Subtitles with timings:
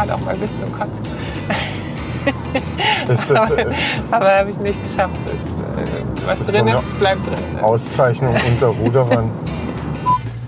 [0.00, 1.04] fahrt auch mal bis zum Kotzen.
[3.08, 3.66] Ist das, äh,
[4.10, 5.14] Aber habe ich nicht geschafft.
[5.24, 5.38] Das, äh,
[6.26, 7.38] was Das drin ist, bleibt drin.
[7.60, 9.30] Auszeichnung unter Ruderern.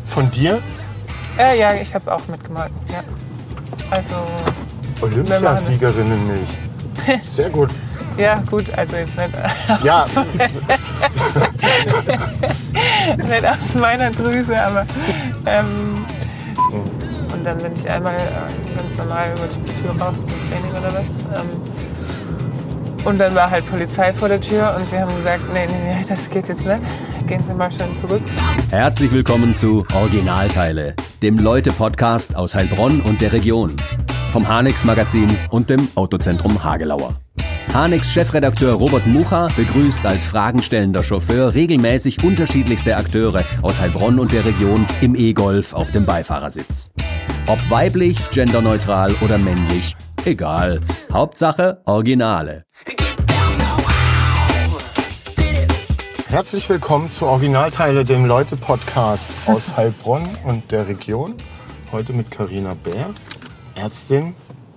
[0.07, 0.61] Von dir?
[1.39, 2.73] Ja, ja, ich habe auch mitgemalt.
[2.91, 3.03] Ja.
[3.91, 4.15] Also,
[5.01, 6.49] Olympiasiegerinnenmilch.
[7.31, 7.71] Sehr gut.
[8.19, 9.31] ja, gut, also jetzt nicht,
[9.83, 10.07] Ja,
[13.17, 14.87] nicht aus meiner Drüse, aber.
[15.47, 16.05] Ähm,
[17.43, 20.95] und dann bin ich einmal äh, ganz normal über die Tür raus zum Training oder
[20.95, 21.41] was.
[21.41, 25.73] Ähm, und dann war halt Polizei vor der Tür und sie haben gesagt: Nee, nee,
[25.73, 26.83] nee, das geht jetzt nicht.
[27.27, 28.23] Gehen Sie mal schön zurück.
[28.71, 33.77] Herzlich willkommen zu Originalteile, dem Leute-Podcast aus Heilbronn und der Region.
[34.31, 37.17] Vom Hanex Magazin und dem Autozentrum Hagelauer.
[37.75, 44.45] Hanex Chefredakteur Robert Mucha begrüßt als fragenstellender Chauffeur regelmäßig unterschiedlichste Akteure aus Heilbronn und der
[44.45, 46.93] Region im E-Golf auf dem Beifahrersitz.
[47.49, 50.81] Ob weiblich, genderneutral oder männlich, egal.
[51.13, 52.65] Hauptsache Originale.
[56.29, 61.35] herzlich willkommen zu Originalteile, dem Leute-Podcast aus Heilbronn und der Region.
[61.91, 63.11] Heute mit Karina Bär,
[63.75, 64.35] Ärztin,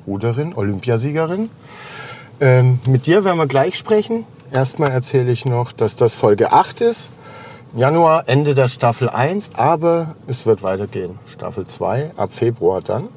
[0.08, 1.50] Ruderin, Olympiasiegerin.
[2.42, 4.26] Ähm, mit dir werden wir gleich sprechen.
[4.52, 7.12] Erstmal erzähle ich noch, dass das Folge 8 ist.
[7.76, 11.20] Januar, Ende der Staffel 1, aber es wird weitergehen.
[11.28, 13.10] Staffel 2, ab Februar dann.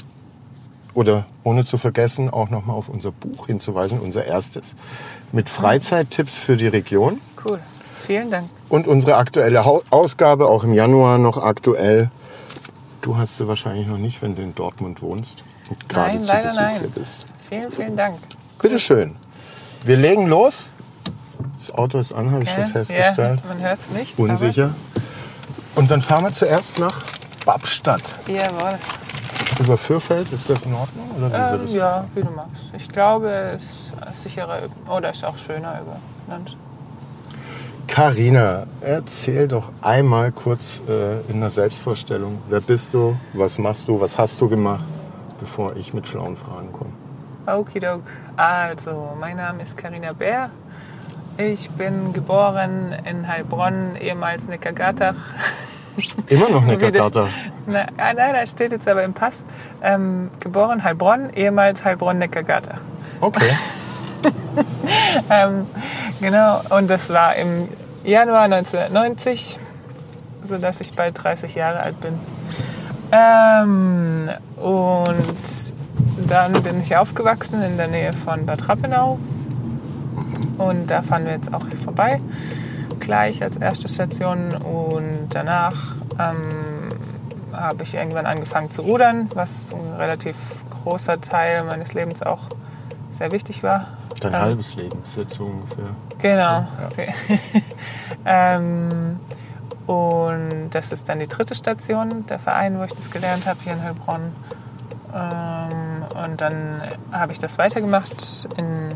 [0.93, 4.73] oder ohne zu vergessen, auch nochmal auf unser Buch hinzuweisen, unser erstes.
[5.31, 7.21] Mit Freizeittipps für die Region.
[7.45, 7.59] Cool.
[8.05, 8.49] Vielen Dank.
[8.69, 12.09] Und unsere aktuelle Ausgabe, auch im Januar noch aktuell.
[13.01, 16.31] Du hast sie wahrscheinlich noch nicht, wenn du in Dortmund wohnst und gerade Nein, zu
[16.31, 16.79] leider Besuch nein.
[16.79, 17.25] hier bist.
[17.49, 18.15] Vielen, vielen Dank.
[18.61, 19.15] Bitte schön.
[19.83, 20.71] Wir legen los.
[21.57, 23.39] Das Auto ist an, habe ich schon festgestellt.
[23.43, 24.19] Ja, man hört es nicht.
[24.19, 24.73] Unsicher.
[25.75, 27.03] Und dann fahren wir zuerst nach
[27.45, 28.01] Babstadt.
[28.27, 28.77] Jawohl.
[29.59, 31.09] Über Fürfeld, ist das in Ordnung?
[31.17, 32.63] Oder Ähm, ja, wie du magst.
[32.75, 34.59] Ich glaube, es ist sicherer
[34.89, 35.97] oder ist auch schöner über
[36.27, 36.57] Land.
[37.87, 42.41] Carina, erzähl doch einmal kurz äh, in der Selbstvorstellung.
[42.49, 43.15] Wer bist du?
[43.33, 43.99] Was machst du?
[43.99, 44.85] Was hast du gemacht?
[45.39, 46.91] Bevor ich mit schlauen Fragen komme.
[47.45, 48.03] Okidok.
[48.37, 50.49] Also, mein Name ist Karina Bär.
[51.37, 55.15] Ich bin geboren in Heilbronn, ehemals Neckargatach.
[56.27, 57.27] Immer noch Neckargatter.
[57.65, 59.45] Na, ah, nein, das steht jetzt aber im Pass.
[59.81, 62.79] Ähm, geboren Heilbronn, ehemals Heilbronn-Neckargatach.
[63.19, 63.49] Okay.
[65.29, 65.67] Ähm,
[66.23, 67.67] genau, und das war im
[68.03, 69.59] Januar 1990,
[70.41, 72.19] sodass ich bald 30 Jahre alt bin.
[73.11, 75.73] Ähm, und
[76.27, 79.19] dann bin ich aufgewachsen in der Nähe von Bad Rappenau.
[80.57, 82.21] Und da fahren wir jetzt auch hier vorbei,
[82.99, 84.53] gleich als erste Station.
[84.53, 86.89] Und danach ähm,
[87.51, 90.37] habe ich irgendwann angefangen zu rudern, was ein relativ
[90.69, 92.47] großer Teil meines Lebens auch
[93.13, 93.87] sehr wichtig war.
[94.19, 95.89] Dein Ähm, halbes Leben ist jetzt so ungefähr.
[96.19, 96.67] Genau.
[96.89, 97.13] Okay.
[98.25, 99.19] ähm,
[99.85, 103.73] und das ist dann die dritte Station, der Verein, wo ich das gelernt habe, hier
[103.73, 104.33] in Heilbronn.
[105.13, 106.81] Ähm, und dann
[107.11, 108.89] habe ich das weitergemacht in,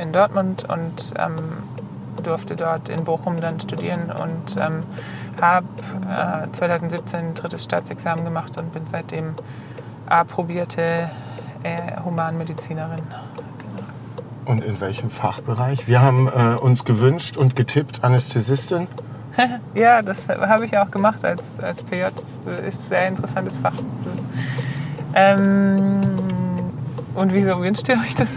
[0.00, 1.36] in Dortmund und ähm,
[2.22, 4.80] durfte dort in Bochum dann studieren und ähm,
[5.40, 5.66] habe
[6.08, 9.34] äh, 2017 ein drittes Staatsexamen gemacht und bin seitdem
[10.06, 11.10] approbierte
[11.62, 13.02] äh, Humanmedizinerin.
[14.44, 15.86] Und in welchem Fachbereich?
[15.86, 18.88] Wir haben äh, uns gewünscht und getippt Anästhesistin.
[19.74, 22.04] Ja, das habe ich auch gemacht als, als PJ.
[22.66, 23.74] Ist ein sehr interessantes Fach.
[25.14, 26.00] Ähm,
[27.14, 28.28] und wieso wünscht ihr euch das?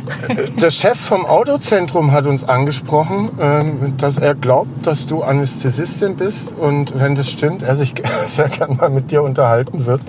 [0.61, 6.53] Der Chef vom Autozentrum hat uns angesprochen, ähm, dass er glaubt, dass du Anästhesistin bist
[6.53, 7.93] und wenn das stimmt, er sich
[8.27, 10.01] sehr gern mal mit dir unterhalten wird.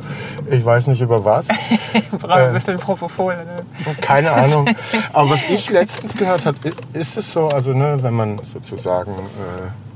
[0.51, 1.49] Ich weiß nicht über was.
[1.93, 3.35] Ich brauche ein bisschen Propofol.
[3.35, 3.95] Ne?
[4.01, 4.69] Keine Ahnung.
[5.13, 6.57] Aber was ich letztens gehört habe,
[6.93, 9.90] ist es so, also ne, wenn man sozusagen äh,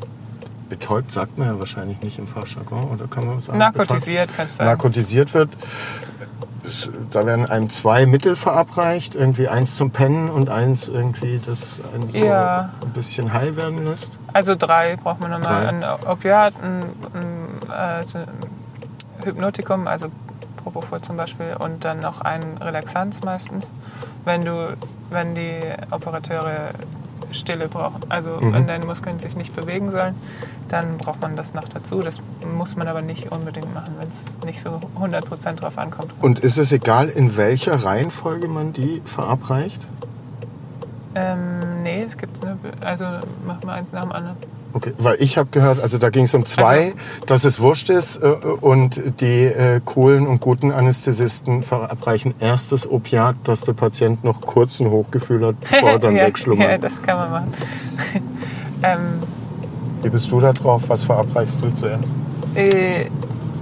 [0.79, 3.59] betäubt, sagt man ja wahrscheinlich nicht im Fachjargon, oder kann man sagen?
[3.59, 4.71] Narkotisiert, kannst du sagen.
[4.71, 5.51] Narkotisiert wird,
[6.67, 11.81] es, da werden einem zwei Mittel verabreicht, irgendwie eins zum Pennen und eins irgendwie, das
[11.95, 12.71] einen so Ja.
[12.83, 14.19] ein bisschen high werden lässt.
[14.33, 15.67] Also drei braucht man nochmal.
[15.67, 16.83] Ein Opiat, ein,
[17.15, 18.27] ein, äh, so ein
[19.25, 20.09] Hypnotikum, also
[20.57, 23.73] Propofol zum Beispiel, und dann noch ein Relaxanz meistens.
[24.25, 24.77] Wenn du,
[25.11, 25.61] wenn die
[25.91, 26.71] Operateure
[27.35, 28.53] Stille brauchen, also Mhm.
[28.53, 30.15] wenn deine Muskeln sich nicht bewegen sollen,
[30.69, 32.01] dann braucht man das noch dazu.
[32.01, 32.19] Das
[32.57, 36.13] muss man aber nicht unbedingt machen, wenn es nicht so 100% drauf ankommt.
[36.21, 39.81] Und ist es egal, in welcher Reihenfolge man die verabreicht?
[41.15, 43.05] Ähm, nee, es gibt eine, also
[43.47, 44.37] mach mal eins nach dem anderen.
[44.75, 46.95] Okay, weil ich habe gehört, also da ging es um zwei,
[47.27, 48.27] dass es wurscht ist äh,
[48.61, 54.41] und die äh, coolen und guten Anästhesisten verabreichen erst das Opiat, dass der Patient noch
[54.41, 56.69] kurz ein Hochgefühl hat, bevor er dann ja, wegschlummert.
[56.69, 57.55] ja, das kann man machen.
[58.83, 58.99] ähm,
[60.03, 60.83] Wie bist du da drauf?
[60.89, 62.13] Was verabreichst du zuerst?
[62.57, 63.07] Äh,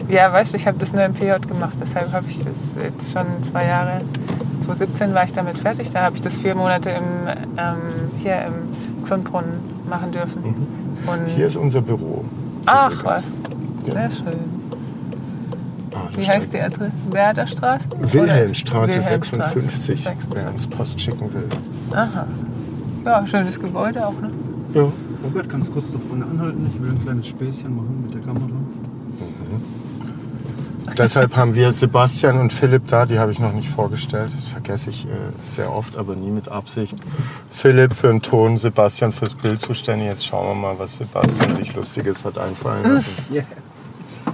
[0.08, 3.12] ja, weißt du, ich habe das nur im PJ gemacht, deshalb habe ich das jetzt
[3.12, 3.98] schon zwei Jahre.
[4.60, 7.76] 2017 war ich damit fertig, da habe ich das vier Monate im, ähm,
[8.22, 9.58] hier im Gesundbrunnen
[9.88, 10.81] machen dürfen.
[11.06, 12.24] Und Hier ist unser Büro.
[12.66, 13.24] Ach was,
[13.86, 13.92] Ja.
[13.92, 14.62] sehr schön.
[15.94, 16.92] Ah, Wie heißt die Adresse?
[17.10, 17.88] Werderstraße?
[18.00, 20.46] Wilhelmstraße Oder- Wilhelmstraße 56, wer 56.
[20.54, 21.48] uns Post schicken will.
[21.92, 22.26] Aha.
[23.04, 24.30] Ja, schönes Gebäude auch, ne?
[24.74, 24.86] Ja.
[25.24, 26.66] Robert, kannst du kurz da vorne anhalten?
[26.74, 28.46] Ich will ein kleines Späßchen machen mit der Kamera.
[30.98, 34.30] Deshalb haben wir Sebastian und Philipp da, die habe ich noch nicht vorgestellt.
[34.34, 35.08] Das vergesse ich äh,
[35.42, 36.96] sehr oft, aber nie mit Absicht.
[37.50, 40.08] Philipp für den Ton, Sebastian fürs Bild zuständig.
[40.08, 43.26] Jetzt schauen wir mal, was Sebastian sich Lustiges hat einfallen lassen.
[43.32, 43.44] Yeah.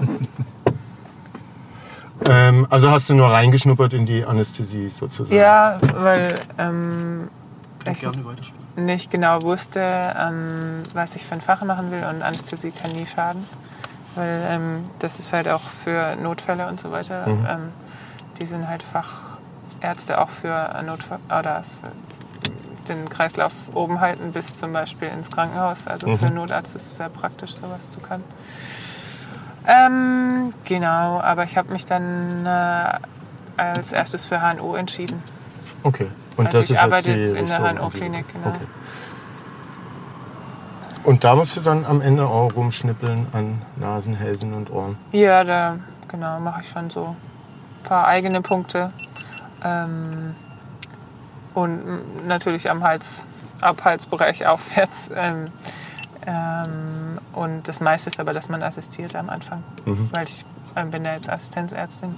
[2.28, 5.36] ähm, also hast du nur reingeschnuppert in die Anästhesie sozusagen?
[5.38, 7.28] Ja, weil ähm,
[7.84, 8.86] Kann ich gerne weiterspielen.
[8.86, 13.06] nicht genau wusste, ähm, was ich für ein Fach machen will und Anästhesie kann nie
[13.06, 13.44] schaden.
[14.18, 17.28] Weil ähm, das ist halt auch für Notfälle und so weiter.
[17.28, 17.46] Mhm.
[17.48, 17.68] Ähm,
[18.40, 21.92] die sind halt Fachärzte auch für Notfall oder für
[22.88, 25.86] den Kreislauf oben halten bis zum Beispiel ins Krankenhaus.
[25.86, 26.18] Also Mhm.
[26.18, 28.24] für einen Notarzt ist es sehr praktisch, sowas zu können.
[29.68, 32.98] Ähm, genau, aber ich habe mich dann äh,
[33.56, 35.22] als erstes für HNO entschieden.
[35.84, 36.08] Okay.
[36.36, 38.48] Und Also das ich ist arbeite jetzt, jetzt in der HNO-Klinik, genau.
[38.48, 38.66] Okay.
[41.08, 44.98] Und da musst du dann am Ende auch rumschnippeln an Nasen, Hälsen und Ohren.
[45.12, 48.92] Ja, da genau, mache ich schon so ein paar eigene Punkte.
[49.64, 50.34] Ähm,
[51.54, 53.26] und natürlich am Hals,
[53.62, 55.10] Abhalsbereich aufwärts.
[55.16, 55.46] Ähm,
[56.26, 60.10] ähm, und das meiste ist aber, dass man assistiert am Anfang, Mhm.
[60.12, 60.44] weil ich
[60.76, 62.14] ähm, bin ja jetzt Assistenzärztin.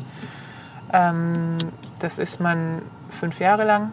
[0.93, 1.59] Ähm,
[2.01, 3.93] das ist man fünf Jahre lang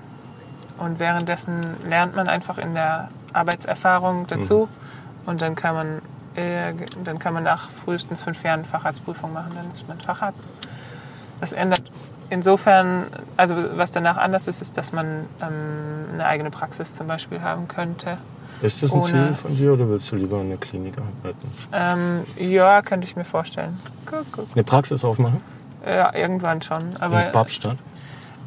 [0.79, 4.67] und währenddessen lernt man einfach in der Arbeitserfahrung dazu
[5.27, 6.01] und dann kann man
[6.35, 10.43] äh, dann kann man nach frühestens fünf Jahren Facharztprüfung machen, dann ist man Facharzt.
[11.39, 11.83] Das ändert
[12.29, 13.05] insofern,
[13.37, 17.67] also was danach anders ist, ist, dass man ähm, eine eigene Praxis zum Beispiel haben
[17.67, 18.17] könnte.
[18.61, 21.51] Ist das ein Ohne- Ziel von dir oder willst du lieber in der Klinik arbeiten?
[21.71, 23.79] Ähm, ja, könnte ich mir vorstellen.
[24.05, 24.47] Guck, guck.
[24.53, 25.41] Eine Praxis aufmachen?
[25.87, 26.89] Ja, irgendwann schon.
[26.91, 27.77] in Aber Babstadt?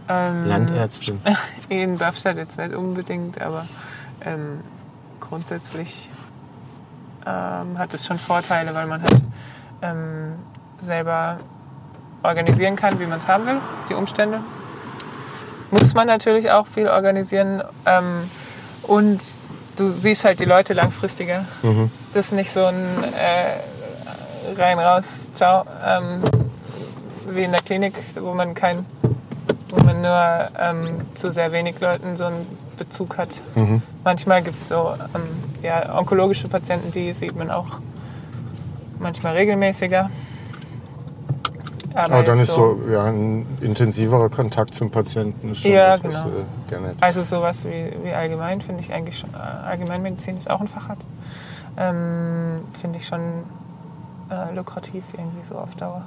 [0.09, 1.21] ähm, Landärztin.
[1.69, 3.67] in Babstadt jetzt nicht unbedingt, aber
[4.25, 4.61] ähm,
[5.21, 6.11] grundsätzlich
[7.31, 9.21] ähm, hat es schon Vorteile, weil man halt
[9.83, 10.35] ähm,
[10.81, 11.39] selber
[12.23, 13.57] organisieren kann, wie man es haben will,
[13.89, 14.41] die Umstände.
[15.71, 18.29] Muss man natürlich auch viel organisieren ähm,
[18.83, 19.21] und
[19.77, 21.45] du siehst halt die Leute langfristiger.
[21.63, 21.91] Mhm.
[22.13, 22.85] Das ist nicht so ein
[23.15, 26.21] äh, rein raus, ciao, ähm,
[27.29, 28.85] wie in der Klinik, wo man kein,
[29.69, 32.47] wo man nur ähm, zu sehr wenig Leuten so einen
[32.85, 33.29] Bezug hat.
[33.55, 33.83] Mhm.
[34.05, 35.23] Manchmal gibt es so ähm,
[35.63, 37.81] ja, onkologische Patienten, die sieht man auch
[38.99, 40.11] manchmal regelmäßiger.
[41.95, 46.05] Aber dann jetzt ist so ja, ein intensiverer Kontakt zum Patienten ist schon Ja, das,
[46.05, 46.35] was genau.
[46.69, 47.03] gerne hättest.
[47.03, 51.09] Also sowas wie, wie allgemein finde ich eigentlich schon, äh, Allgemeinmedizin ist auch ein Facharzt,
[51.77, 53.21] ähm, finde ich schon
[54.31, 56.03] äh, lukrativ irgendwie so auf Dauer.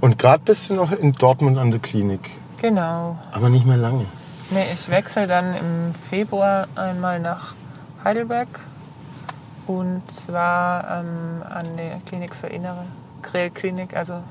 [0.00, 2.20] Und gerade bist du noch in Dortmund an der Klinik,
[2.60, 3.16] Genau.
[3.32, 4.04] aber nicht mehr lange.
[4.54, 7.54] Nee, ich wechsle dann im Februar einmal nach
[8.04, 8.48] Heidelberg
[9.66, 12.84] und zwar ähm, an die Klinik für Innere,
[13.22, 14.22] Krell-Klinik, also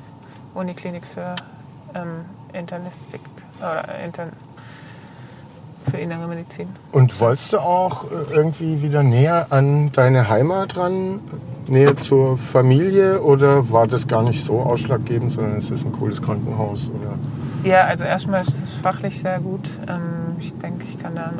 [0.53, 1.35] Uniklinik für
[1.95, 3.21] ähm, Internistik
[3.59, 4.31] oder Intern
[5.89, 6.67] für innere Medizin.
[6.91, 11.19] Und wolltest du auch äh, irgendwie wieder näher an deine Heimat ran,
[11.67, 16.21] näher zur Familie oder war das gar nicht so ausschlaggebend, sondern es ist ein cooles
[16.21, 16.89] Krankenhaus?
[16.89, 17.15] Oder?
[17.63, 19.69] Ja, also erstmal ist es fachlich sehr gut.
[19.87, 21.31] Ähm, ich denke, ich kann da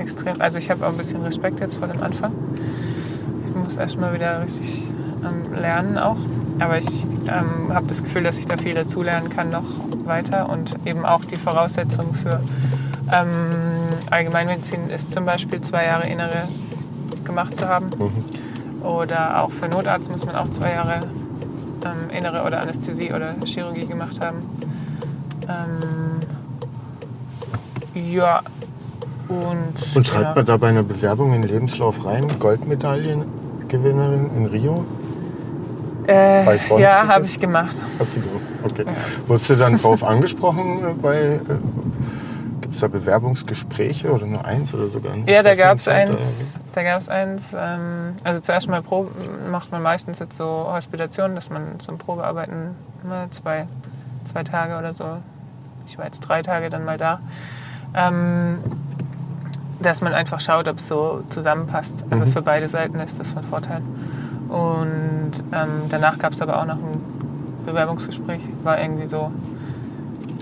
[0.00, 2.32] extrem, also ich habe auch ein bisschen Respekt jetzt vor dem Anfang.
[3.48, 4.84] Ich muss erstmal wieder richtig
[5.24, 6.18] ähm, lernen auch.
[6.58, 9.64] Aber ich ähm, habe das Gefühl, dass ich da viel dazulernen kann noch
[10.04, 10.48] weiter.
[10.48, 12.40] Und eben auch die Voraussetzung für
[13.12, 13.28] ähm,
[14.10, 16.48] Allgemeinmedizin ist zum Beispiel zwei Jahre Innere
[17.24, 17.90] gemacht zu haben.
[18.82, 21.00] Oder auch für Notarzt muss man auch zwei Jahre
[21.84, 24.38] ähm, Innere oder Anästhesie oder Chirurgie gemacht haben.
[25.52, 26.20] Ähm,
[27.94, 28.40] ja,
[29.28, 29.96] und.
[29.96, 30.34] Und schreibt ja.
[30.34, 34.84] man da bei einer Bewerbung in den Lebenslauf rein, Goldmedaillengewinnerin in Rio?
[36.06, 36.44] Äh,
[36.78, 37.76] ja, habe ich gemacht.
[37.98, 38.40] Hast du gemacht?
[38.64, 38.86] Okay.
[39.26, 41.16] Wurdest du dann drauf angesprochen äh, bei.
[41.16, 41.40] Äh,
[42.60, 46.58] Gibt es da Bewerbungsgespräche oder nur eins oder sogar ein Ja, da gab es eins.
[46.72, 49.10] Da gab's eins ähm, also zuerst mal Probe,
[49.50, 52.74] macht man meistens jetzt so Hospitationen, dass man zum Probearbeiten
[53.06, 53.66] ne, zwei,
[54.32, 55.18] zwei Tage oder so.
[55.92, 57.20] Ich war jetzt drei Tage dann mal da.
[57.94, 58.60] Ähm,
[59.78, 62.02] dass man einfach schaut, ob es so zusammenpasst.
[62.08, 63.82] Also für beide Seiten ist das von Vorteil.
[64.48, 66.98] Und ähm, danach gab es aber auch noch ein
[67.66, 68.40] Bewerbungsgespräch.
[68.62, 69.32] War irgendwie so.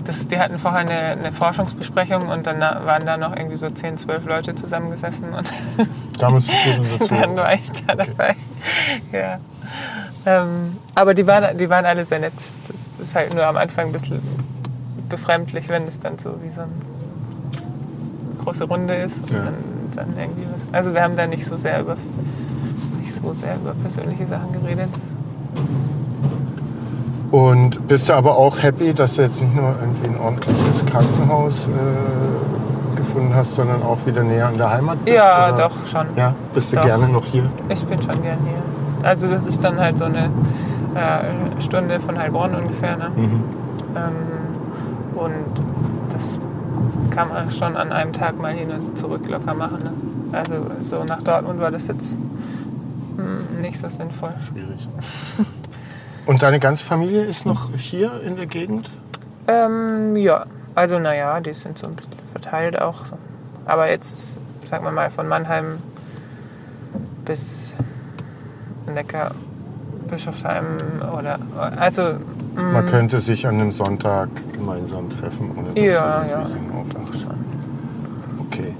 [0.05, 3.97] Das, die hatten vorher eine, eine Forschungsbesprechung und dann waren da noch irgendwie so 10,
[3.97, 5.51] 12 Leute zusammengesessen und
[6.17, 7.13] Da musstest du dazu.
[7.13, 8.35] dann war ich da dabei.
[9.11, 9.39] Ja.
[10.25, 12.33] Ähm, aber die waren, die waren alle sehr nett.
[12.67, 14.21] Das ist halt nur am Anfang ein bisschen
[15.11, 16.71] befremdlich, wenn es dann so wie so eine
[18.43, 19.21] große Runde ist.
[19.21, 19.43] Und Ja.
[19.45, 19.53] dann,
[19.95, 20.73] dann irgendwie was.
[20.73, 21.95] Also wir haben da nicht so sehr über
[22.99, 24.89] nicht so sehr über persönliche Sachen geredet.
[27.31, 31.67] Und bist du aber auch happy, dass du jetzt nicht nur irgendwie ein ordentliches Krankenhaus
[31.69, 35.15] äh, gefunden hast, sondern auch wieder näher an der Heimat bist?
[35.17, 35.63] Ja, oder?
[35.69, 36.07] doch, schon.
[36.17, 36.85] Ja, bist du Doch.
[36.85, 37.49] gerne noch hier?
[37.69, 38.61] Ich bin schon gern hier.
[39.07, 42.97] Also das ist dann halt so eine äh, Stunde von Heilbronn ungefähr.
[42.97, 43.11] Ne?
[43.15, 43.43] Mhm.
[43.95, 44.11] Ähm,
[45.21, 45.33] und
[46.11, 46.39] das
[47.11, 49.79] kann man schon an einem Tag mal hin und zurück locker machen.
[49.83, 50.37] Ne?
[50.37, 52.17] Also so nach Dortmund war das jetzt
[53.17, 54.33] hm, nicht so sinnvoll.
[54.49, 54.87] Schwierig.
[56.25, 58.89] Und deine ganze Familie ist noch hier in der Gegend?
[59.47, 63.05] Ähm, ja, also naja, die sind so ein bisschen verteilt auch.
[63.65, 65.79] Aber jetzt, sagen wir mal, von Mannheim
[67.25, 67.73] bis
[68.85, 69.31] Neckar,
[70.07, 70.77] Bischofsheim
[71.17, 71.39] oder
[71.77, 72.15] also
[72.55, 76.43] mm, Man könnte sich an einem Sonntag gemeinsam treffen, ohne dass Ja, ja.
[78.47, 78.73] Okay.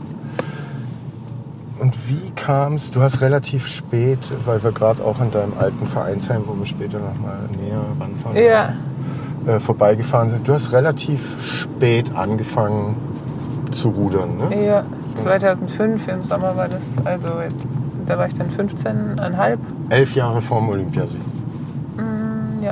[1.79, 5.87] Und wie kam es, du hast relativ spät, weil wir gerade auch an deinem alten
[5.87, 8.73] Vereinsheim, wo wir später nochmal näher ranfahren, Ja,
[9.51, 12.95] äh, vorbeigefahren sind, du hast relativ spät angefangen
[13.71, 14.65] zu rudern, ne?
[14.65, 14.83] ja,
[15.15, 16.83] 2005 im Sommer war das.
[17.03, 17.67] Also jetzt,
[18.05, 19.57] da war ich dann 15,5.
[19.89, 21.21] Elf Jahre vorm Olympiasieg.
[21.97, 22.71] Mm, Ja.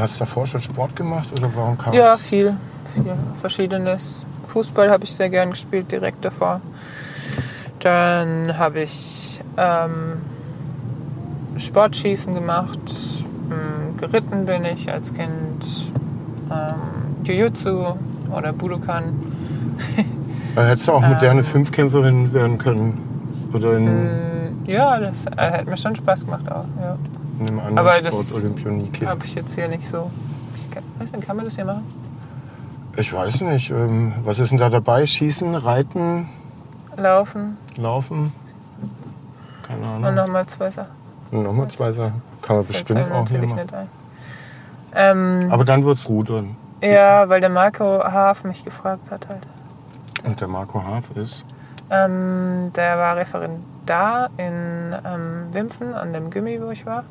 [0.00, 2.22] Und hast davor schon Sport gemacht oder warum kam Ja, es?
[2.22, 2.56] viel,
[2.94, 3.04] viel
[3.38, 4.24] Verschiedenes.
[4.44, 6.62] Fußball habe ich sehr gern gespielt, direkt davor.
[7.80, 10.22] Dann habe ich ähm,
[11.58, 12.78] Sportschießen gemacht,
[13.50, 15.90] ähm, geritten bin ich als Kind,
[16.50, 17.94] ähm, Jiu-Jitsu
[18.34, 19.04] oder Budokan.
[20.56, 21.10] Da hättest du auch Ähm.
[21.10, 22.98] moderne Fünfkämpferin werden können.
[23.52, 26.64] Oder Mm, Ja, das äh, hat mir schon Spaß gemacht auch.
[26.82, 26.96] Ja.
[27.40, 29.06] In einem anderen aber das Sport, Olympionike.
[29.06, 30.10] Habe ich jetzt hier nicht so.
[30.56, 31.84] Ich kann, weiß nicht, kann man das hier machen?
[32.96, 35.06] Ich weiß nicht, ähm, was ist denn da dabei?
[35.06, 36.28] Schießen, Reiten,
[36.96, 38.32] Laufen Laufen?
[39.66, 40.14] Keine und Ahnung.
[40.14, 40.90] nochmal zwei Sachen.
[41.30, 42.22] Und nochmal zwei Sachen.
[42.42, 43.88] Kann man bestimmt auch hier machen.
[44.94, 46.56] Ähm, Aber dann wird's Rudern.
[46.82, 49.46] Ja, weil der Marco Haaf mich gefragt hat halt.
[50.24, 51.44] Und der Marco Haaf ist.
[51.90, 53.16] Ähm, der war
[53.86, 57.04] Referendar in ähm, Wimpfen an dem Gimmi, wo ich war.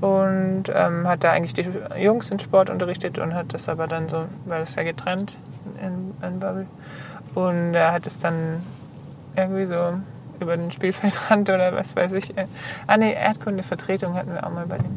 [0.00, 1.64] Und ähm, hat da eigentlich die
[2.00, 5.38] Jungs in Sport unterrichtet und hat das aber dann so, weil es ja getrennt
[5.80, 6.66] in, in Bubble.
[7.34, 8.62] Und er hat es dann
[9.36, 9.74] irgendwie so
[10.40, 12.36] über den Spielfeldrand oder was weiß ich.
[12.36, 12.46] äh,
[12.88, 14.96] Ah nee, Erdkunde-Vertretung hatten wir auch mal bei dem.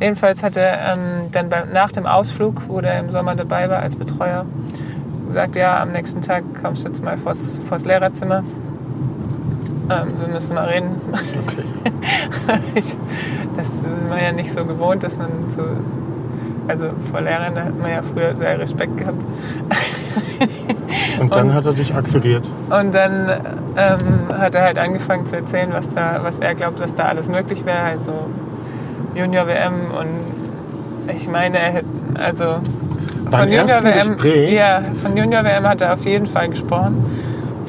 [0.00, 3.80] Jedenfalls hat er ähm, dann beim, nach dem Ausflug, wo der im Sommer dabei war
[3.80, 4.46] als Betreuer,
[5.26, 8.44] gesagt, ja, am nächsten Tag kommst du jetzt mal vors, vors Lehrerzimmer.
[9.90, 10.96] Ähm, wir müssen mal reden.
[11.12, 11.64] Okay.
[12.74, 12.96] ich,
[13.56, 15.62] das ist man ja nicht so gewohnt, dass man so.
[16.66, 19.20] Also vor Lehrern, da hat man ja früher sehr Respekt gehabt.
[21.20, 22.44] Und dann Und- hat er dich akquiriert.
[22.70, 23.28] Und dann
[23.76, 27.28] ähm, hat er halt angefangen zu erzählen, was, da, was er glaubt, was da alles
[27.28, 27.80] möglich wäre.
[27.82, 28.12] Also
[29.14, 31.82] Junior-WM und ich meine, er
[32.14, 32.56] also
[33.30, 34.52] Beim ersten Gespräch?
[34.54, 37.04] ja, von Junior-WM hat er auf jeden Fall gesprochen.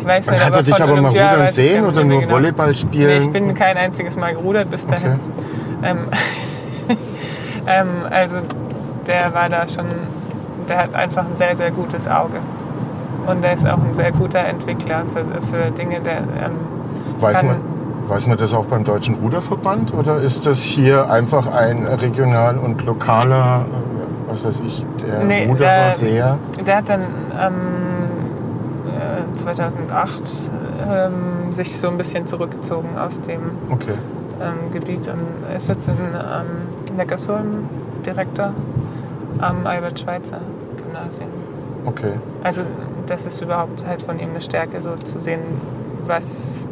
[0.06, 2.34] Ich weiß nicht, hat er dich aber mal rudern sehen oder nur genau.
[2.34, 3.08] Volleyball spielen?
[3.08, 5.14] Nee, ich bin kein einziges Mal gerudert bis dahin.
[5.14, 5.90] Okay.
[5.90, 5.98] Ähm,
[7.68, 8.38] ähm, also
[9.08, 9.86] der war da schon,
[10.70, 12.38] der hat einfach ein sehr, sehr gutes Auge.
[13.26, 16.52] Und der ist auch ein sehr guter Entwickler für, für Dinge, der ähm,
[17.18, 17.58] Weiß kann, man,
[18.08, 22.86] weiß man das auch beim Deutschen Ruderverband oder ist das hier einfach ein regional und
[22.86, 26.38] lokaler, äh, was weiß ich, der Nee, Ruderer der- sehr.
[26.64, 27.08] Der hat dann ähm,
[27.42, 27.85] äh,
[29.36, 30.22] 2008
[30.90, 33.94] ähm, sich so ein bisschen zurückgezogen aus dem Okay.
[34.42, 37.70] ähm, Gebiet und ist jetzt in ähm, Neckarsulm
[38.06, 38.54] Direktor
[39.40, 41.30] am Albert-Schweitzer-Gymnasium.
[41.86, 42.14] Okay.
[42.44, 42.62] Also
[43.06, 45.42] das ist überhaupt halt von ihm eine Stärke, so zu sehen,
[46.06, 46.66] was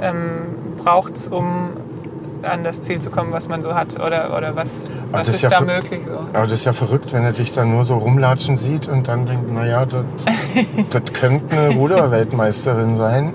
[0.00, 0.14] ähm,
[0.76, 1.70] braucht es, um
[2.42, 5.36] an das Ziel zu kommen, was man so hat oder, oder was, Aber was das
[5.36, 6.00] ist ja da möglich.
[6.06, 6.12] So.
[6.32, 9.26] Aber das ist ja verrückt, wenn er dich dann nur so rumlatschen sieht und dann
[9.26, 10.04] denkt, naja, das,
[10.90, 13.34] das könnte eine Ruderweltmeisterin sein.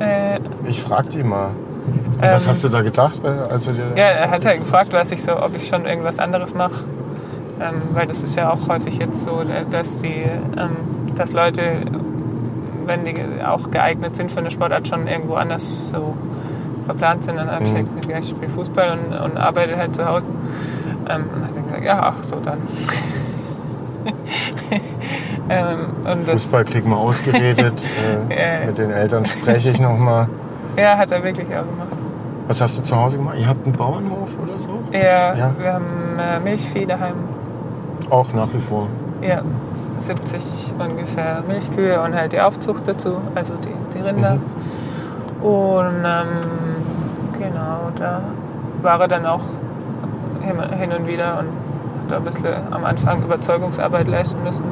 [0.00, 1.50] Äh, Ich frag die mal.
[2.16, 3.84] Und was Ähm, hast du da gedacht, äh, als er dir...
[3.96, 6.84] Ja, er hat halt gefragt, was ich so, ob ich schon irgendwas anderes mache.
[7.60, 10.22] Ähm, weil das ist ja auch häufig jetzt so, dass die,
[10.56, 10.76] ähm,
[11.16, 11.62] dass Leute,
[12.86, 16.14] wenn die auch geeignet sind für eine Sportart, schon irgendwo anders so
[16.84, 17.36] verplant sind.
[17.36, 17.76] Dann habe ich Mhm.
[17.76, 20.26] halt gesagt, ja, ich spiele Fußball und, und arbeite halt zu Hause.
[21.08, 22.58] Ähm, und hat er gesagt, ja, ach so dann.
[25.50, 27.74] ähm, und das, Fußball kriegen wir ausgeredet.
[28.30, 30.28] Äh, mit den Eltern spreche ich noch mal.
[30.76, 31.88] ja, hat er wirklich auch gemacht.
[32.46, 33.36] Was hast du zu Hause gemacht?
[33.38, 34.78] Ihr habt einen Bauernhof oder so?
[34.92, 35.50] Ja, Ja.
[35.58, 35.84] wir haben
[36.18, 37.14] äh, Milchvieh daheim.
[38.10, 38.86] Auch nach wie vor.
[39.22, 39.42] Ja,
[40.00, 44.38] 70 ungefähr Milchkühe und halt die Aufzucht dazu, also die, die Rinder.
[45.42, 48.20] Und ähm, genau, da
[48.82, 49.42] war er dann auch
[50.48, 51.48] hin, und wieder und
[52.10, 54.64] hat ein bisschen am Anfang Überzeugungsarbeit leisten müssen.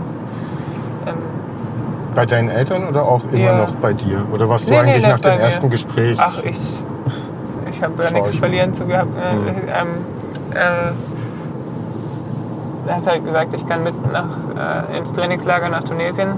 [1.06, 1.14] Ähm,
[2.14, 3.58] Bei deinen Eltern oder auch immer Ja.
[3.58, 4.26] noch bei dir?
[4.32, 5.40] Oder warst du Nee, nee, eigentlich nicht nach dem mir.
[5.40, 6.18] ersten Gespräch?
[6.20, 6.82] ach, ich,
[7.70, 9.10] ich habe ja Schau nichts ich verlieren zu gehabt.
[9.10, 9.48] Mhm.
[9.48, 9.88] ähm,
[10.54, 10.92] äh,
[12.88, 14.26] er hat halt gesagt, ich kann mit nach,
[14.92, 16.28] äh, ins Trainingslager nach Tunesien,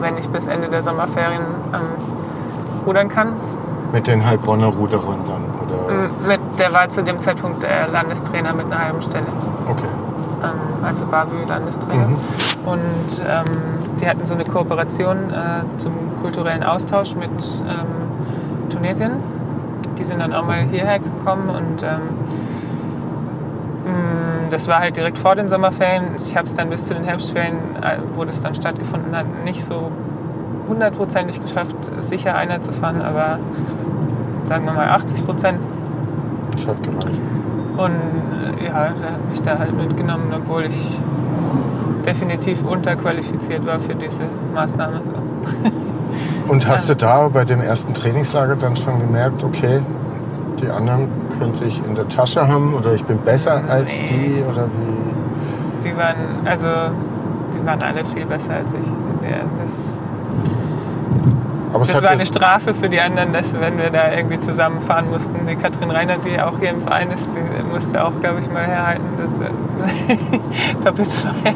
[0.00, 1.42] wenn ich bis Ende der Sommerferien
[1.74, 1.80] ähm,
[2.86, 3.32] rudern kann.
[3.96, 5.44] Mit den Heilbronner Ruderern dann?
[5.86, 5.88] Oder?
[6.04, 9.24] M- Mit, der war zu dem Zeitpunkt der Landestrainer mit einer halben Stelle,
[9.70, 9.86] Okay.
[10.44, 12.08] ähm, also Bavü-Landestrainer.
[12.08, 12.16] Mhm.
[12.66, 13.44] Und ähm,
[13.98, 19.12] die hatten so eine Kooperation äh, zum kulturellen Austausch mit ähm, Tunesien.
[19.98, 22.02] Die sind dann auch mal hierher gekommen und ähm,
[23.86, 26.04] mh, das war halt direkt vor den Sommerferien.
[26.18, 29.64] Ich habe es dann bis zu den Herbstferien, äh, wo das dann stattgefunden hat, nicht
[29.64, 29.90] so
[30.68, 33.38] hundertprozentig geschafft, sicher einer zu fahren, aber
[34.46, 35.58] sagen wir mal 80 Prozent.
[36.52, 37.20] Das hat gereicht.
[37.76, 37.90] Und
[38.60, 40.98] äh, ja, da hat mich da halt mitgenommen, obwohl ich
[42.06, 45.00] definitiv unterqualifiziert war für diese Maßnahme.
[46.48, 49.80] Und hast du da bei dem ersten Trainingslager dann schon gemerkt, okay,
[50.62, 54.06] die anderen könnte ich in der Tasche haben oder ich bin besser als Nee.
[54.06, 55.88] die oder wie?
[55.88, 56.66] Die waren, also,
[57.52, 58.86] die waren alle viel besser als ich.
[59.28, 60.00] Ja, das
[61.76, 65.34] Aber das war eine Strafe für die anderen, dass wenn wir da irgendwie zusammenfahren mussten.
[65.46, 68.64] Die Katrin Reinhardt, die auch hier im Verein ist, die musste auch, glaube ich, mal
[68.64, 69.04] herhalten.
[69.18, 69.44] Das äh,
[70.84, 71.54] doppelt zwei.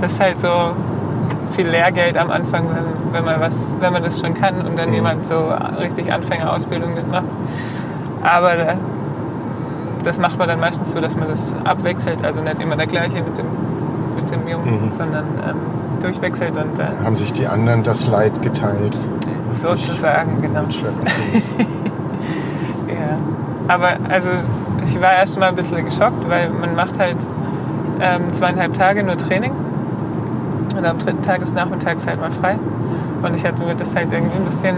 [0.00, 0.48] Das ist halt so
[1.54, 4.88] viel Lehrgeld am Anfang, wenn, wenn, man, was, wenn man das schon kann und dann
[4.88, 4.94] Mhm.
[4.94, 5.48] jemand so
[5.80, 7.26] richtig Anfängerausbildung mitmacht.
[8.22, 8.74] Aber da,
[10.02, 12.24] das macht man dann meistens so, dass man das abwechselt.
[12.24, 13.46] Also nicht immer der gleiche mit dem,
[14.16, 14.90] mit dem Jungen, Mhm.
[14.92, 15.56] sondern ähm,
[16.00, 18.96] durchwechselt und äh, haben sich die anderen das Leid geteilt.
[19.56, 20.62] Sozusagen, genau.
[22.88, 23.18] Ja.
[23.68, 24.28] Aber also
[24.84, 27.16] ich war erst mal ein bisschen geschockt, weil man macht halt
[28.00, 29.52] ähm, zweieinhalb Tage nur Training
[30.76, 32.58] und am dritten Tag ist nachmittags halt mal frei.
[33.22, 34.76] Und ich hatte mir das halt irgendwie ein bisschen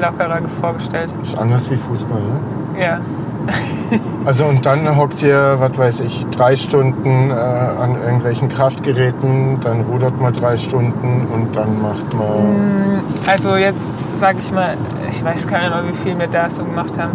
[0.00, 1.12] lockerer vorgestellt.
[1.22, 2.80] ist anders wie Fußball, ne?
[2.80, 3.00] Ja,
[4.28, 9.80] Also und dann hockt ihr, was weiß ich, drei Stunden äh, an irgendwelchen Kraftgeräten, dann
[9.80, 13.04] rudert man drei Stunden und dann macht man...
[13.26, 14.76] also jetzt sage ich mal,
[15.08, 17.12] ich weiß gar nicht mehr, wie viel wir da so gemacht haben.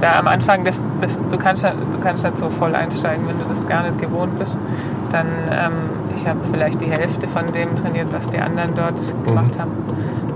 [0.00, 3.44] Da am Anfang, das, das, du, kannst, du kannst nicht so voll einsteigen, wenn du
[3.44, 4.56] das gar nicht gewohnt bist.
[5.10, 5.72] Dann, ähm,
[6.14, 9.72] ich habe vielleicht die Hälfte von dem trainiert, was die anderen dort gemacht haben.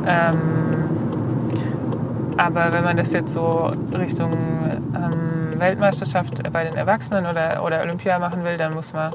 [0.04, 0.36] Ähm,
[2.36, 4.32] aber wenn man das jetzt so Richtung
[4.92, 5.25] ähm,
[5.58, 9.12] Weltmeisterschaft bei den Erwachsenen oder, oder Olympia machen will, dann muss man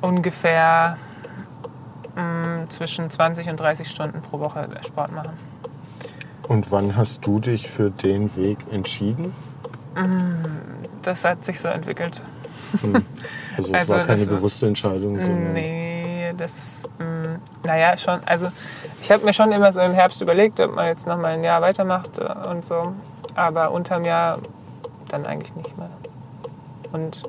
[0.00, 0.96] ungefähr
[2.16, 5.32] mh, zwischen 20 und 30 Stunden pro Woche Sport machen.
[6.48, 9.34] Und wann hast du dich für den Weg entschieden?
[11.02, 12.22] Das hat sich so entwickelt.
[13.56, 15.16] Also es Also war keine bewusste Entscheidung,
[15.52, 18.20] Nee, das, mh, naja, schon.
[18.24, 18.48] Also
[19.02, 21.44] ich habe mir schon immer so im Herbst überlegt, ob man jetzt noch mal ein
[21.44, 22.94] Jahr weitermacht äh, und so.
[23.34, 24.38] Aber unterm Jahr
[25.08, 25.90] dann eigentlich nicht mehr.
[26.92, 27.22] Und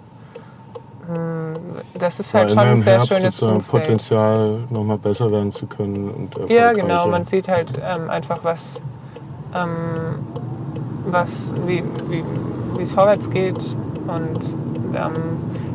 [1.08, 1.54] mh,
[1.98, 3.68] das ist halt schon immer ein sehr Herbst schönes Umfeld.
[3.68, 7.08] Potenzial, nochmal besser werden zu können und Ja, genau.
[7.08, 8.82] Man sieht halt ähm, einfach, was,
[9.56, 10.20] ähm,
[11.06, 12.24] was wie, wie,
[12.78, 13.78] wie es vorwärts geht.
[14.08, 14.56] Und
[14.96, 15.14] ähm,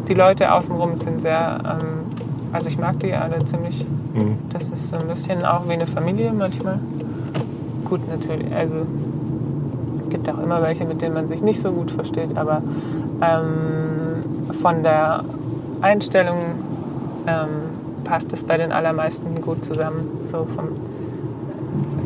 [0.09, 2.05] die Leute außenrum sind sehr ähm,
[2.53, 3.85] Also ich mag die alle ziemlich.
[4.15, 4.39] Mhm.
[4.53, 6.79] Das ist so ein bisschen auch wie eine Familie manchmal.
[7.85, 8.53] Gut, natürlich.
[8.55, 8.87] Also
[10.15, 12.63] gibt auch immer welche, mit denen man sich nicht so gut versteht, aber
[13.21, 15.25] ähm, von der
[15.81, 16.39] Einstellung
[17.27, 20.09] ähm, passt es bei den allermeisten gut zusammen.
[20.31, 20.69] So vom,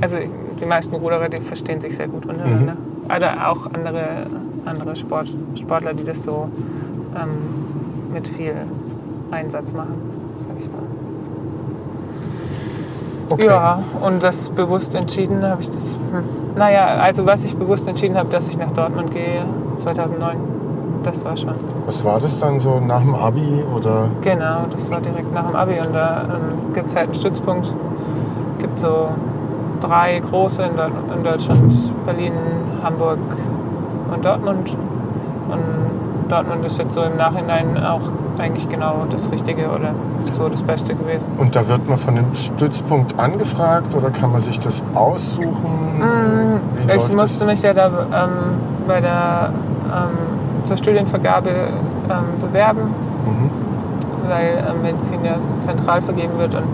[0.00, 0.16] also
[0.58, 2.78] die meisten Ruderer, die verstehen sich sehr gut untereinander.
[3.14, 4.26] Oder auch andere,
[4.64, 6.48] andere Sport, Sportler, die das so
[7.14, 8.54] ähm, mit viel
[9.30, 9.96] Einsatz machen,
[10.48, 10.82] sag ich mal.
[13.30, 13.46] Okay.
[13.46, 15.98] Ja, und das bewusst entschieden habe ich das.
[16.12, 16.24] Hm.
[16.56, 19.42] Naja, also was ich bewusst entschieden habe, dass ich nach Dortmund gehe
[19.76, 20.36] 2009,
[21.04, 21.54] das war schon.
[21.86, 24.08] Was war das dann so nach dem Abi oder?
[24.22, 27.72] Genau, das war direkt nach dem Abi und da ähm, gibt es halt einen Stützpunkt.
[28.58, 29.10] gibt so
[29.80, 30.72] drei große in,
[31.16, 32.32] in Deutschland, Berlin,
[32.82, 33.18] Hamburg
[34.12, 34.74] und Dortmund.
[35.50, 38.00] Und Dortmund ist jetzt so im Nachhinein auch
[38.40, 39.90] eigentlich genau das Richtige oder
[40.36, 41.26] so das Beste gewesen.
[41.38, 46.02] Und da wird man von dem Stützpunkt angefragt oder kann man sich das aussuchen?
[46.76, 47.46] Wie Ich musste das?
[47.46, 48.30] mich ja da ähm,
[48.86, 49.50] bei der
[49.86, 52.80] ähm, zur Studienvergabe ähm, bewerben,
[53.26, 53.50] Mhm.
[54.28, 56.54] weil ähm, Medizin ja zentral vergeben wird.
[56.54, 56.64] Und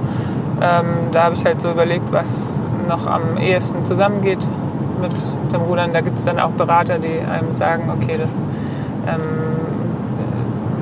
[0.60, 4.46] ähm, da habe ich halt so überlegt, was noch am ehesten zusammengeht
[5.00, 5.12] mit
[5.52, 5.92] dem Rudern.
[5.92, 8.40] Da gibt es dann auch Berater, die einem sagen, okay, das
[9.06, 9.20] ähm,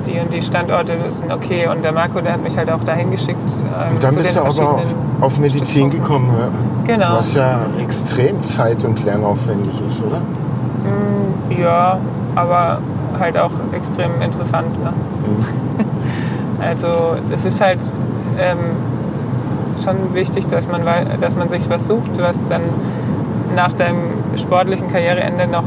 [0.05, 1.67] die und die Standorte sind okay.
[1.67, 3.37] Und der Marco, der hat mich halt auch dahin geschickt.
[3.37, 6.49] Ähm, Und dann zu bist du aber auf, auf Medizin gekommen, ja.
[6.85, 7.17] Genau.
[7.17, 10.21] was ja extrem zeit- und lernaufwendig ist, oder?
[11.59, 11.97] Ja,
[12.35, 12.79] aber
[13.19, 14.81] halt auch extrem interessant.
[14.83, 14.93] Ne?
[16.61, 17.79] Also es ist halt
[18.39, 18.57] ähm,
[19.83, 20.83] schon wichtig, dass man,
[21.19, 22.61] dass man sich was sucht, was dann
[23.53, 23.99] nach deinem
[24.37, 25.65] sportlichen Karriereende noch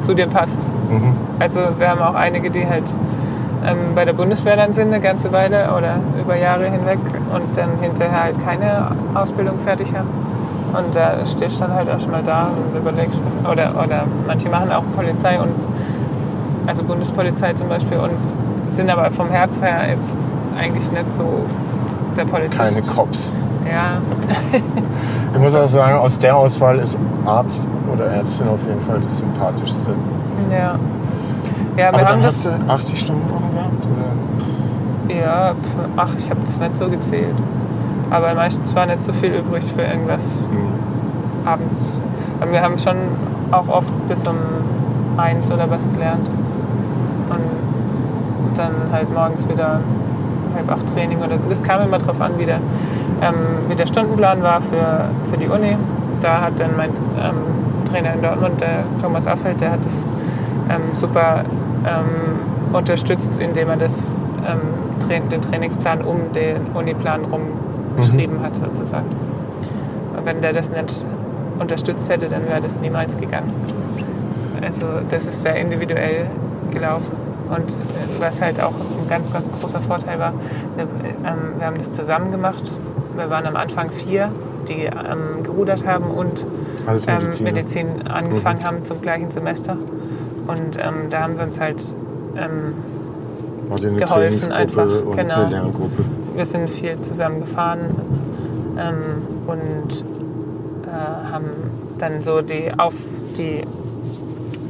[0.00, 0.60] zu dir passt.
[0.90, 1.14] Mhm.
[1.38, 2.96] Also wir haben auch einige, die halt
[3.66, 6.98] ähm, bei der Bundeswehr dann sind eine ganze Weile oder über Jahre hinweg
[7.34, 10.08] und dann hinterher halt keine Ausbildung fertig haben.
[10.72, 14.48] Und da stehst du dann halt auch schon mal da und überlegst, oder, oder manche
[14.48, 15.54] machen auch Polizei und
[16.66, 20.12] also Bundespolizei zum Beispiel und sind aber vom Herz her jetzt
[20.58, 21.44] eigentlich nicht so
[22.16, 22.58] der Polizist.
[22.58, 23.32] Keine Cops.
[23.68, 23.98] Ja,
[25.32, 29.18] Ich muss auch sagen, aus der Auswahl ist Arzt oder Ärztin auf jeden Fall das
[29.18, 29.90] sympathischste.
[30.50, 30.74] ja.
[31.80, 32.46] Ja, wir haben das.
[32.46, 33.86] hast du 80 Stunden Wochen gehabt?
[33.86, 35.14] Oder?
[35.20, 35.52] Ja,
[35.96, 37.34] ach, ich habe das nicht so gezählt.
[38.10, 41.48] Aber meistens war nicht so viel übrig für irgendwas Mhm.
[41.48, 41.92] abends.
[42.40, 42.96] Aber wir haben schon
[43.50, 44.36] auch oft bis um
[45.16, 46.28] eins oder was gelernt.
[47.28, 49.80] Und dann halt morgens wieder
[50.54, 51.18] halb acht Training.
[51.18, 52.56] Oder, das kam immer drauf an, wie der,
[53.22, 53.34] ähm,
[53.68, 55.76] wie der Stundenplan war für, für die Uni.
[56.20, 60.04] Da hat dann mein ähm, Trainer in Dortmund, der Thomas Affeld, der hat das
[60.68, 61.44] ähm, super
[61.86, 67.42] ähm, unterstützt, indem er das, ähm, den Trainingsplan um den Uniplan rum
[67.96, 69.06] geschrieben hat, sozusagen.
[70.16, 71.04] Und wenn der das nicht
[71.58, 73.52] unterstützt hätte, dann wäre das niemals gegangen.
[74.62, 76.26] Also das ist sehr individuell
[76.70, 77.12] gelaufen.
[77.48, 80.32] Und äh, was halt auch ein ganz, ganz großer Vorteil war,
[80.76, 82.62] wir, ähm, wir haben das zusammen gemacht.
[83.16, 84.30] Wir waren am Anfang vier,
[84.68, 86.46] die ähm, gerudert haben und
[86.86, 87.50] ähm, Mediziner.
[87.52, 89.76] Medizin angefangen haben zum gleichen Semester.
[90.50, 91.82] Und ähm, da haben wir uns halt,
[92.36, 92.74] ähm,
[93.82, 95.34] eine geholfen einfach, und genau.
[95.42, 96.04] eine Lerngruppe.
[96.34, 97.80] wir sind viel zusammen gefahren
[98.78, 100.04] ähm, und
[100.86, 101.44] äh, haben
[101.98, 102.94] dann so die, auf,
[103.36, 103.62] die,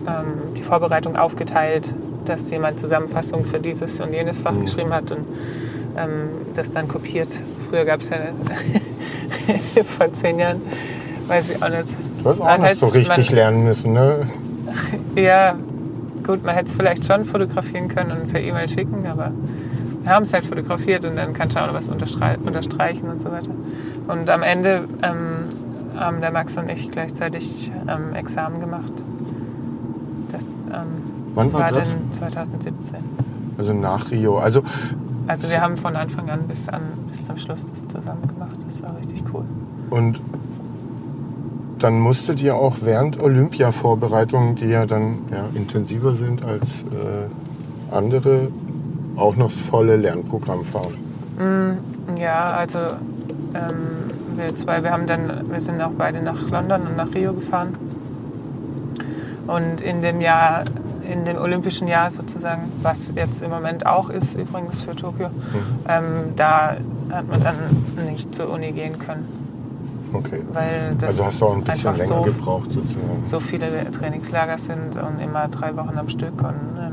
[0.07, 1.95] ähm, die Vorbereitung aufgeteilt,
[2.27, 4.43] dass jemand Zusammenfassung für dieses und jenes Mhm.
[4.43, 5.25] Fach geschrieben hat und
[5.97, 7.29] ähm, das dann kopiert.
[7.71, 8.17] Früher gab es ja
[9.85, 10.61] vor zehn Jahren,
[11.27, 11.97] weiß ich auch nicht.
[12.23, 14.29] Du hast auch hätt's- so richtig lernen müssen, ne?
[15.17, 15.55] Ja,
[16.25, 19.33] gut, man hätte es vielleicht schon fotografieren können und per E-Mail schicken, aber
[20.03, 23.21] wir haben es halt fotografiert und dann kannst du auch noch was unterstrei- unterstreichen und
[23.21, 23.51] so weiter.
[24.09, 25.45] Und am Ende ähm,
[25.99, 28.93] haben der Max und ich gleichzeitig ähm, Examen gemacht.
[30.33, 30.87] Das ähm,
[31.35, 31.93] Wann war das?
[31.95, 32.99] dann 2017.
[33.59, 34.39] Also nach Rio.
[34.39, 34.63] Also
[35.27, 36.81] Also wir haben von Anfang an bis, an
[37.11, 38.57] bis zum Schluss das zusammen gemacht.
[38.67, 39.45] Das war richtig cool.
[39.91, 40.21] Und
[41.83, 48.49] dann musstet ihr auch während Olympia-Vorbereitungen, die ja dann ja, intensiver sind als äh, andere,
[49.17, 50.95] auch noch das volle Lernprogramm fahren.
[52.19, 56.97] Ja, also ähm, wir zwei, wir haben dann, wir sind auch beide nach London und
[56.97, 57.71] nach Rio gefahren.
[59.47, 60.65] Und in dem Jahr,
[61.11, 65.31] in dem olympischen Jahr sozusagen, was jetzt im Moment auch ist, übrigens für Tokio,
[65.89, 66.77] ähm, da
[67.11, 69.27] hat man dann nicht zur Uni gehen können,
[70.13, 70.43] Okay.
[70.53, 73.23] weil das Also hast du auch ein bisschen länger so, gebraucht sozusagen.
[73.25, 76.43] so viele Trainingslager sind und immer drei Wochen am Stück.
[76.43, 76.93] Und ähm,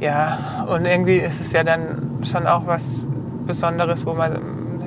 [0.00, 3.06] ja, und irgendwie ist es ja dann schon auch was
[3.46, 4.38] Besonderes, wo man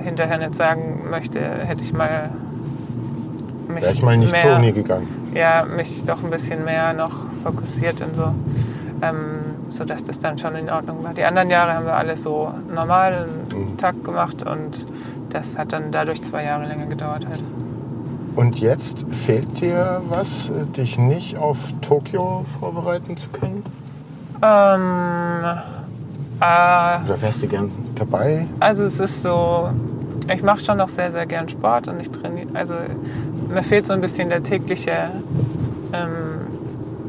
[0.04, 2.30] hinterher nicht sagen möchte, hätte ich mal
[3.68, 5.08] mich Wäre ich mal nicht mehr, zur Uni gegangen.
[5.34, 7.12] ja, mich doch ein bisschen mehr noch
[7.44, 8.34] fokussiert und so,
[9.02, 9.16] ähm,
[9.70, 11.14] sodass das dann schon in Ordnung war.
[11.14, 14.86] Die anderen Jahre haben wir alles so normal einen Tag gemacht und
[15.32, 17.42] das hat dann dadurch zwei Jahre länger gedauert halt.
[18.36, 23.66] Und jetzt fehlt dir was, äh, dich nicht auf Tokio vorbereiten zu können?
[24.42, 25.44] Ähm,
[26.40, 28.48] äh, Oder wärst du gern dabei?
[28.60, 29.70] Also es ist so,
[30.34, 32.74] ich mache schon noch sehr, sehr gern Sport und ich trainiere, also
[33.50, 35.10] mir fehlt so ein bisschen der tägliche,
[35.94, 36.48] ähm,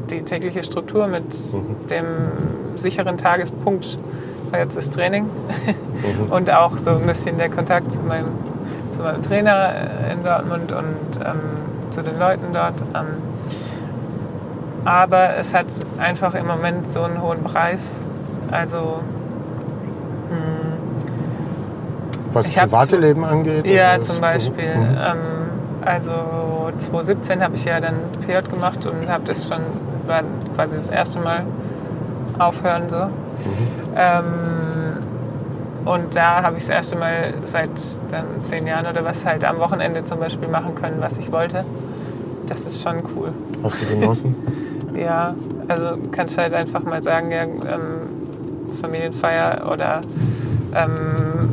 [0.09, 1.23] die tägliche Struktur mit
[1.89, 2.05] dem
[2.75, 3.97] sicheren Tagespunkt,
[4.51, 5.25] jetzt ist Training
[6.29, 8.27] und auch so ein bisschen der Kontakt zu meinem,
[8.95, 9.69] zu meinem Trainer
[10.11, 11.39] in Dortmund und ähm,
[11.89, 12.75] zu den Leuten dort.
[12.93, 13.07] Ähm,
[14.85, 18.01] aber es hat einfach im Moment so einen hohen Preis.
[18.51, 18.99] Also
[22.31, 23.67] Was Ich hab private zu- Leben angeht?
[23.67, 24.75] Ja, zum das- Beispiel.
[24.75, 24.97] Mhm.
[24.97, 25.17] Ähm,
[25.85, 26.11] also
[26.77, 29.59] 2017 habe ich ja dann PJ gemacht und habe das schon,
[30.07, 30.21] war
[30.55, 31.43] quasi das erste Mal
[32.39, 32.95] aufhören so.
[33.95, 34.23] Ähm,
[35.85, 37.69] und da habe ich das erste Mal seit
[38.11, 41.63] dann zehn Jahren oder was halt am Wochenende zum Beispiel machen können, was ich wollte.
[42.47, 43.31] Das ist schon cool.
[43.63, 44.35] Hast du genossen?
[44.95, 45.33] Ja,
[45.67, 50.01] also kannst halt einfach mal sagen, ja, ähm, Familienfeier oder
[50.75, 51.49] ähm,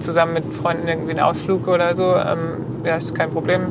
[0.00, 2.14] zusammen mit Freunden irgendwie einen Ausflug oder so.
[2.14, 3.62] Ähm, ja, ist kein Problem,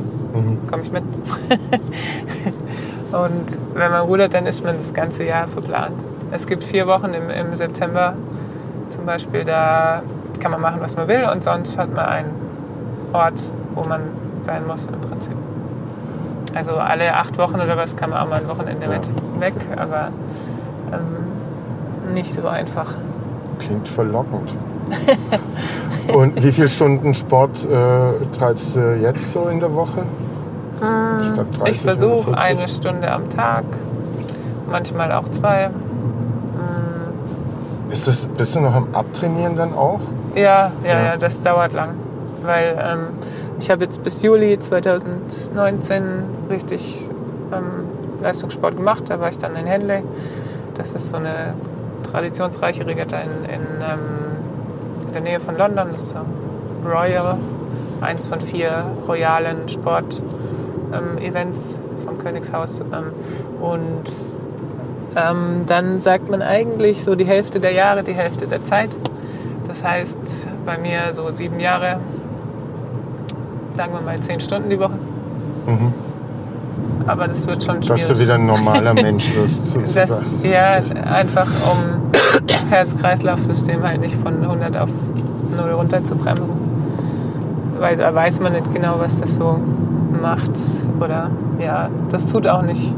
[0.67, 1.03] komme ich mit.
[3.11, 6.03] Und wenn man rudert, dann ist man das ganze Jahr verplant.
[6.31, 8.15] Es gibt vier Wochen im, im September
[8.89, 10.01] zum Beispiel, da
[10.39, 12.31] kann man machen, was man will und sonst hat man einen
[13.13, 13.39] Ort,
[13.75, 14.01] wo man
[14.41, 15.35] sein muss im Prinzip.
[16.55, 19.41] Also alle acht Wochen oder was kann man auch mal ein Wochenende Ja.
[19.41, 20.09] weg, aber
[20.91, 22.93] ähm, nicht so einfach.
[23.59, 24.55] Klingt verlockend.
[26.13, 30.03] Und wie viele Stunden Sport äh, treibst du jetzt so in der Woche?
[31.31, 32.37] Statt 30 Hm, Ich versuche 40?
[32.37, 33.63] eine Stunde am Tag,
[34.69, 35.69] manchmal auch zwei.
[37.93, 39.99] Ist das, bist du noch am Abtrainieren dann auch?
[40.33, 41.03] Ja, ja, Ja.
[41.05, 41.89] ja, das dauert lang.
[42.41, 43.09] Weil ähm,
[43.59, 46.03] ich habe jetzt bis Juli 2019
[46.49, 47.07] richtig
[47.53, 47.85] ähm,
[48.19, 49.03] Leistungssport gemacht.
[49.09, 50.01] Da war ich dann in Henley.
[50.73, 51.53] Das ist so eine
[52.11, 53.99] traditionsreiche Regatta in, in, ähm,
[55.05, 55.89] in der Nähe von London.
[55.93, 56.17] Das ist so
[56.83, 57.37] Royal,
[58.01, 62.79] eins von vier royalen Sport-Events vom Königshaus.
[62.79, 63.11] Ähm,
[63.61, 64.01] und
[65.15, 68.89] ähm, dann sagt man eigentlich so die Hälfte der Jahre, die Hälfte der Zeit.
[69.67, 70.17] Das heißt,
[70.65, 71.99] bei mir so sieben Jahre,
[73.75, 74.97] sagen wir mal zehn Stunden die Woche.
[77.07, 78.07] Aber das wird schon schwierig.
[78.07, 80.25] Dass du wieder ein normaler Mensch wirst, das, sozusagen.
[80.43, 80.79] ja,
[81.11, 82.11] einfach um
[82.47, 84.89] das Herz-Kreislauf-System halt nicht von 100 auf
[85.55, 86.53] 0 runter zu bremsen.
[87.79, 89.59] Weil da weiß man nicht genau, was das so
[90.21, 90.51] macht.
[90.99, 92.93] Oder ja, das tut auch nicht,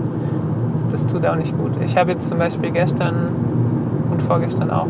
[0.92, 1.72] das tut auch nicht gut.
[1.84, 3.16] Ich habe jetzt zum Beispiel gestern
[4.12, 4.88] und vorgestern auch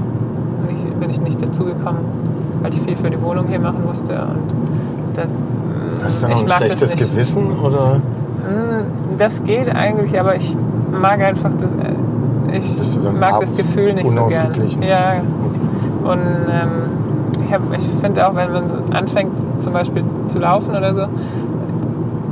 [0.69, 2.01] nicht, bin ich nicht dazugekommen,
[2.61, 4.13] weil ich viel für die Wohnung hier machen musste.
[4.13, 5.27] Und das,
[6.03, 6.95] Hast du ich ein schlechtes.
[6.95, 7.47] Gewissen?
[7.63, 8.01] Oder
[9.17, 10.55] Das geht eigentlich, aber ich
[10.91, 14.51] mag einfach das, äh, ich dann mag das Gefühl nicht so gern.
[14.81, 15.13] Ja,
[16.03, 20.93] und ähm, ich, hab- ich finde auch, wenn man anfängt zum Beispiel zu laufen oder
[20.93, 21.03] so,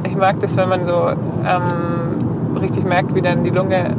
[0.05, 2.02] ich mag das, wenn man so ähm,
[2.63, 3.95] richtig merkt, wie dann die Lunge,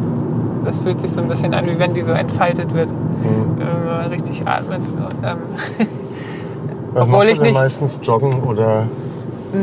[0.65, 3.59] das fühlt sich so ein bisschen an, wie wenn die so entfaltet wird, Mhm.
[3.59, 4.81] wenn man richtig atmet.
[4.89, 5.37] Und, ähm,
[6.93, 8.85] was Obwohl machst ich du denn nicht- meistens joggen oder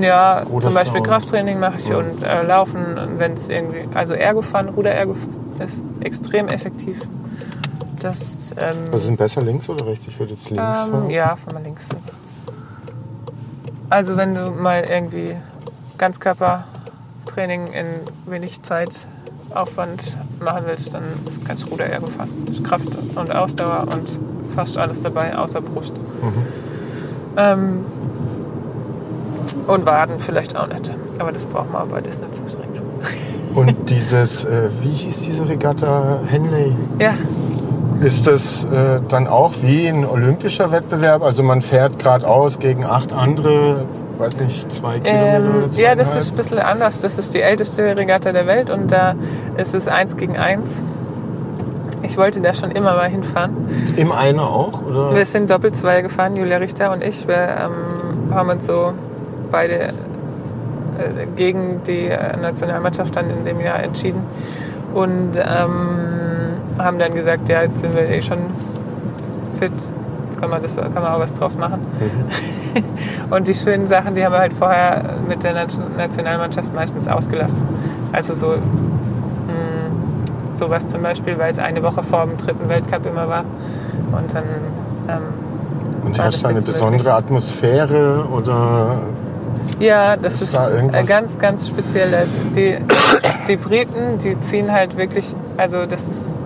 [0.02, 1.98] Ja, zum Beispiel Krafttraining mache ich Ja.
[1.98, 2.80] und äh, Laufen,
[3.18, 5.16] wenn es irgendwie, also Ergofahren, Ruder-Ergo
[5.60, 7.02] ist extrem effektiv.
[8.00, 10.08] Das, ähm, ist denn besser links oder rechts?
[10.08, 11.10] Ich würde jetzt links ähm, fahren.
[11.10, 11.88] ja, fahr mal links.
[13.90, 15.36] Also wenn du mal irgendwie
[17.26, 17.86] Ganzkörpertraining in
[18.32, 19.08] wenig Zeit
[19.54, 21.04] Aufwand machen willst, dann
[21.46, 22.30] kannst du Ruder-Ergo fahren.
[22.46, 24.08] Das ist Kraft und Ausdauer und
[24.54, 25.92] fast alles dabei, außer Brust.
[27.38, 27.86] Ähm,
[29.68, 30.94] und Waden vielleicht auch nicht.
[31.20, 32.82] Aber das braucht man beides nicht so dringend.
[33.56, 36.22] Und dieses, äh, wie hieß diese Regatta?
[36.26, 36.74] Henley?
[37.00, 37.14] Ja,
[38.00, 41.22] Ist das äh, dann auch wie ein olympischer Wettbewerb?
[41.22, 43.88] Also man fährt geradeaus gegen acht andere,
[44.22, 47.02] weiß nicht, zwei Kilometer ähm, oder ja, das ist ein bisschen anders.
[47.02, 49.16] Das ist die älteste Regatta der Welt und da
[49.58, 50.84] ist es eins gegen eins.
[52.04, 53.56] Ich wollte da schon immer mal hinfahren.
[53.96, 54.82] Im Einer auch?
[54.82, 55.16] Oder?
[55.16, 57.28] Wir sind doppelt zwei gefahren, Julia Richter und ich.
[57.28, 58.94] Wir ähm, haben uns so
[59.52, 59.92] beide äh,
[61.36, 64.24] gegen die äh, Nationalmannschaft dann in dem Jahr entschieden
[64.94, 68.40] und ähm, haben dann gesagt, ja, jetzt sind wir eh schon
[69.54, 69.72] fit,
[70.42, 71.80] kann man, das, kann man auch was draus machen.
[73.30, 77.62] Und die schönen Sachen, die haben wir halt vorher mit der Nat- Nationalmannschaft meistens ausgelassen.
[78.12, 78.58] Also so mh,
[80.54, 83.46] sowas zum Beispiel, weil es eine Woche vor dem dritten Weltcup immer war.
[84.12, 84.44] Und dann
[85.08, 85.22] ähm,
[86.04, 87.10] Und War herrscht da eine besondere möglich?
[87.14, 89.00] Atmosphäre oder
[89.80, 92.28] Ja, das Ist ist, da ganz, ganz speziell.
[92.56, 92.78] Die,
[93.48, 96.42] die Briten, die ziehen halt wirklich, also das ist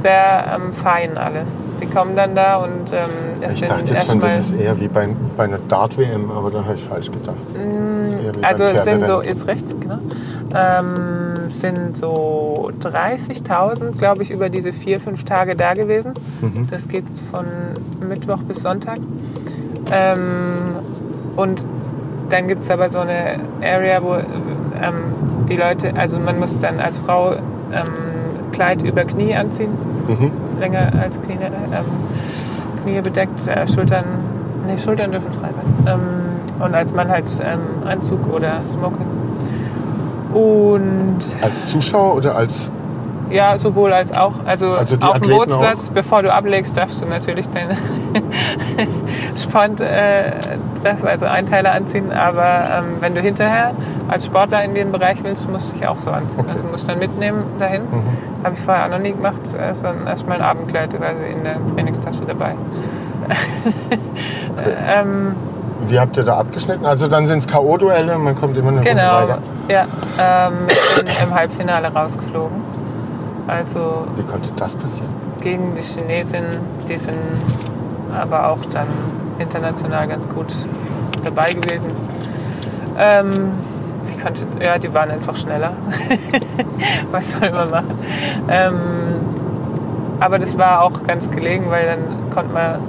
[0.00, 1.68] sehr ähm, fein alles.
[1.80, 3.08] Die kommen dann da und ähm,
[3.40, 6.50] es ich sind dachte jetzt schon, das ist eher wie bei, bei einer Dart-WM, aber
[6.50, 7.36] da habe ich falsch gedacht.
[8.04, 9.98] Ist Also es sind so, jetzt rechts, genau.
[10.54, 16.14] Ähm, sind so 30.000, glaube ich, über diese vier, fünf Tage da gewesen.
[16.40, 16.68] Mhm.
[16.70, 17.46] Das geht von
[18.06, 18.98] Mittwoch bis Sonntag.
[19.90, 20.76] Ähm,
[21.36, 21.62] und
[22.28, 26.78] dann gibt es aber so eine Area, wo ähm, die Leute, also man muss dann
[26.80, 28.17] als Frau ähm,
[28.58, 29.70] Kleid über Knie anziehen,
[30.08, 30.32] Mhm.
[30.58, 31.84] länger als Knie, ähm,
[32.82, 34.04] Knie bedeckt, äh, Schultern,
[34.66, 35.94] nee, Schultern dürfen frei sein.
[35.94, 39.06] Ähm, und als Mann halt ähm, Anzug oder Smoking.
[40.34, 42.72] Und Als Zuschauer oder als
[43.30, 44.34] ja, sowohl als auch.
[44.44, 47.76] Also, Also auf dem Bootsplatz, bevor du ablegst, darfst du natürlich deine
[49.36, 50.32] Sport, äh,
[50.82, 52.12] das, also Einteiler anziehen.
[52.12, 53.72] Aber ähm, wenn du hinterher
[54.08, 56.40] als Sportler in den Bereich willst, musst du dich auch so anziehen.
[56.40, 56.52] Okay.
[56.52, 57.82] Also musst du dann mitnehmen dahin.
[57.82, 58.44] Mhm.
[58.44, 61.56] Habe ich vorher auch noch nie gemacht, äh, sondern erstmal ein Abendkleid quasi in der
[61.74, 62.54] Trainingstasche dabei.
[64.88, 65.34] ähm,
[65.86, 66.86] wie habt ihr da abgeschnitten?
[66.86, 69.38] Also dann sind es K.O.-Duelle, man kommt immer eine Runde genau, weiter.
[69.68, 69.84] ja.
[70.18, 72.77] Ähm, ich bin im Halbfinale rausgeflogen.
[73.48, 75.10] Also Wie konnte das passieren?
[75.40, 76.44] gegen die Chinesen,
[76.88, 77.16] die sind
[78.14, 78.88] aber auch dann
[79.38, 80.52] international ganz gut
[81.22, 81.86] dabei gewesen.
[82.98, 83.52] Ähm,
[84.04, 85.72] wie konnte, ja, die waren einfach schneller.
[87.12, 87.98] Was soll man machen?
[88.50, 88.74] Ähm,
[90.20, 92.80] aber das war auch ganz gelegen, weil dann konnte man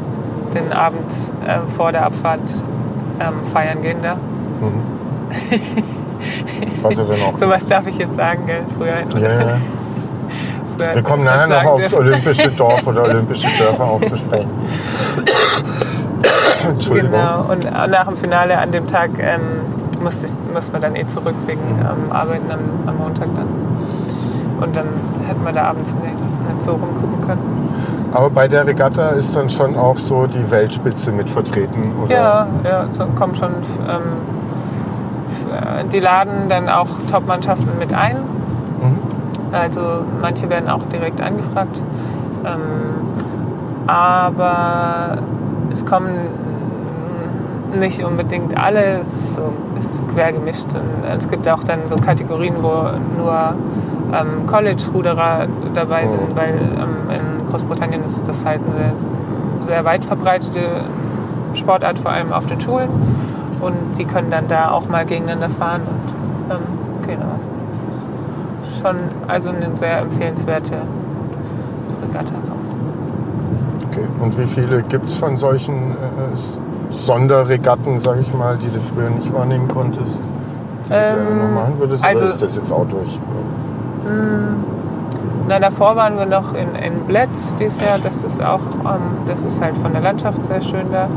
[0.54, 1.12] den Abend
[1.46, 2.50] äh, vor der Abfahrt
[3.20, 4.18] ähm, feiern gehen da.
[6.82, 7.38] Was er dann auch.
[7.38, 8.62] Sowas darf ich jetzt sagen, gell?
[8.76, 9.58] Früher, Ja, ja.
[10.84, 14.50] Früher Wir kommen nachher noch aufs olympische Dorf oder olympische Dörfer auch zu sprechen.
[16.70, 17.12] Entschuldigung.
[17.12, 19.42] Genau, und nach dem Finale an dem Tag ähm,
[20.02, 23.48] musste, ich, musste man dann eh zurück wegen ähm, Arbeiten am, am Montag dann.
[24.62, 24.88] Und dann
[25.28, 27.70] hätten wir da abends nicht, nicht so rumgucken können.
[28.12, 32.14] Aber bei der Regatta ist dann schon auch so die Weltspitze mit vertreten, oder?
[32.14, 33.52] Ja, ja, so kommen schon.
[33.88, 34.02] Ähm,
[35.52, 38.18] äh, die laden dann auch Top-Mannschaften mit ein.
[39.52, 39.82] Also
[40.22, 41.82] manche werden auch direkt angefragt.
[42.46, 45.18] Ähm, aber
[45.72, 46.10] es kommen
[47.78, 50.68] nicht unbedingt alle, es ist, so, ist quer gemischt.
[50.74, 53.54] Und es gibt auch dann so Kategorien, wo nur
[54.14, 56.36] ähm, College-Ruderer dabei sind, Oh.
[56.36, 58.94] weil ähm, in Großbritannien ist das halt eine
[59.64, 60.62] sehr weit verbreitete
[61.54, 62.90] Sportart, vor allem auf den Schulen.
[63.62, 65.82] Und die können dann da auch mal gegeneinander fahren.
[66.50, 66.79] Und ähm,
[68.82, 68.96] schon
[69.28, 70.74] also eine sehr empfehlenswerte
[72.08, 72.34] Regatta.
[73.92, 74.06] Okay.
[74.22, 76.36] Und wie viele gibt es von solchen äh,
[76.92, 80.20] Sonderregatten, sag ich mal, die du früher nicht wahrnehmen konntest?
[80.86, 82.04] Die du gerne Ähm, noch machen würdest?
[82.04, 83.20] also- oder ist das jetzt auch durch?
[85.48, 88.00] Na, davor waren wir noch in, in Bled dieses Jahr.
[88.00, 91.08] Das ist auch, ähm, das ist halt von der Landschaft sehr schön da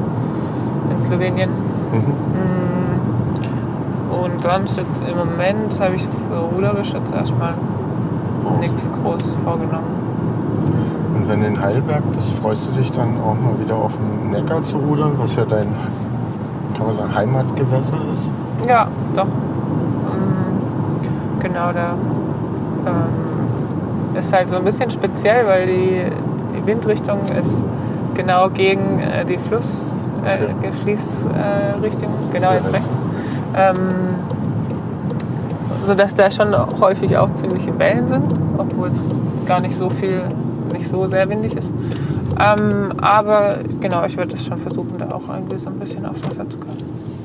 [0.91, 1.51] in Slowenien.
[4.33, 7.55] Und sonst jetzt im Moment habe ich für ruderisch jetzt erstmal
[8.61, 10.03] nichts groß vorgenommen.
[11.15, 14.31] Und wenn du in Heidelberg bist, freust du dich dann auch mal wieder auf den
[14.31, 15.69] Neckar zu rudern, was ja dein,
[16.77, 18.31] kann man sagen, Heimatgewässer ist?
[18.67, 19.27] Ja, doch.
[19.27, 21.95] Mm, Genau, da
[22.87, 26.03] ähm, ist halt so ein bisschen speziell, weil die,
[26.57, 27.65] die Windrichtung ist
[28.15, 30.73] genau gegen äh, die Fluss, äh, Okay.
[30.73, 32.97] Fließrichtung, äh, genau Ja, jetzt rechts.
[33.57, 33.77] Ähm,
[35.83, 39.01] sodass da schon häufig auch ziemliche Wellen sind, obwohl es
[39.47, 40.23] gar nicht so viel,
[40.73, 41.73] nicht so sehr windig ist.
[42.41, 46.23] Ähm, aber genau, ich würde es schon versuchen, da auch irgendwie so ein bisschen aufs
[46.25, 46.77] Wasser zu kommen.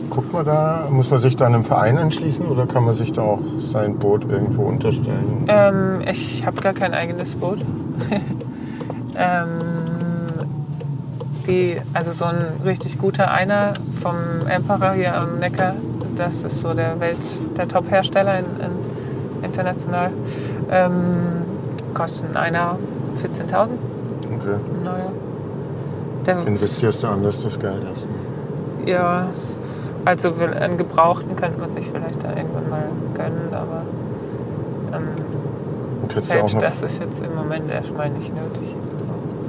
[0.10, 3.22] Guckt man da, muss man sich da einem Verein anschließen oder kann man sich da
[3.22, 5.46] auch sein Boot irgendwo unterstellen?
[5.48, 7.60] Ähm, ich habe gar kein eigenes Boot.
[9.18, 9.48] ähm,
[11.48, 14.16] die, also so ein richtig guter Einer vom
[14.48, 15.74] Emperor hier am Neckar,
[16.18, 17.18] das ist so der Welt,
[17.58, 20.10] der Top-Hersteller in, in, international.
[20.72, 20.94] Ähm,
[21.94, 22.78] kostet ein einer
[23.16, 23.70] 14.000
[24.36, 24.56] Okay.
[24.84, 25.12] neuer.
[26.26, 28.06] Der, Investierst du anders das Geld erst?
[28.86, 29.30] ja,
[30.06, 33.82] also einen gebrauchten könnte man sich vielleicht da irgendwann mal gönnen, aber
[34.94, 35.08] ähm,
[36.08, 38.76] Du selbst mal, das ist jetzt im Moment erstmal nicht nötig.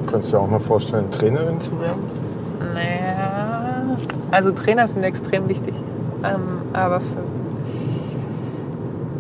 [0.07, 2.03] könntest dir auch mal vorstellen, Trainerin zu werden?
[2.75, 3.97] Naja,
[4.31, 5.75] also Trainer sind extrem wichtig.
[6.35, 7.18] Ähm, aber für,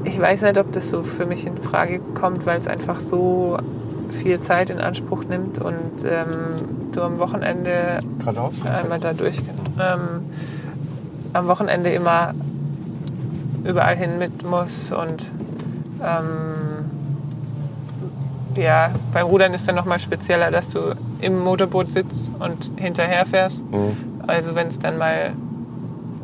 [0.04, 3.58] ich weiß nicht, ob das so für mich in Frage kommt, weil es einfach so
[4.10, 8.54] viel Zeit in Anspruch nimmt und ähm, du am Wochenende Geradeaus?
[8.64, 9.38] einmal da durch
[9.78, 10.24] ähm,
[11.34, 12.32] am Wochenende immer
[13.64, 15.30] überall hin mit muss und
[16.02, 16.58] ähm,
[18.56, 23.62] ja, beim Rudern ist dann nochmal spezieller, dass du im Motorboot sitzt und hinterher fährst.
[23.70, 23.96] Mhm.
[24.26, 25.32] Also wenn es dann mal,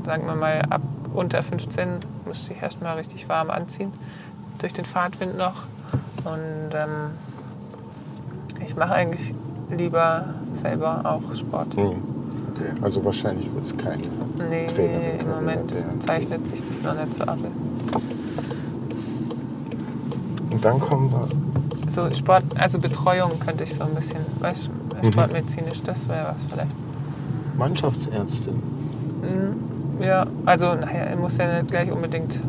[0.04, 0.82] sagen wir mal, ab
[1.14, 1.88] unter 15
[2.26, 3.92] musst du dich erstmal richtig warm anziehen,
[4.58, 5.62] durch den Fahrtwind noch.
[6.24, 7.10] Und ähm,
[8.64, 9.34] ich mache eigentlich
[9.70, 11.74] lieber selber auch Sport.
[11.76, 12.14] Hm.
[12.54, 12.70] Okay.
[12.82, 14.00] Also wahrscheinlich wird es kein.
[14.48, 17.38] Nee, Trainerin, im Moment zeichnet sich das noch nicht so ab.
[20.50, 21.28] Und dann kommen wir.
[21.90, 24.70] So Sport, also Betreuung könnte ich so ein bisschen, weißt
[25.02, 26.70] du, sportmedizinisch, das wäre was vielleicht.
[27.58, 28.62] Mannschaftsärztin.
[30.00, 32.40] Ja, also naja, muss ja nicht gleich unbedingt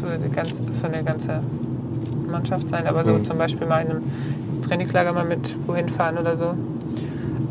[0.00, 1.40] für, die ganze, für eine ganze
[2.30, 3.24] Mannschaft sein, aber so Mhm.
[3.24, 4.02] zum Beispiel mal in einem
[4.52, 6.54] ins Trainingslager mal mit wohin fahren oder so.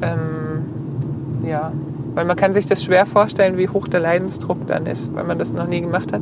[0.02, 0.64] Ähm,
[1.48, 1.72] ja,
[2.16, 5.38] weil man kann sich das schwer vorstellen, wie hoch der Leidensdruck dann ist, weil man
[5.38, 6.22] das noch nie gemacht hat.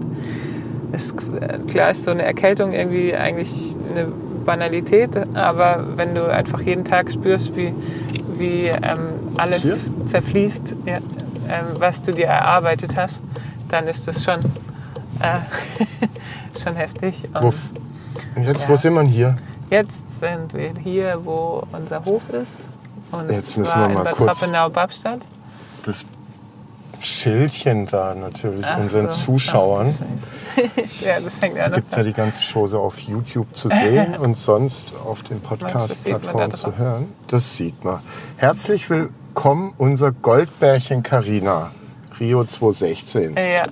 [0.91, 4.07] Ist, äh, klar ist so eine Erkältung irgendwie eigentlich eine
[4.45, 7.73] Banalität, aber wenn du einfach jeden Tag spürst, wie,
[8.37, 8.99] wie ähm,
[9.37, 10.99] alles zerfließt, ja,
[11.49, 13.21] ähm, was du dir erarbeitet hast,
[13.69, 14.39] dann ist das schon,
[15.19, 15.39] äh,
[16.61, 17.23] schon heftig.
[17.33, 17.53] Und Wo,
[18.35, 18.69] und jetzt, Ja.
[18.69, 19.35] wo sind wir hier?
[19.69, 22.51] Jetzt sind wir hier, wo unser Hof ist.
[23.11, 25.21] Und Jetzt müssen wir mal in Bad kurz- Rappenau-Babstadt.
[25.85, 26.05] Das
[26.99, 29.15] Schildchen da natürlich Ach unseren so.
[29.15, 29.93] Zuschauern.
[29.93, 34.15] Ach, das- ja, das hängt noch gibt ja die ganze Chose auf YouTube zu sehen
[34.19, 37.13] und sonst auf den Podcast-Plattformen zu hören.
[37.27, 37.99] Das sieht man.
[38.37, 39.13] Herzlich willkommen,
[39.77, 41.71] unser Goldbärchen Carina,
[42.19, 43.35] Rio 2016.
[43.35, 43.67] Ja,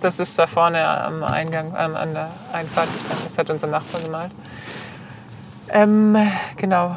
[0.00, 3.24] das ist da vorne am Eingang, ähm, an der Einfahrt gestanden.
[3.24, 4.30] Das hat unser Nachbar gemalt.
[5.68, 6.16] Ähm,
[6.56, 6.96] genau.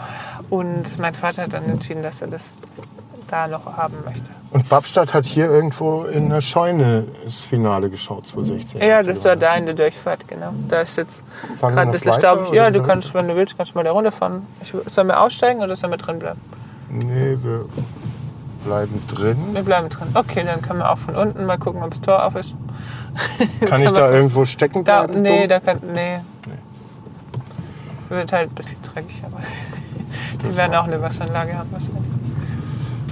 [0.49, 2.57] Und mein Vater hat dann entschieden, dass er das
[3.27, 4.29] da noch haben möchte.
[4.51, 8.81] Und Babstadt hat hier irgendwo in der Scheune das Finale geschaut, 2016.
[8.81, 10.53] Ja, das war da in der Durchfahrt, genau.
[10.69, 11.23] Da ist jetzt
[11.59, 12.51] gerade ein bisschen staubig.
[12.53, 14.45] Ja, du kannst, wenn du willst, kannst du mal da runterfahren.
[14.61, 16.39] Ich, sollen wir aussteigen oder sollen wir drin bleiben?
[16.89, 17.65] Nee, wir
[18.63, 19.37] bleiben drin.
[19.53, 20.07] Wir bleiben drin.
[20.13, 22.53] Okay, dann können wir auch von unten mal gucken, ob das Tor auf ist.
[23.65, 25.21] Kann ich da irgendwo stecken Da, bleiben?
[25.21, 25.49] nee, dumm?
[25.49, 25.79] da kann.
[25.93, 26.19] Nee.
[28.09, 29.39] Wird halt ein bisschen dreckig, aber
[30.47, 32.03] die werden auch eine Waschanlage haben wahrscheinlich.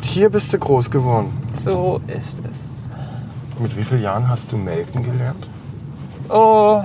[0.03, 1.35] Hier bist du groß geworden.
[1.53, 2.89] So ist es.
[3.57, 5.47] Mit wie vielen Jahren hast du melken gelernt?
[6.29, 6.83] Oh.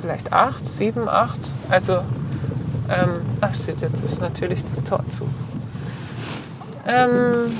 [0.00, 1.38] Vielleicht acht, sieben, acht.
[1.68, 2.00] Also,
[2.92, 3.08] ähm,
[3.40, 5.26] ach steht jetzt ist natürlich das Tor zu.
[6.86, 7.50] Ähm,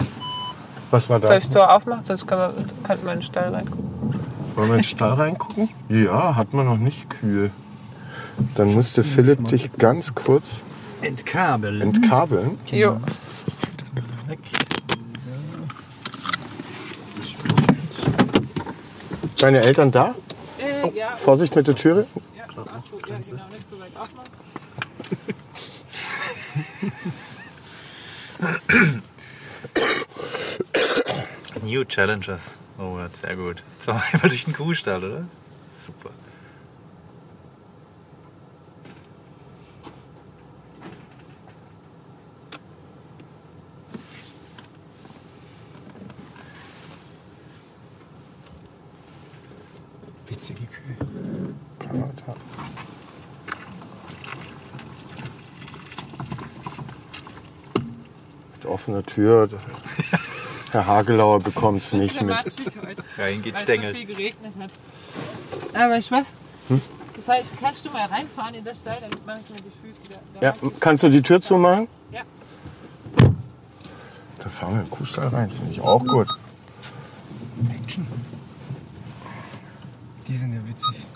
[0.90, 1.28] Was war da?
[1.28, 2.04] soll ich das Tor aufmachen?
[2.04, 3.84] Sonst können wir, könnten wir in den Stall reingucken.
[4.54, 5.68] Wollen wir in den Stall reingucken?
[5.88, 7.50] Ja, hat man noch nicht Kühe.
[8.54, 10.62] Dann müsste Philipp dich ganz kurz
[11.00, 11.80] Entkabeln.
[11.80, 12.58] entkabeln.
[12.66, 12.98] Jo.
[13.76, 14.38] Das mal weg.
[19.38, 20.14] Deine Eltern da?
[20.58, 22.06] Äh, ja, Vorsicht mit der Türe.
[22.36, 24.30] ja, ach so, ja, genau, nicht so weit aufmachen.
[31.62, 32.58] New Challenges.
[32.78, 33.62] Oh, ja, sehr gut.
[33.78, 35.26] Zweimal durch den Kuhstall, oder?
[35.74, 36.10] Super.
[50.26, 50.96] Witzige Kühe.
[51.78, 52.34] Kanada.
[58.62, 59.48] Mit offener Tür.
[60.70, 62.30] Herr Hagelauer bekommt es nicht mit.
[62.30, 64.70] Rein Weil es so geregnet hat.
[65.74, 66.26] Aber ich was?
[67.24, 70.46] Vielleicht kannst du mal reinfahren in das Stall, dann mache ich mir die Füße da.
[70.46, 71.88] Ja, kannst du die Tür zumachen?
[72.12, 72.22] Ja.
[74.38, 76.28] Da fahren wir in den Kuhstall rein, finde ich auch gut.
[77.82, 78.06] Action.
[80.28, 81.06] Die sind ja witzig.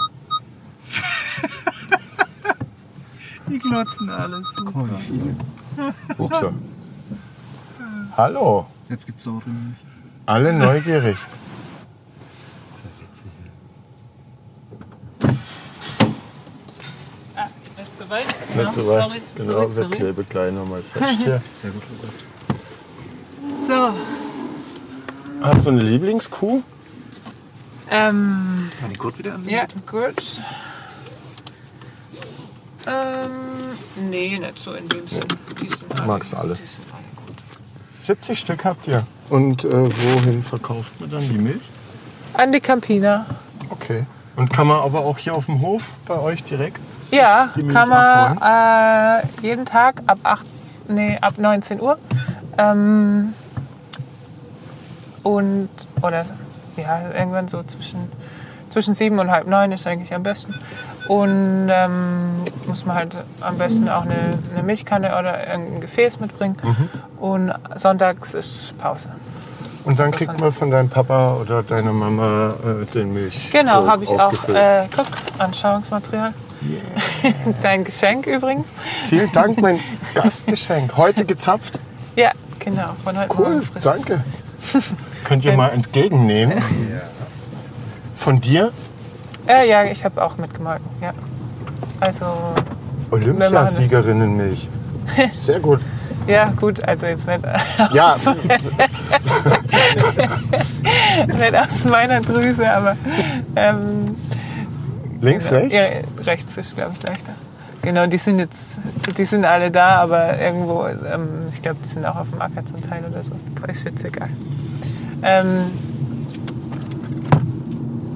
[3.49, 4.47] Die glotzen alles.
[4.57, 5.37] Guck mal, wie viele.
[6.19, 6.53] Upsa.
[8.17, 9.77] Hallo, Jetzt gibt's auch drin.
[10.27, 11.17] alle neugierig.
[12.71, 13.31] Das ist ja witzig.
[17.37, 18.27] Ah, nicht so weit.
[18.27, 18.73] Nicht Genau.
[18.73, 19.01] so weit.
[19.03, 19.97] Sorry, Genau, sorry, wir sorry.
[19.97, 21.43] kleben gleich nochmal fest hier.
[21.61, 22.15] Sehr gut, Robert.
[23.69, 23.95] So.
[25.43, 26.63] Hast du eine Lieblingskuh?
[27.91, 29.49] Ähm, Kann ich gut wieder an?
[29.49, 30.43] ja, gut.
[32.87, 33.31] Ähm,
[34.11, 35.21] Nee, nicht so in dem Sinn.
[35.61, 36.55] Die sind alle, Magst du alle?
[36.55, 37.37] Die sind alle gut.
[38.07, 39.03] 70 Stück habt ihr.
[39.31, 41.63] Und äh, wohin verkauft man dann die Milch?
[42.35, 43.27] An die Campina.
[43.69, 44.05] Okay.
[44.37, 46.79] Und kann man aber auch hier auf dem Hof bei euch direkt?
[47.11, 50.47] Ja, die Milch kann man äh, jeden Tag ab, 8,
[50.89, 51.99] nee, ab 19 Uhr.
[52.59, 53.35] Ähm,
[55.25, 55.69] und,
[56.01, 56.27] oder
[56.77, 58.09] ja, irgendwann so zwischen,
[58.71, 60.55] zwischen sieben und halb neun ist eigentlich am besten.
[61.09, 66.57] Und ähm, muss man halt am besten auch eine, eine Milchkanne oder irgendein Gefäß mitbringen.
[66.63, 66.89] Mhm.
[67.19, 69.09] Und sonntags ist Pause.
[69.85, 73.51] Und dann kriegt man von deinem Papa oder deiner Mama äh, den Milch.
[73.53, 74.33] Genau, habe ich auch.
[74.33, 74.57] aufgefüllt.
[74.57, 75.07] Äh, guck,
[75.39, 76.35] Anschauungsmaterial.
[77.63, 78.67] Dein Geschenk übrigens.
[79.09, 79.79] Vielen Dank, mein
[80.15, 80.97] Gastgeschenk.
[80.97, 81.79] Heute gezapft.
[82.17, 82.97] Ja, genau.
[83.05, 83.85] Von heute Cool, Morgen frisch.
[83.85, 84.25] danke.
[85.25, 86.61] Könnt ihr mal entgegennehmen.
[88.17, 88.73] Von dir
[89.49, 90.87] Äh, ja, ich habe auch mitgemolken.
[91.01, 91.13] Ja.
[92.01, 92.27] Also,
[93.11, 94.69] Olympiasiegerinnenmilch.
[95.41, 95.81] Sehr gut.
[96.27, 97.45] ja, gut, also jetzt nicht,
[97.93, 98.17] Ja,
[101.27, 102.97] nicht aus meiner Drüse, aber
[103.55, 104.17] ähm,
[105.21, 105.75] links, rechts.
[105.75, 105.83] Ja,
[106.25, 107.33] rechts ist, glaube ich, leichter.
[107.83, 108.81] Genau, die sind jetzt,
[109.17, 112.67] die sind alle da, aber irgendwo, ähm, ich glaube, die sind auch auf dem Acker
[112.67, 113.33] zum Teil oder so.
[113.69, 114.31] Ist jetzt egal.
[115.23, 115.67] Ähm,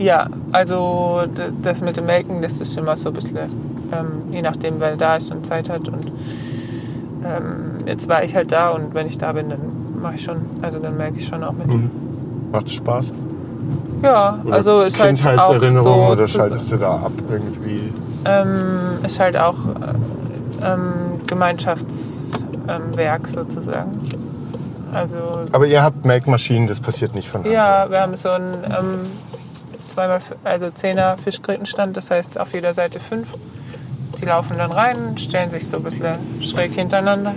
[0.00, 1.22] ja, also
[1.62, 3.36] das mit dem Melken, das ist immer so ein bisschen,
[3.92, 5.88] ähm, je nachdem, wer da ist und Zeit hat.
[5.88, 6.10] Und
[7.24, 9.60] ähm, jetzt war ich halt da und wenn ich da bin, dann
[10.00, 11.66] mache ich schon, also dann melke ich schon auch mit.
[12.50, 13.12] Macht Spaß?
[14.02, 17.92] Ja, Oder also ist halt auch so oder schaltest du da ab irgendwie?
[18.24, 24.00] ähm, ist halt auch äh, ähm, Gemeinschaftswerk sozusagen.
[24.92, 25.16] Also
[25.52, 27.52] Aber ihr habt Melkmaschinen, das passiert nicht von Hand.
[27.52, 29.06] ja, wir haben so einen ähm,
[29.90, 33.28] zweimal, also Zehner Fischgrätenstand, das heißt auf jeder Seite fünf.
[34.20, 37.34] Die laufen dann rein, stellen sich so ein bisschen schräg hintereinander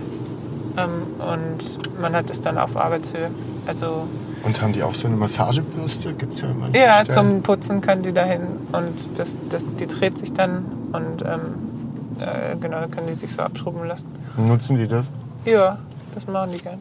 [0.77, 3.29] ähm, und man hat es dann auf Arbeitshöhe.
[3.67, 4.07] Also
[4.43, 6.13] Und haben die auch so eine Massagebürste?
[6.13, 7.11] Gibt's ja manche ja, Stellen.
[7.11, 8.41] zum Putzen kann die dahin
[8.71, 13.33] und das, das, die dreht sich dann und ähm, äh, genau, dann können die sich
[13.33, 14.05] so abschrubben lassen.
[14.37, 15.11] Nutzen die das?
[15.45, 15.77] Ja,
[16.13, 16.79] das machen die gern.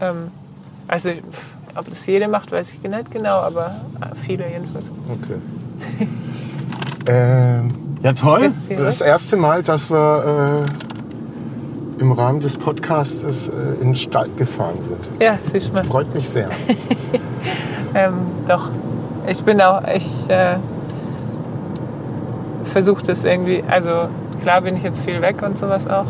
[0.00, 0.30] Ähm,
[0.88, 1.10] also,
[1.74, 3.74] ob das jede macht, weiß ich nicht genau, aber
[4.24, 4.84] viele jedenfalls.
[5.08, 6.08] Okay.
[7.06, 8.52] ähm, ja, toll.
[8.68, 10.64] Das erste Mal, dass wir
[11.98, 14.98] äh, im Rahmen des Podcasts äh, in den Stall gefahren sind.
[15.20, 15.84] Ja, siehst du mal.
[15.84, 16.50] Freut mich sehr.
[17.94, 18.14] Ähm,
[18.48, 18.70] doch,
[19.26, 20.56] ich bin auch, ich äh,
[22.64, 24.08] versuche das irgendwie, also
[24.40, 26.06] klar bin ich jetzt viel weg und sowas auch,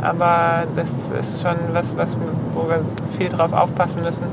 [0.00, 2.16] aber das ist schon was, was
[2.52, 2.80] wo wir
[3.18, 4.24] viel drauf aufpassen müssen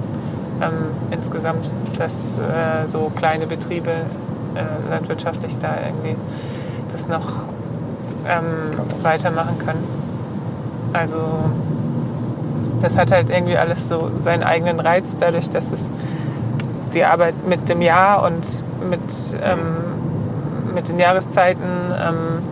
[0.61, 3.91] ähm, insgesamt, dass äh, so kleine Betriebe
[4.55, 6.15] äh, landwirtschaftlich da irgendwie
[6.91, 7.45] das noch
[8.27, 9.87] ähm, weitermachen können.
[10.93, 11.17] Also
[12.81, 15.91] das hat halt irgendwie alles so seinen eigenen Reiz, dadurch, dass es
[16.93, 18.99] die Arbeit mit dem Jahr und mit,
[19.41, 22.43] ähm, mit den Jahreszeiten ähm,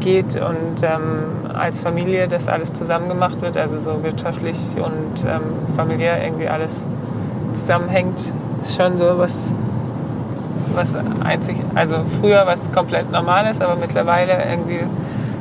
[0.00, 5.74] geht und ähm, als Familie das alles zusammen gemacht wird, also so wirtschaftlich und ähm,
[5.74, 6.84] familiär irgendwie alles
[7.64, 8.20] zusammenhängt,
[8.62, 9.54] ist schon so was,
[10.74, 10.94] was
[11.24, 14.80] einzig, also früher was komplett Normales, aber mittlerweile irgendwie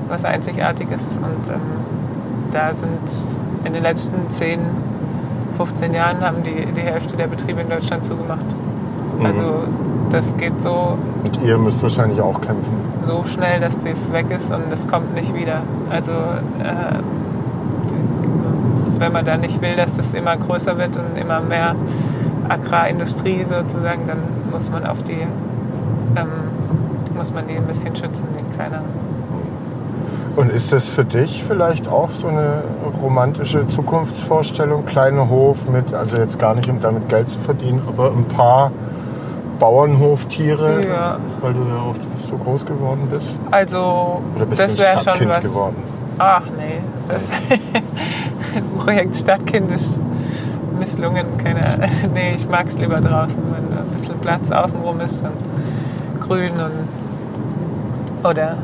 [0.09, 1.61] was Einzigartiges und ähm,
[2.51, 2.89] da sind
[3.65, 4.59] in den letzten 10,
[5.57, 8.45] 15 Jahren haben die, die Hälfte der Betriebe in Deutschland zugemacht.
[9.23, 9.63] Also
[10.11, 12.73] das geht so, Und ihr müsst wahrscheinlich auch kämpfen.
[13.05, 15.61] so schnell, dass das weg ist und es kommt nicht wieder.
[15.89, 16.99] Also äh,
[18.99, 21.75] wenn man da nicht will, dass das immer größer wird und immer mehr
[22.49, 24.17] Agrarindustrie sozusagen, dann
[24.51, 25.17] muss man auf die
[26.15, 26.27] ähm,
[27.15, 28.85] muss man die ein bisschen schützen, den kleineren.
[30.35, 32.63] Und ist das für dich vielleicht auch so eine
[33.01, 34.83] romantische Zukunftsvorstellung?
[34.85, 38.71] Kleiner Hof mit, also jetzt gar nicht, um damit Geld zu verdienen, aber ein paar
[39.59, 41.17] Bauernhoftiere, Ja.
[41.41, 41.95] weil du ja auch
[42.27, 43.35] so groß geworden bist?
[43.51, 45.43] Also Oder bist das wäre schon was.
[45.43, 45.75] geworden?
[46.17, 47.29] Ach nee, das
[48.83, 49.97] Projekt Stadtkind ist
[50.83, 51.37] misslungen.
[51.37, 51.61] Keine,
[52.13, 58.29] nee, ich mag es lieber draußen, wenn ein bisschen Platz außenrum ist und grün und
[58.29, 58.57] oder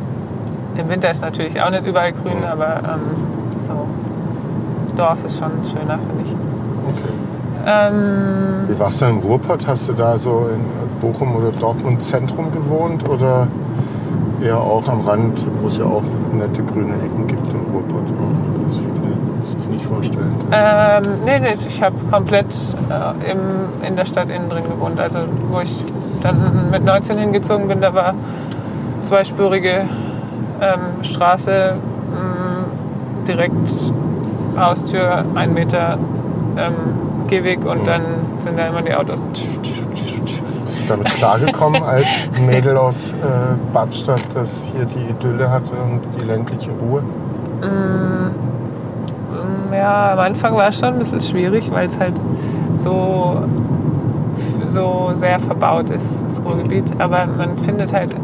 [0.77, 3.01] im Winter ist natürlich auch nicht überall grün, aber ähm,
[3.67, 3.87] so
[4.95, 6.31] Dorf ist schon schöner, finde ich.
[6.87, 7.13] Okay.
[7.65, 9.67] Ähm, Wie warst du denn im Ruhrpott?
[9.67, 10.63] Hast du da so in
[11.01, 13.47] Bochum oder Dortmund Zentrum gewohnt oder
[14.41, 18.03] eher auch am Rand, wo es ja auch nette grüne Ecken gibt im Ruhrpott?
[18.03, 20.51] Auch, das viele sich nicht vorstellen können.
[20.51, 22.53] Ähm, nee, nee, ich habe komplett
[22.89, 23.39] äh, im,
[23.85, 24.99] in der Stadt innen drin gewohnt.
[24.99, 25.19] Also
[25.49, 25.83] wo ich
[26.21, 28.13] dann mit 19 hingezogen bin, da war
[29.01, 29.87] zweispurige
[30.61, 31.75] ähm, Straße
[32.11, 33.53] mh, direkt
[34.57, 35.97] Haustür, ein Meter
[36.57, 36.73] ähm,
[37.27, 38.01] Gehweg und dann
[38.39, 39.19] sind da immer die Autos.
[40.65, 42.07] Bist du damit klargekommen als
[42.45, 43.17] Mädel aus äh,
[43.73, 47.03] Babstadt, das hier die Idylle hatte und die ländliche Ruhe?
[49.71, 52.19] Ja, am Anfang war es schon ein bisschen schwierig, weil es halt
[52.77, 53.43] so,
[54.69, 56.85] so sehr verbaut ist, das Ruhrgebiet.
[56.99, 58.15] Aber man findet halt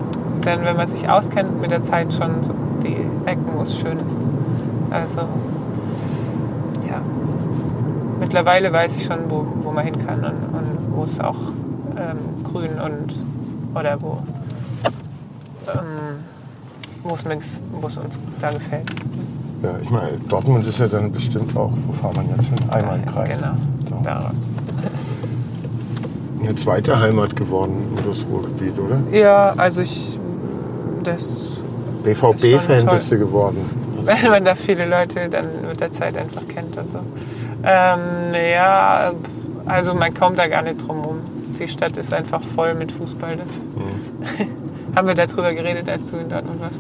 [0.42, 4.00] dann, wenn man sich auskennt, mit der Zeit schon so die Ecken, wo es schön
[4.00, 4.16] ist.
[4.92, 5.20] Also,
[6.88, 7.02] ja.
[8.20, 11.36] Mittlerweile weiß ich schon, wo, wo man hin kann und, und wo es auch
[11.98, 13.14] ähm, grün und
[13.74, 14.20] oder wo
[15.68, 16.24] ähm,
[17.04, 18.92] wo es uns da gefällt.
[19.66, 22.58] Ja, ich meine, Dortmund ist ja dann bestimmt auch, wo fahren wir jetzt hin?
[22.70, 23.40] Einmal im Kreis.
[23.42, 23.56] Genau,
[23.98, 24.02] Ja.
[24.04, 24.46] daraus.
[26.40, 29.00] Eine zweite Heimat geworden, das Ruhrgebiet, oder?
[29.12, 30.20] Ja, also ich
[31.04, 31.60] das
[32.04, 33.58] BVB-Fan bist du geworden.
[34.04, 37.00] wenn man da viele Leute dann mit der Zeit einfach kennt und so.
[37.64, 38.00] Ähm,
[38.54, 39.12] ja,
[39.66, 41.16] also man kommt da gar nicht drum rum.
[41.60, 43.38] Die Stadt ist einfach voll mit Fußball.
[43.38, 44.50] Das Mhm.
[44.96, 46.80] Haben wir darüber geredet, als du in Dortmund warst?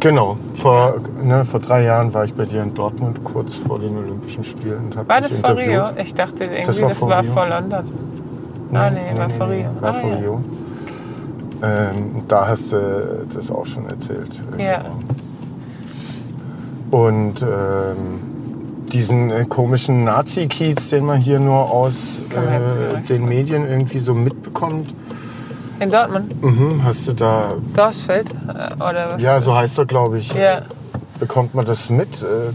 [0.00, 0.36] Genau.
[0.54, 4.44] Vor, ne, vor drei Jahren war ich bei dir in Dortmund, kurz vor den Olympischen
[4.44, 4.86] Spielen.
[4.86, 5.56] Und hab War das vor.
[5.56, 5.84] Rio?
[6.00, 7.32] Ich dachte irgendwie, Das das war war, vor Rio.
[7.32, 7.84] vor London.
[8.74, 9.66] ah, nee, war vor Rio.
[9.80, 10.16] War ah, vor ja.
[10.16, 10.40] Rio.
[11.60, 14.40] Ähm, da hast du das auch schon erzählt.
[14.58, 14.84] Ja.
[16.90, 18.20] Und ähm,
[18.92, 23.28] diesen äh, komischen Nazi-Kiez, den man hier nur aus jetzt äh, den.
[23.28, 24.88] Medien irgendwie so mitbekommt,
[25.80, 26.42] In Dortmund?
[26.42, 28.28] mhm, hast du da, Dorsfeld?
[28.30, 29.22] äh, Oder was?
[29.22, 30.62] ja, so heißt er, glaube ich, Ja.
[31.20, 32.22] bekommt man das mit?
[32.22, 32.52] Äh,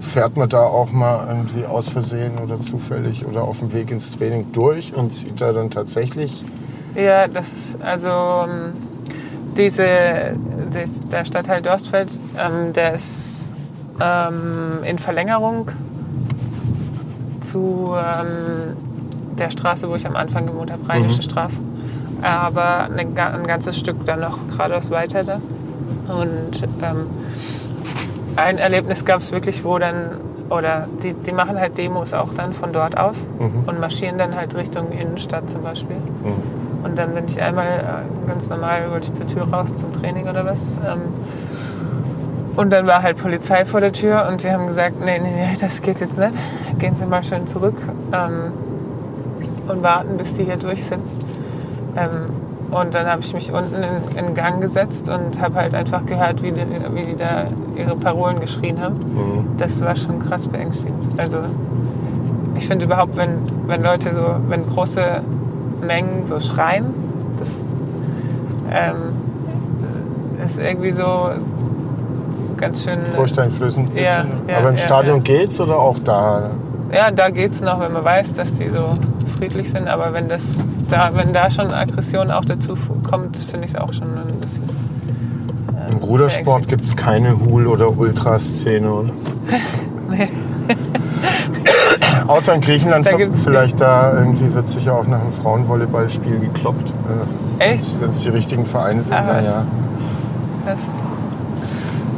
[0.00, 4.10] fährt man da auch mal irgendwie aus Versehen oder zufällig oder auf dem Weg ins
[4.10, 6.42] Training durch und sieht da dann tatsächlich
[6.94, 8.72] Ja, das ist also ähm,
[9.56, 10.34] diese,
[11.10, 13.48] der Stadtteil Dorstfeld, ähm, der ist
[14.00, 15.70] ähm, in Verlängerung
[17.40, 17.94] zu
[19.38, 21.56] der Straße, wo ich am Anfang gewohnt habe, Rheinische Straße.
[22.24, 25.40] Aber ein ganzes Stück dann noch geradeaus weiter da.
[26.08, 27.06] Und ähm,
[28.36, 30.10] ein Erlebnis gab es wirklich, wo dann,
[30.50, 33.16] oder die, die machen halt Demos auch dann von dort aus
[33.66, 35.96] und marschieren dann halt Richtung Innenstadt zum Beispiel.
[36.82, 40.28] Und dann bin ich einmal äh, ganz normal, wollte ich zur Tür raus zum Training
[40.28, 40.60] oder was.
[40.86, 41.00] Ähm,
[42.56, 45.56] und dann war halt Polizei vor der Tür und sie haben gesagt, nee, nee, nee,
[45.60, 46.34] das geht jetzt nicht.
[46.78, 47.76] Gehen Sie mal schön zurück
[48.12, 48.52] ähm,
[49.68, 51.02] und warten, bis die hier durch sind.
[51.96, 52.10] Ähm,
[52.70, 53.74] und dann habe ich mich unten
[54.16, 57.44] in, in Gang gesetzt und habe halt einfach gehört, wie die, wie die da
[57.76, 58.96] ihre Parolen geschrien haben.
[59.58, 60.96] Das war schon krass beängstigend.
[61.16, 61.38] Also
[62.56, 63.38] ich finde überhaupt, wenn,
[63.68, 65.02] wenn Leute so, wenn große
[65.86, 66.86] Mengen so schreien,
[67.38, 67.48] das
[68.72, 69.12] ähm,
[70.44, 71.30] ist irgendwie so
[72.56, 72.98] ganz schön.
[73.06, 74.48] furchteinflößend ein Ja, bisschen.
[74.48, 75.22] ja, Aber im ja, Stadion ja.
[75.22, 76.50] geht's oder auch da?
[76.92, 78.84] Ja, da geht's noch, wenn man weiß, dass die so
[79.38, 79.88] friedlich sind.
[79.88, 80.42] Aber wenn das
[80.90, 82.76] da, wenn da schon Aggression auch dazu
[83.08, 84.64] kommt, finde ich es auch schon ein bisschen.
[85.90, 89.10] Im Rudersport gibt es keine Hool- oder Ultraszene, oder?
[90.10, 90.28] Nee.
[92.26, 96.92] Außer in Griechenland, Da vielleicht da irgendwie wird sich ja auch nach einem Frauenvolleyballspiel gekloppt.
[97.58, 98.00] äh, Echt?
[98.00, 99.12] Wenn es die richtigen Vereine sind.
[99.14, 99.44] Ah, ja, was?
[99.44, 99.64] ja.
[100.66, 100.78] Das,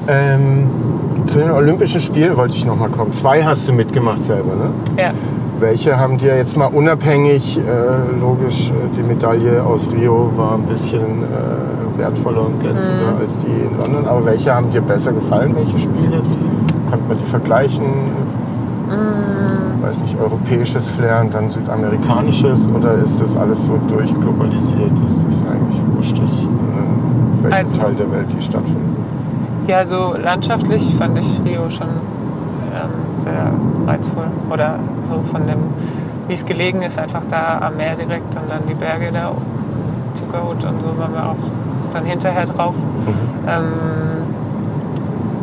[0.08, 0.68] Ähm,
[1.26, 3.12] zu den Olympischen Spielen wollte ich noch mal kommen.
[3.12, 4.70] Zwei hast du mitgemacht selber, ne?
[4.96, 5.10] ja.
[5.58, 7.62] Welche haben dir jetzt mal unabhängig, äh,
[8.20, 13.20] logisch, äh, die Medaille aus Rio war ein bisschen äh, wertvoller und glänzender Mhm.
[13.22, 16.20] als die in London, aber welche haben dir besser gefallen, welche Spiele?
[16.90, 17.84] Konnte man die vergleichen?
[17.86, 19.82] Mhm.
[19.82, 25.46] Weiß nicht, europäisches Flair und dann südamerikanisches oder ist das alles so durchglobalisiert, dass das
[25.50, 28.96] eigentlich wurscht ist, äh, auf welchem Also- Teil der Welt die stattfinden?
[29.66, 32.90] Ja, so landschaftlich fand ich Rio schon ähm,
[33.26, 33.50] sehr
[33.92, 34.28] reizvoll.
[34.50, 34.76] Oder
[35.08, 35.58] so von dem,
[36.28, 39.30] wie es gelegen ist, einfach da am Meer direkt und dann die Berge da,
[40.14, 41.36] Zuckerhut und so waren wir auch
[41.92, 42.74] dann hinterher drauf.
[43.46, 43.64] Ähm,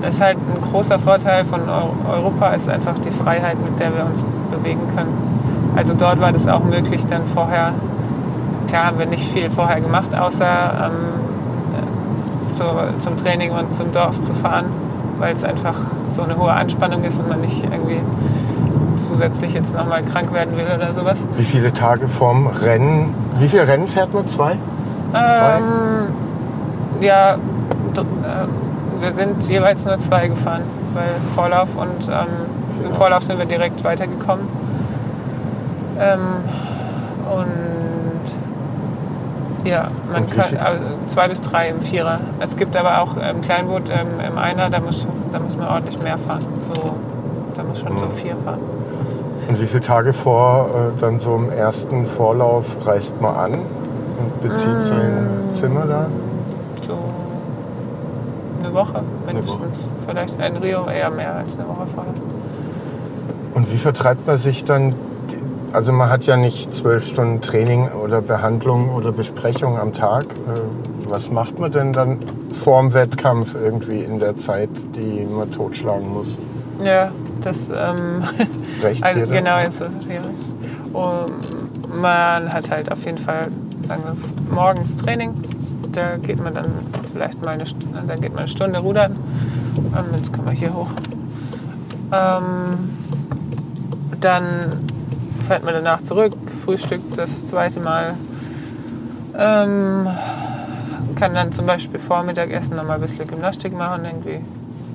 [0.09, 4.05] ist halt ein großer Vorteil von Eu- Europa, ist einfach die Freiheit, mit der wir
[4.05, 5.13] uns bewegen können.
[5.75, 7.71] Also dort war das auch möglich, dann vorher,
[8.67, 10.45] klar haben wir nicht viel vorher gemacht, außer
[10.85, 10.91] ähm,
[12.55, 12.63] zu,
[12.99, 14.65] zum Training und zum Dorf zu fahren,
[15.19, 15.75] weil es einfach
[16.15, 17.99] so eine hohe Anspannung ist und man nicht irgendwie
[19.07, 21.17] zusätzlich jetzt nochmal krank werden will oder sowas.
[21.37, 23.13] Wie viele Tage vorm Rennen?
[23.37, 24.27] Wie viele Rennen fährt man?
[24.27, 24.53] Zwei?
[25.13, 26.13] Ähm,
[27.01, 28.03] ja, ähm,
[28.99, 30.61] wir sind jeweils nur zwei gefahren,
[30.93, 32.13] weil Vorlauf und ähm,
[32.79, 32.95] im Genau.
[32.95, 34.45] Vorlauf sind wir direkt weitergekommen.
[35.99, 36.19] Ähm,
[39.63, 42.19] Ja, man Und kann also zwei bis drei im Vierer.
[42.39, 46.01] Es gibt aber auch im Kleinboot ähm, im Einer, da muss, da muss man ordentlich
[46.01, 46.43] mehr fahren.
[46.73, 46.95] So,
[47.55, 48.59] da muss schon so vier fahren.
[49.47, 54.41] Und wie viele Tage vor äh, dann so im ersten Vorlauf reist man an und
[54.41, 56.07] bezieht sein Zimmer da?
[56.85, 56.97] So
[58.63, 59.87] eine Woche mindestens.
[60.05, 62.13] Vielleicht in Rio eher mehr als eine Woche vorher.
[63.53, 64.95] Und wie vertreibt man sich dann?
[65.73, 70.25] Also man hat ja nicht zwölf Stunden Training oder Behandlung oder Besprechung am Tag.
[70.25, 72.19] Äh, Was macht man denn dann
[72.53, 76.37] vorm Wettkampf irgendwie in der Zeit, die man totschlagen muss?
[76.83, 77.11] Ja,
[77.41, 78.23] das ähm,
[78.83, 79.31] Rechts also dann?
[79.31, 80.35] genau jetzt so schwierig.
[80.93, 83.47] Und man hat halt auf jeden Fall
[83.87, 85.33] sagen wir, morgens Training.
[85.91, 86.67] Da geht man dann
[87.11, 87.75] vielleicht mal eine, St-
[88.07, 89.15] dann geht man eine Stunde rudern.
[89.95, 90.89] Ähm, jetzt kommen wir hier hoch.
[92.11, 92.89] Ähm,
[94.19, 94.71] dann
[95.47, 96.33] fährt man danach zurück,
[96.63, 98.15] frühstückt das zweite Mal.
[99.37, 100.07] Ähm,
[101.15, 104.41] kann dann zum Beispiel vor Mittagessen noch mal ein bisschen Gymnastik machen, irgendwie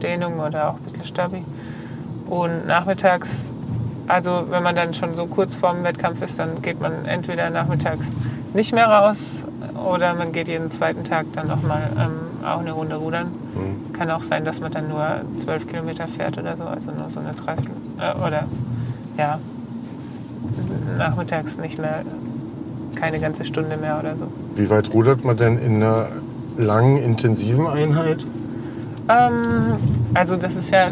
[0.02, 1.44] Dehnung oder auch ein bisschen Stabi.
[2.28, 3.52] Und nachmittags,
[4.06, 8.06] also wenn man dann schon so kurz vorm Wettkampf ist, dann geht man entweder nachmittags
[8.54, 9.44] nicht mehr raus
[9.74, 13.32] oder man geht jeden zweiten Tag dann nochmal ähm, auch eine Runde rudern.
[13.92, 17.20] Kann auch sein, dass man dann nur zwölf Kilometer fährt oder so, also nur so
[17.20, 17.72] eine Dreiviertel.
[17.98, 18.44] Äh, oder
[19.16, 19.38] ja,
[20.96, 22.02] nachmittags nicht mehr,
[22.94, 24.28] keine ganze Stunde mehr oder so.
[24.56, 26.08] Wie weit rudert man denn in einer
[26.56, 28.24] langen, intensiven Einheit?
[29.08, 29.76] Ähm,
[30.14, 30.90] also das ist ja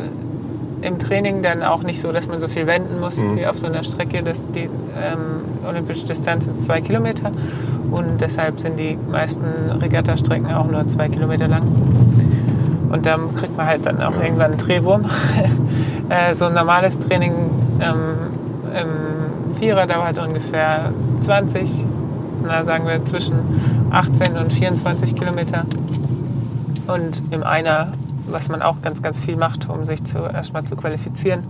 [0.82, 3.66] im Training dann auch nicht so, dass man so viel wenden muss wie auf so
[3.66, 4.22] einer Strecke.
[4.22, 7.32] Das, die ähm, olympische Distanz sind zwei Kilometer
[7.90, 9.44] und deshalb sind die meisten
[9.80, 11.62] Regattastrecken auch nur zwei Kilometer lang.
[12.90, 15.06] Und dann kriegt man halt dann auch irgendwann einen Drehwurm.
[16.08, 17.32] äh, so ein normales Training
[17.80, 17.94] ähm,
[18.72, 19.25] im
[19.58, 20.92] Vierer dauert ungefähr
[21.22, 21.86] 20,
[22.44, 23.34] na, sagen wir zwischen
[23.90, 25.64] 18 und 24 Kilometer.
[26.86, 27.92] Und im Einer,
[28.28, 31.44] was man auch ganz, ganz viel macht, um sich zu, erstmal zu qualifizieren,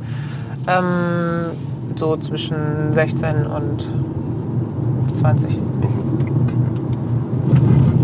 [0.66, 1.50] ähm,
[1.96, 3.86] so zwischen 16 und
[5.14, 5.58] 20.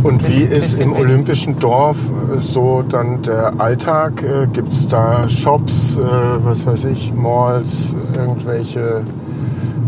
[0.03, 4.25] Und wie ist im olympischen Dorf äh, so dann der Alltag?
[4.53, 6.03] Gibt es da Shops, äh,
[6.43, 9.05] was weiß ich, Malls, irgendwelche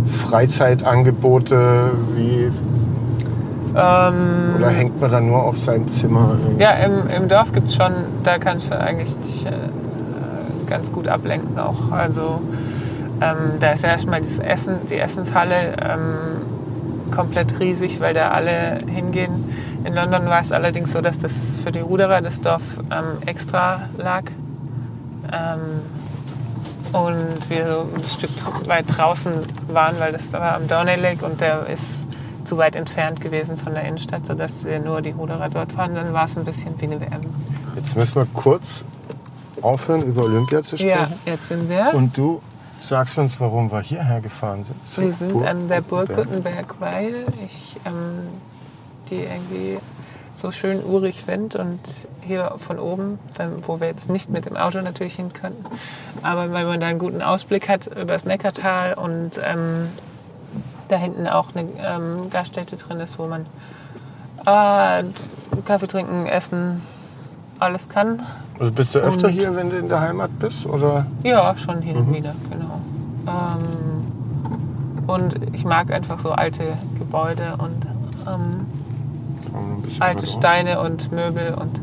[0.07, 1.91] Freizeitangebote?
[2.15, 2.51] Wie,
[3.77, 6.37] Ähm, oder hängt man da nur auf sein Zimmer?
[6.59, 7.93] Ja, im, im Dorf gibt es schon,
[8.23, 9.51] da kannst du eigentlich dich äh,
[10.69, 11.91] ganz gut ablenken auch.
[11.91, 12.41] Also
[13.21, 18.79] ähm, da ist ja erstmal das Essen, die Essenshalle ähm, komplett riesig, weil da alle
[18.87, 19.33] hingehen.
[19.85, 23.83] In London war es allerdings so, dass das für die Ruderer das Dorf ähm, extra
[23.99, 24.23] lag.
[26.95, 29.33] Und wir so ein Stück weit draußen
[29.69, 32.05] waren, weil das war am Downey Lake und der ist
[32.45, 35.95] zu weit entfernt gewesen von der Innenstadt, sodass wir nur die Ruderer dort waren.
[35.95, 37.23] Dann war es ein bisschen wie eine WM.
[37.75, 38.85] Jetzt müssen wir kurz
[39.61, 41.15] aufhören, über Olympia zu sprechen.
[41.25, 41.93] Ja, jetzt sind wir.
[41.95, 42.41] Und du
[42.81, 44.77] sagst uns, warum wir hierher gefahren sind.
[44.97, 46.69] Wir sind Burg an der Burg Gutenberg.
[46.69, 48.29] Gutenberg, weil ich ähm,
[49.11, 49.79] die irgendwie
[50.45, 51.81] so schön urig finde und
[52.21, 53.19] hier von oben,
[53.67, 55.65] wo wir jetzt nicht mit dem Auto natürlich hin könnten,
[56.23, 59.89] aber weil man da einen guten Ausblick hat über das Neckartal und ähm,
[60.89, 63.47] da hinten auch eine ähm, Gaststätte drin ist, wo man
[64.45, 65.05] äh,
[65.65, 66.83] Kaffee trinken, essen,
[67.59, 68.21] alles kann.
[68.59, 70.67] Also bist du öfter Und- hier, wenn du in der Heimat bist?
[70.67, 71.07] Oder?
[71.23, 72.81] Ja, schon hin und wieder, genau.
[73.27, 76.65] Ähm, und ich mag einfach so alte
[76.99, 77.87] Gebäude und
[78.27, 78.67] ähm,
[79.55, 80.27] Wir ein bisschen alte.
[80.27, 81.81] Steine und Möbel und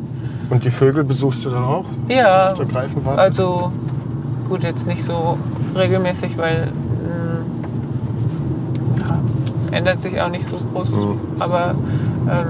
[0.50, 1.86] Und die Vögel besuchst du dann auch?
[2.10, 3.22] ja, Auf der Greifenwarte?
[3.22, 3.72] also
[4.50, 5.38] gut, jetzt nicht so
[5.76, 7.42] regelmäßig, weil mh,
[9.00, 9.20] ja,
[9.66, 11.20] es ändert sich auch nicht so groß, Mhm.
[11.40, 11.76] aber
[12.30, 12.46] ähm,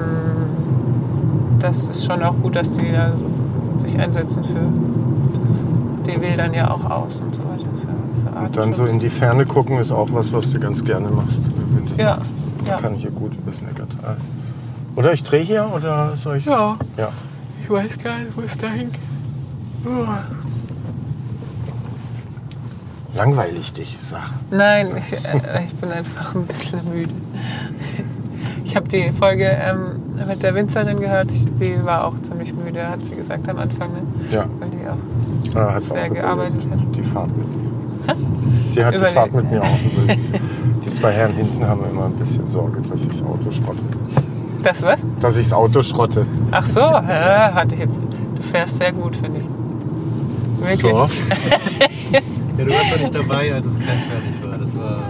[1.59, 3.11] das ist schon auch gut, dass die da
[3.86, 7.67] sich einsetzen für die wählen ja auch aus und so weiter.
[7.80, 10.84] Für, für Und dann so in die Ferne gucken ist auch was, was du ganz
[10.84, 11.41] gerne machst,
[11.76, 12.34] wenn du Ja, sagst.
[12.67, 12.78] ja.
[12.78, 14.17] Kann ich hier gut übers Neckartal.
[14.96, 16.46] Oder ich drehe hier oder soll ich?
[16.46, 17.10] Ja, Ja.
[17.64, 19.00] ich weiß gar nicht, wo es dahin geht.
[23.16, 24.30] Langweilig dich, sag.
[24.52, 27.12] Nein, ich, äh, ich bin einfach ein bisschen müde.
[28.64, 31.30] Ich habe die Folge ähm, mit der Winzerin gehört.
[31.32, 33.92] Ich, die war auch ziemlich müde, hat sie gesagt am Anfang.
[33.92, 34.00] Ne?
[34.30, 34.46] Ja.
[34.60, 36.96] Weil die auch Ah, hat's Sehr auch gearbeitet hat.
[36.96, 38.16] Die Fahrt mit mir.
[38.70, 39.18] Sie hat die Überlegt.
[39.18, 40.22] Fahrt mit mir auch überlegt.
[40.86, 43.80] Die zwei Herren hinten haben immer ein bisschen Sorge, dass ich das Auto schrotte.
[44.64, 44.99] Das was?
[45.20, 46.26] Dass ich das Auto schrotte.
[46.51, 47.99] Ach so, ja, hatte ich jetzt.
[48.36, 49.45] Du fährst sehr gut, finde ich.
[50.66, 50.91] Wirklich.
[50.91, 51.09] So.
[52.57, 54.57] Ja, du warst doch nicht dabei, als es grenzwertig war.
[54.57, 55.01] Das war.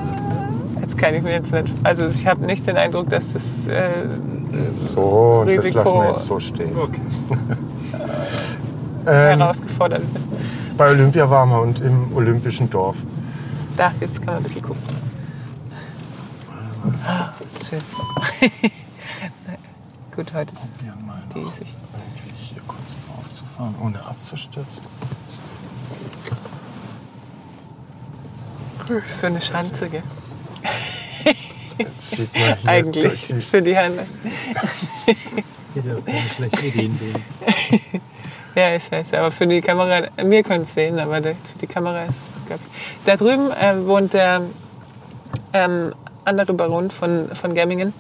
[0.80, 1.74] Jetzt kann ich mir jetzt nicht.
[1.84, 3.90] Also ich habe nicht den Eindruck, dass das äh,
[4.78, 6.72] So, und das Risiko- lassen wir jetzt so stehen.
[6.78, 7.02] Okay.
[9.08, 10.22] Ähm, herausgefordert bin.
[10.78, 12.98] bei Olympia waren wir und im Olympischen Dorf.
[13.76, 14.82] Da, jetzt kann man ein bisschen gucken.
[17.06, 17.30] Ah,
[17.68, 17.80] Schön.
[20.16, 21.68] Gut, heute ist Probieren mal die noch sich.
[21.70, 24.84] irgendwie hier kurz drauf zu fahren, ohne abzustürzen.
[29.22, 30.04] So eine Schanze, gell?
[31.78, 34.06] Jetzt sieht man hier durch Eigentlich die für die Hände.
[35.76, 37.00] Jeder hat Ideen.
[38.54, 42.04] Ja, ich weiß, aber für die Kamera, wir können es sehen, aber für die Kamera
[42.04, 43.06] ist es, glaube ich.
[43.06, 44.42] Da drüben äh, wohnt der
[45.54, 45.94] ähm,
[46.26, 47.94] andere Baron von, von Gemmingen.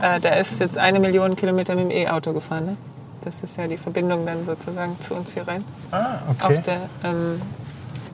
[0.00, 2.66] Äh, der ist jetzt eine Million Kilometer mit dem E-Auto gefahren.
[2.66, 2.76] Ne?
[3.24, 5.64] Das ist ja die Verbindung dann sozusagen zu uns hier rein.
[5.90, 6.56] Ah, okay.
[6.58, 7.42] Auf, der, ähm,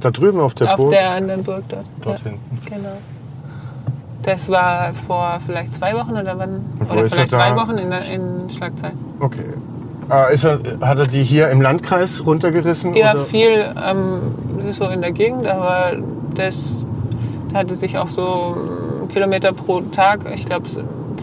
[0.01, 0.91] da drüben auf der auf Burg.
[0.93, 1.85] der anderen Burg dort.
[2.03, 2.61] Dort ja, hinten.
[2.67, 2.97] Genau.
[4.23, 6.65] Das war vor vielleicht zwei Wochen oder wann?
[6.91, 7.37] Oder er vielleicht da?
[7.39, 8.99] drei Wochen in, der- in Schlagzeilen.
[9.21, 9.53] Okay.
[10.09, 12.95] Ah, ist er, hat er die hier im Landkreis runtergerissen?
[12.95, 13.25] Ja, oder?
[13.25, 15.93] viel ähm, so in der Gegend, aber
[16.35, 16.57] das
[17.55, 18.57] hatte sich auch so
[19.15, 20.67] Kilometer pro Tag, ich glaube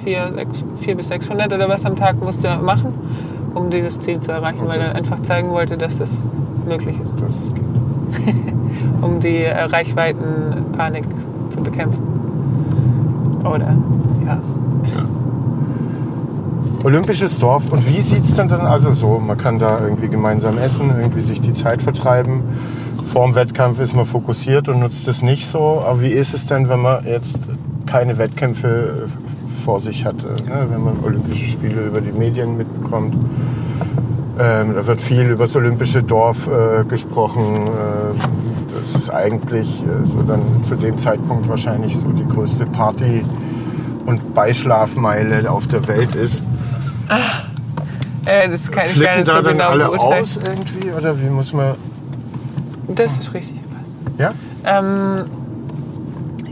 [0.04, 2.94] vier, sechs- vier bis 600 oder was am Tag musste er machen,
[3.54, 6.10] um dieses Ziel zu erreichen, weil er einfach zeigen wollte, dass das
[6.66, 8.54] möglich ist, Das ist geht.
[9.02, 11.04] um die äh, Reichweitenpanik
[11.50, 12.02] zu bekämpfen.
[13.44, 13.76] Oder,
[14.26, 14.40] ja.
[16.84, 17.72] Olympisches Dorf.
[17.72, 19.20] Und wie sieht es denn dann also so?
[19.20, 22.42] Man kann da irgendwie gemeinsam essen, irgendwie sich die Zeit vertreiben.
[23.08, 25.84] Vor dem Wettkampf ist man fokussiert und nutzt es nicht so.
[25.86, 27.38] Aber wie ist es denn, wenn man jetzt
[27.92, 29.10] keine Wettkämpfe
[29.66, 30.28] vor sich hatte?
[30.28, 30.66] Ne?
[30.70, 33.16] Wenn man Olympische Spiele über die Medien mitbekommt.
[34.40, 37.68] Ähm, da wird viel über das Olympische Dorf äh, gesprochen.
[37.68, 43.26] Äh, das ist eigentlich äh, so dann zu dem Zeitpunkt wahrscheinlich so die größte Party
[44.06, 46.44] und Beischlafmeile auf der Welt ist.
[48.26, 50.24] Äh, das kann ich gar nicht da so dann genau alle beurteilen.
[50.24, 50.92] aus irgendwie?
[50.92, 51.76] Oder wie muss man.
[52.88, 53.60] Das ist richtig.
[54.18, 54.34] Ja?
[54.64, 55.26] Ähm,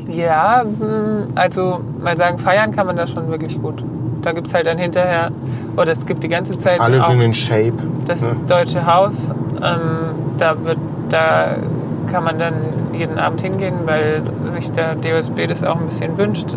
[0.10, 3.84] ja, mh, also mal sagen, feiern kann man da schon wirklich gut.
[4.22, 5.32] Da gibt es halt dann hinterher,
[5.78, 7.74] oder es gibt die ganze Zeit Alle sind in Shape.
[8.05, 8.36] das ne?
[8.47, 9.16] Deutsche Haus.
[9.62, 9.80] Ähm,
[10.38, 10.78] da, wird,
[11.10, 11.55] da
[12.12, 12.53] kann man dann
[12.93, 14.22] jeden Abend hingehen, weil
[14.55, 16.55] sich der DOSB das auch ein bisschen wünscht,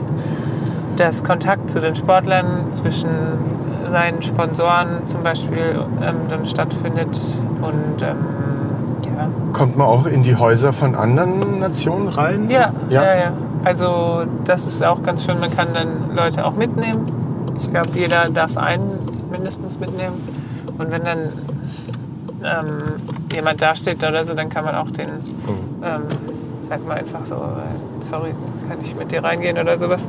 [0.97, 3.11] dass Kontakt zu den Sportlern zwischen
[3.91, 7.19] seinen Sponsoren zum Beispiel ähm, dann stattfindet
[7.61, 8.17] und ähm,
[9.63, 12.51] Kommt man auch in die Häuser von anderen Nationen rein?
[12.51, 13.05] Ja, Ja?
[13.05, 13.33] ja, ja.
[13.63, 15.39] Also das ist auch ganz schön.
[15.39, 17.07] Man kann dann Leute auch mitnehmen.
[17.61, 18.99] Ich glaube, jeder darf einen
[19.31, 20.15] mindestens mitnehmen.
[20.79, 21.19] Und wenn dann
[22.43, 22.77] ähm,
[23.33, 26.03] jemand dasteht oder so, dann kann man auch den, ähm,
[26.69, 28.35] sagt man einfach so, äh, sorry,
[28.69, 30.09] kann ich mit dir reingehen oder sowas.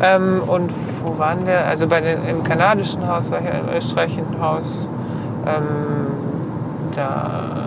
[0.00, 0.72] Ähm, und
[1.04, 1.66] wo waren wir?
[1.66, 4.88] Also bei den, im kanadischen Haus war ich, im österreichischen Haus.
[5.46, 6.06] Ähm,
[6.94, 7.66] da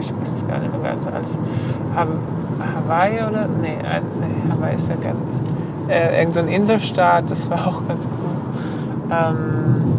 [0.00, 1.38] ich weiß es gar nicht mehr ganz alles.
[1.94, 2.06] Ha
[2.76, 3.46] Hawaii oder?
[3.60, 5.16] Nee, ein, nee, Hawaii ist ja ganz.
[5.88, 9.10] Äh, irgend so ein Inselstaat, das war auch ganz cool.
[9.10, 9.94] Ähm,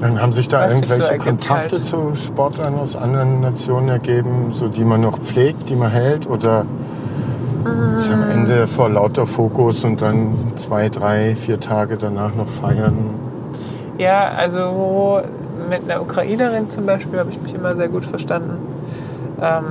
[0.00, 1.86] Dann haben sich da so irgendwelche ergibt Kontakte halt.
[1.86, 6.28] zu Sportlern aus anderen Nationen ergeben, so die man noch pflegt, die man hält?
[6.28, 6.66] Oder
[7.98, 13.10] ist am Ende vor lauter Fokus und dann zwei, drei, vier Tage danach noch feiern?
[13.98, 15.22] ja, also
[15.68, 18.58] mit einer Ukrainerin zum Beispiel habe ich mich immer sehr gut verstanden.
[19.40, 19.64] Ähm,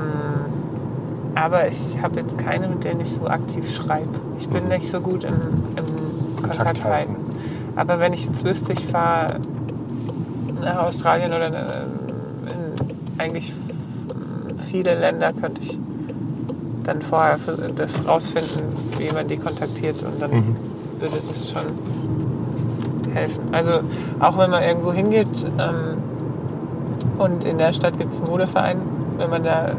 [1.36, 4.08] aber ich habe jetzt keine, mit denen ich so aktiv schreibe.
[4.38, 5.34] Ich bin nicht so gut im,
[5.76, 6.84] im Kontakt, halten.
[6.86, 7.16] halten.
[7.76, 9.40] Aber wenn ich jetzt wüsste, ich fahre
[10.62, 11.60] nach Australien oder äh,
[12.44, 13.54] in eigentlich
[14.72, 15.78] viele Länder, könnte ich
[16.84, 17.38] dann vorher
[17.76, 18.62] das rausfinden,
[18.98, 20.56] wie man die kontaktiert und dann Mhm.
[21.00, 23.42] würde das schon helfen.
[23.52, 23.80] Also
[24.20, 25.28] auch wenn man irgendwo hingeht
[25.60, 25.98] ähm,
[27.18, 28.78] und in der Stadt gibt es einen Modeverein,
[29.18, 29.70] wenn man da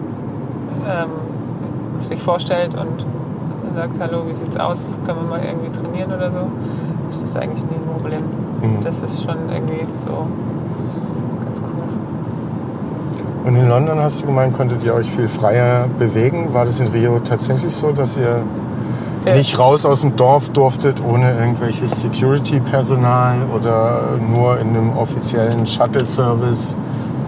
[0.89, 3.05] ähm, sich vorstellt und
[3.75, 6.49] sagt, hallo, wie sieht's aus, können wir mal irgendwie trainieren oder so,
[7.09, 8.21] ist das eigentlich nie ein Problem.
[8.63, 8.81] Mhm.
[8.83, 10.27] Das ist schon irgendwie so
[11.45, 11.85] ganz cool.
[13.49, 16.53] Und in London hast du gemeint, konntet ihr euch viel freier bewegen.
[16.53, 18.43] War das in Rio tatsächlich so, dass ihr
[19.27, 19.35] Ja.
[19.35, 24.01] nicht raus aus dem Dorf durftet ohne irgendwelches Security-Personal oder
[24.35, 26.77] nur in einem offiziellen Shuttle-Service?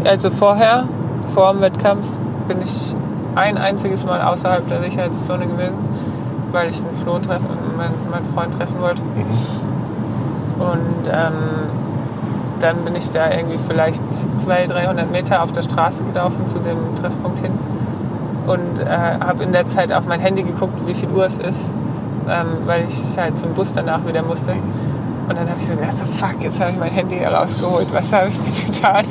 [0.04, 0.84] Also vorher,
[1.28, 2.06] vor dem Wettkampf,
[2.46, 2.94] bin ich
[3.34, 5.76] ein einziges Mal außerhalb der Sicherheitszone gewesen,
[6.52, 9.02] weil ich den Flo treffen, meinen, meinen Freund treffen wollte.
[10.58, 11.32] Und ähm,
[12.58, 14.02] dann bin ich da irgendwie vielleicht
[14.38, 17.52] 200, 300 Meter auf der Straße gelaufen zu dem Treffpunkt hin
[18.48, 21.70] und äh, habe in der Zeit auf mein Handy geguckt, wie viel Uhr es ist,
[22.28, 24.52] ähm, weil ich halt zum Bus danach wieder musste.
[24.52, 27.88] Und dann habe ich so gedacht, so, fuck, jetzt habe ich mein Handy rausgeholt.
[27.92, 29.04] Was habe ich denn getan?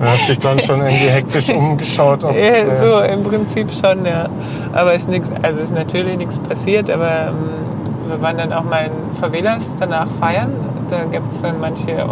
[0.00, 2.24] Du hast dich dann schon irgendwie hektisch umgeschaut.
[2.24, 4.28] Ob, Ja, so im Prinzip schon, ja.
[4.72, 8.86] Aber ist nichts, also ist natürlich nichts passiert, aber ähm, wir waren dann auch mal
[8.86, 10.52] in Favelas danach feiern.
[10.88, 12.06] Da gibt es dann manche,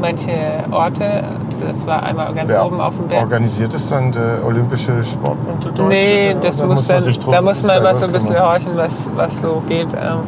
[0.00, 0.32] manche
[0.70, 1.24] Orte.
[1.66, 3.22] Das war einmal ganz wer oben auf dem Berg.
[3.22, 5.88] Organisiert es dann der Olympische Sportbund der Deutsche?
[5.88, 8.48] Nee, das da muss dann, sich drum da muss man immer so ein bisschen kümmern?
[8.48, 9.92] horchen, was, was so geht.
[9.92, 10.22] Ähm,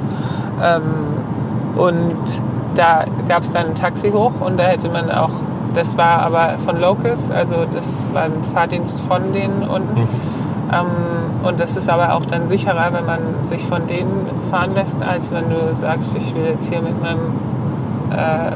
[0.62, 0.82] ähm,
[1.76, 2.42] und
[2.76, 5.30] da gab es dann ein Taxi hoch und da hätte man auch,
[5.74, 10.00] das war aber von Locals, also das war ein Fahrdienst von denen unten.
[10.00, 10.08] Mhm.
[10.72, 15.02] Ähm, und das ist aber auch dann sicherer, wenn man sich von denen fahren lässt,
[15.02, 17.34] als wenn du sagst, ich will jetzt hier mit meinem
[18.10, 18.52] äh,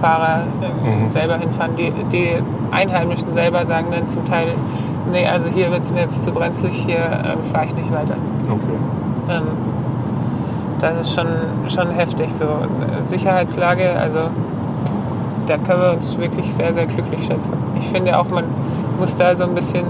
[0.00, 1.10] Fahrer äh, Mhm.
[1.10, 1.76] selber hinfahren.
[1.76, 2.30] Die, die
[2.72, 4.48] Einheimischen selber sagen dann zum Teil,
[5.12, 8.14] nee, also hier wird es mir jetzt zu brenzlig, hier ähm, fahre ich nicht weiter.
[8.50, 9.36] Okay.
[9.36, 9.42] Ähm,
[10.80, 11.26] das ist schon,
[11.68, 12.44] schon heftig so.
[13.04, 14.18] Sicherheitslage, also
[15.46, 17.52] da können wir uns wirklich sehr, sehr glücklich schätzen.
[17.78, 18.44] Ich finde auch, man
[18.98, 19.84] muss da so ein bisschen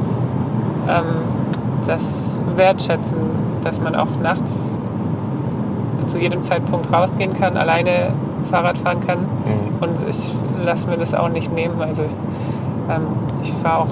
[0.89, 1.05] ähm,
[1.87, 3.17] das wertschätzen,
[3.63, 4.79] dass man auch nachts
[6.07, 8.13] zu jedem Zeitpunkt rausgehen kann, alleine
[8.51, 9.21] Fahrrad fahren kann.
[9.21, 9.83] Mhm.
[9.83, 10.35] Und ich
[10.65, 11.81] lasse mir das auch nicht nehmen.
[11.81, 13.07] Also ähm,
[13.43, 13.89] ich fahre auch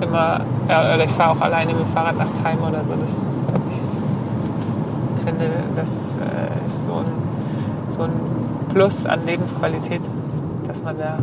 [0.00, 2.94] immer, äh, oder ich fahre auch alleine mit dem Fahrrad nachts heim oder so.
[2.94, 3.22] Das,
[5.16, 5.46] ich finde,
[5.76, 7.12] das äh, ist so ein,
[7.90, 8.12] so ein
[8.72, 10.02] Plus an Lebensqualität,
[10.90, 11.18] dass man da,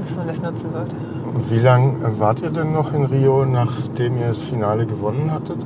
[0.00, 0.94] dass man das nutzen sollte.
[1.34, 5.58] Und Wie lange wart ihr denn noch in Rio, nachdem ihr das Finale gewonnen hattet?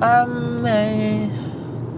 [0.00, 1.28] Ähm, äh,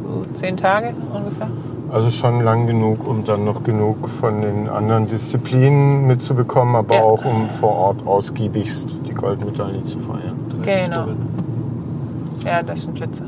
[0.05, 1.49] so zehn Tage ungefähr.
[1.91, 7.03] Also schon lang genug, um dann noch genug von den anderen Disziplinen mitzubekommen, aber Ja.
[7.03, 10.37] auch um vor Ort ausgiebigst die Goldmedaille zu feiern.
[10.63, 11.07] Genau.
[12.45, 13.23] Ja, das sind Blitze.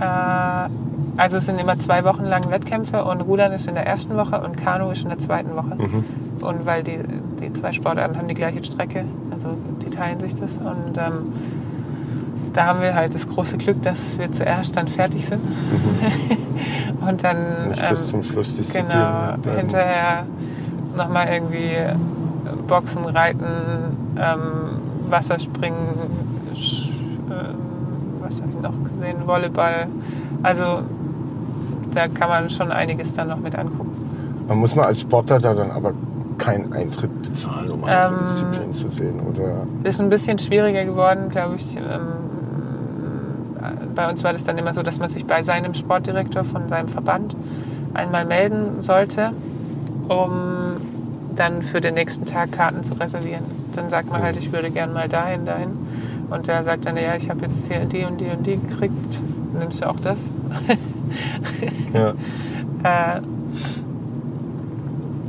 [0.00, 0.66] Ja.
[0.66, 0.70] äh,
[1.16, 4.40] also es sind immer zwei Wochen lang Wettkämpfe und Rudern ist in der ersten Woche
[4.40, 5.76] und Kanu ist in der zweiten Woche.
[5.76, 6.04] Mhm.
[6.40, 6.98] Und weil die,
[7.40, 9.48] die zwei Sportarten haben die gleiche Strecke, also
[9.84, 10.56] die teilen sich das.
[10.58, 11.32] Und ähm,
[12.54, 15.40] da haben wir halt das große Glück, dass wir zuerst dann fertig sind.
[17.06, 17.70] und dann Mhm.
[17.70, 20.24] Nicht bis zum Schluss Disziplin genau, hinterher
[20.96, 21.76] nochmal irgendwie
[22.66, 23.44] Boxen, Reiten,
[24.18, 24.80] ähm,
[25.10, 25.76] Wasserspringen,
[26.54, 26.88] Sch-
[27.30, 27.54] ähm,
[28.20, 29.86] was habe ich noch gesehen, Volleyball.
[30.42, 30.80] Also
[31.94, 33.92] da kann man schon einiges dann noch mit angucken.
[34.48, 35.92] Man muss man als Sportler da dann aber
[36.38, 39.66] keinen Eintritt bezahlen, um andere Ähm, Disziplinen zu sehen, oder?
[39.84, 41.76] Ist ein bisschen schwieriger geworden, glaube ich.
[41.76, 41.82] Ähm,
[43.94, 46.88] bei uns war das dann immer so, dass man sich bei seinem Sportdirektor von seinem
[46.88, 47.36] Verband
[47.92, 49.32] einmal melden sollte,
[50.08, 50.76] um
[51.36, 53.44] dann für den nächsten Tag Karten zu reservieren.
[53.74, 55.70] Dann sagt man halt, ich würde gern mal dahin, dahin.
[56.30, 58.94] Und der sagt dann, ja, ich habe jetzt hier die und die und die gekriegt.
[59.58, 60.18] Nimmst du auch das?
[61.94, 62.12] Ja.
[62.82, 63.20] Äh,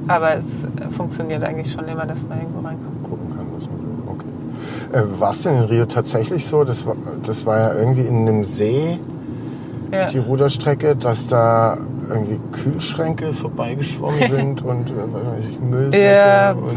[0.08, 0.46] aber es
[0.96, 3.04] funktioniert eigentlich schon immer, dass man irgendwo reinkommt.
[3.04, 4.04] gucken kann, was man will.
[4.08, 5.06] Okay.
[5.06, 6.64] Äh, war es denn in Rio tatsächlich so?
[6.64, 6.96] Das war,
[7.26, 8.98] das war ja irgendwie in einem See,
[9.92, 10.08] Ja.
[10.08, 11.78] die Ruderstrecke, dass da
[12.10, 16.52] irgendwie Kühlschränke vorbeigeschwommen sind und äh, Müllsäcke Ja.
[16.54, 16.72] und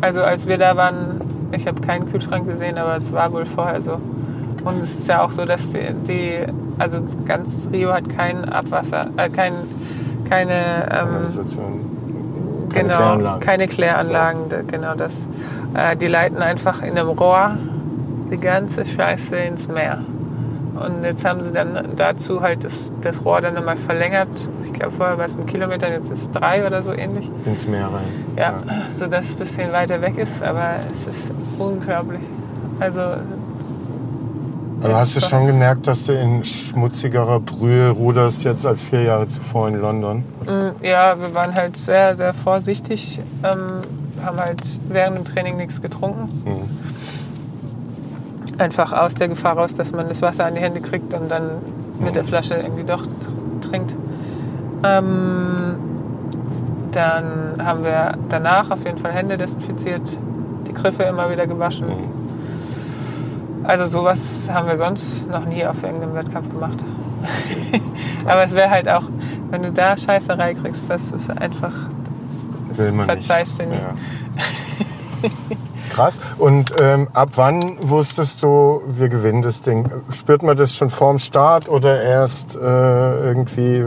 [0.00, 1.20] Also als wir da waren,
[1.52, 3.92] ich habe keinen Kühlschrank gesehen, aber es war wohl vorher so.
[4.64, 6.38] Und es ist ja auch so, dass die, die
[6.80, 9.52] also ganz Rio hat kein Abwasser, äh, kein,
[10.28, 11.08] keine, ähm.
[12.72, 13.40] Keine genau, Kläranlagen.
[13.40, 15.26] keine Kläranlagen, d- genau das.
[15.74, 17.56] Äh, die leiten einfach in einem Rohr
[18.30, 19.98] die ganze Scheiße ins Meer.
[20.76, 24.28] Und jetzt haben sie dann dazu halt das, das Rohr dann nochmal verlängert.
[24.64, 27.28] Ich glaube, vorher war es ein Kilometer, jetzt ist es drei oder so ähnlich.
[27.44, 28.04] Ins Meer rein.
[28.36, 28.54] Ja,
[28.96, 32.20] sodass es ein bisschen weiter weg ist, aber es ist unglaublich.
[32.78, 33.00] Also,
[34.82, 39.28] Aber hast du schon gemerkt, dass du in schmutzigerer Brühe ruderst jetzt als vier Jahre
[39.28, 40.24] zuvor in London?
[40.46, 43.82] mm, ja, wir waren halt sehr, sehr vorsichtig, ähm,
[44.24, 46.28] haben halt während dem Training nichts getrunken.
[48.58, 51.50] Einfach aus der Gefahr raus, dass man das Wasser an die Hände kriegt und dann
[51.98, 53.06] mit der Flasche irgendwie doch
[53.60, 53.94] trinkt.
[54.82, 55.76] Ähm,
[56.92, 60.02] dann haben wir danach auf jeden Fall Hände desinfiziert,
[60.66, 61.86] die Griffe immer wieder gewaschen.
[63.70, 64.18] Also sowas
[64.52, 66.78] haben wir sonst noch nie auf irgendeinem Wettkampf gemacht.
[68.24, 69.04] Aber es wäre halt auch,
[69.50, 71.72] wenn du da Scheißerei kriegst, das ist einfach,
[72.68, 73.70] das Will man verzeihst nicht.
[73.70, 73.80] du nie.
[73.80, 75.30] Ja.
[75.90, 76.18] Krass.
[76.38, 79.88] Und ähm, ab wann wusstest du, wir gewinnen das Ding?
[80.10, 83.84] Spürt man das schon vorm Start oder erst äh, irgendwie, äh,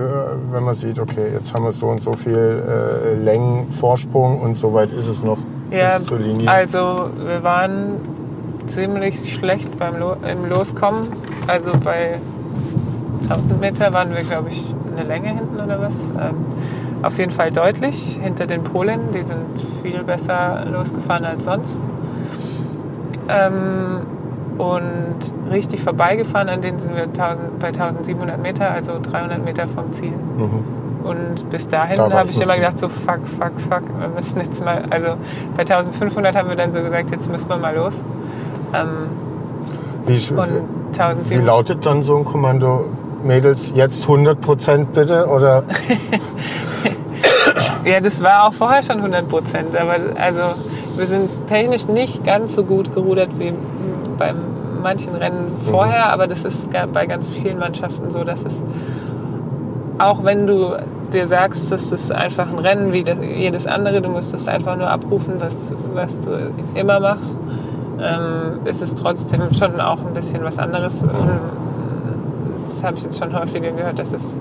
[0.51, 4.57] wenn man sieht, okay, jetzt haben wir so und so viel äh, Längen, Vorsprung und
[4.57, 5.39] so weit ist es noch
[5.71, 6.49] Ja, bis zur Linie?
[6.49, 8.22] also wir waren
[8.67, 11.07] ziemlich schlecht beim Lo im Loskommen.
[11.47, 12.19] Also bei
[13.29, 15.93] 1000 Meter waren wir, glaube ich, eine Länge hinten oder was.
[16.19, 16.45] Ähm,
[17.01, 19.11] auf jeden Fall deutlich hinter den Polen.
[19.13, 19.45] Die sind
[19.81, 21.77] viel besser losgefahren als sonst.
[23.29, 24.01] Ähm,
[24.57, 29.91] und richtig vorbeigefahren, an denen sind wir 1000, bei 1700 Meter, also 300 Meter vom
[29.93, 30.11] Ziel.
[30.11, 30.83] Mhm.
[31.03, 34.63] Und bis dahin Da habe ich immer gedacht, so fuck, fuck, fuck, wir müssen jetzt
[34.63, 35.15] mal, also
[35.55, 38.01] bei 1500 haben wir dann so gesagt, jetzt müssen wir mal los.
[38.73, 39.07] Ähm,
[40.05, 42.85] Wie, wie 1700 lautet dann so ein Kommando?
[43.23, 45.27] Mädels, jetzt 100 Prozent bitte?
[45.27, 45.63] Oder
[47.85, 49.75] Ja, das war auch vorher schon 100 Prozent.
[49.75, 50.41] Aber also,
[50.97, 53.53] wir sind technisch nicht ganz so gut gerudert wie
[54.17, 54.33] bei
[54.81, 56.11] manchen Rennen vorher.
[56.11, 58.63] Aber das ist bei ganz vielen Mannschaften so, dass es,
[59.97, 60.77] auch wenn du
[61.11, 64.77] dir sagst, das ist einfach ein Rennen wie das, jedes andere, du musst es einfach
[64.77, 65.55] nur abrufen, was,
[65.93, 67.35] was du immer machst,
[68.03, 71.03] ähm, ist es trotzdem schon auch ein bisschen was anderes.
[72.67, 74.37] Das habe ich jetzt schon häufiger gehört, dass es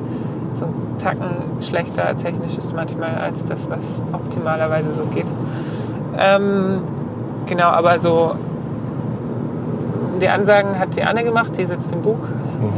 [0.54, 1.28] so ein Tacken
[1.60, 5.26] schlechter technisch ist manchmal als das, was optimalerweise so geht.
[6.18, 6.82] Ähm,
[7.46, 8.34] genau, aber so
[10.20, 12.28] die Ansagen hat die Anne gemacht, die sitzt im Bug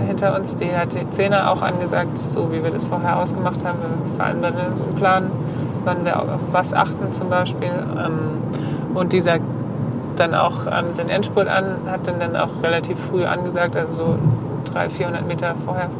[0.06, 0.56] hinter uns.
[0.56, 3.78] Die hat die Zehner auch angesagt, so wie wir das vorher ausgemacht haben.
[4.16, 5.30] Wir dann so einen Plan,
[5.84, 7.68] wann wir auf was achten zum Beispiel.
[7.68, 8.18] Ähm,
[8.94, 9.44] und die sagt
[10.16, 14.18] dann auch an den Endspurt an, hat dann, dann auch relativ früh angesagt, also so
[14.72, 15.90] 300, 400 Meter vorher.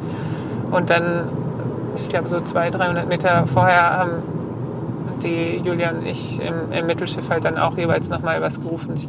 [0.70, 1.28] Und dann,
[1.96, 4.22] ich glaube so 200, 300 Meter vorher haben
[5.22, 8.94] die Julia und ich im, im Mittelschiff halt dann auch jeweils nochmal was gerufen.
[8.96, 9.08] Ich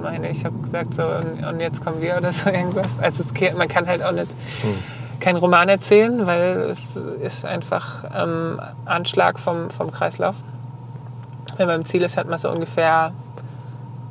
[0.00, 2.86] meine, ich habe gesagt so, und, und jetzt kommen wir oder so irgendwas.
[3.00, 4.32] Also es, man kann halt auch nicht
[5.20, 10.36] keinen Roman erzählen, weil es ist einfach ähm, Anschlag vom, vom Kreislauf.
[11.56, 13.12] Wenn man im Ziel ist, hat man so ungefähr,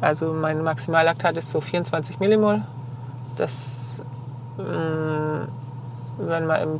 [0.01, 2.61] also mein Maximallaktat ist so 24 Millimol.
[3.37, 4.01] Das,
[4.57, 5.47] mh,
[6.17, 6.79] wenn man im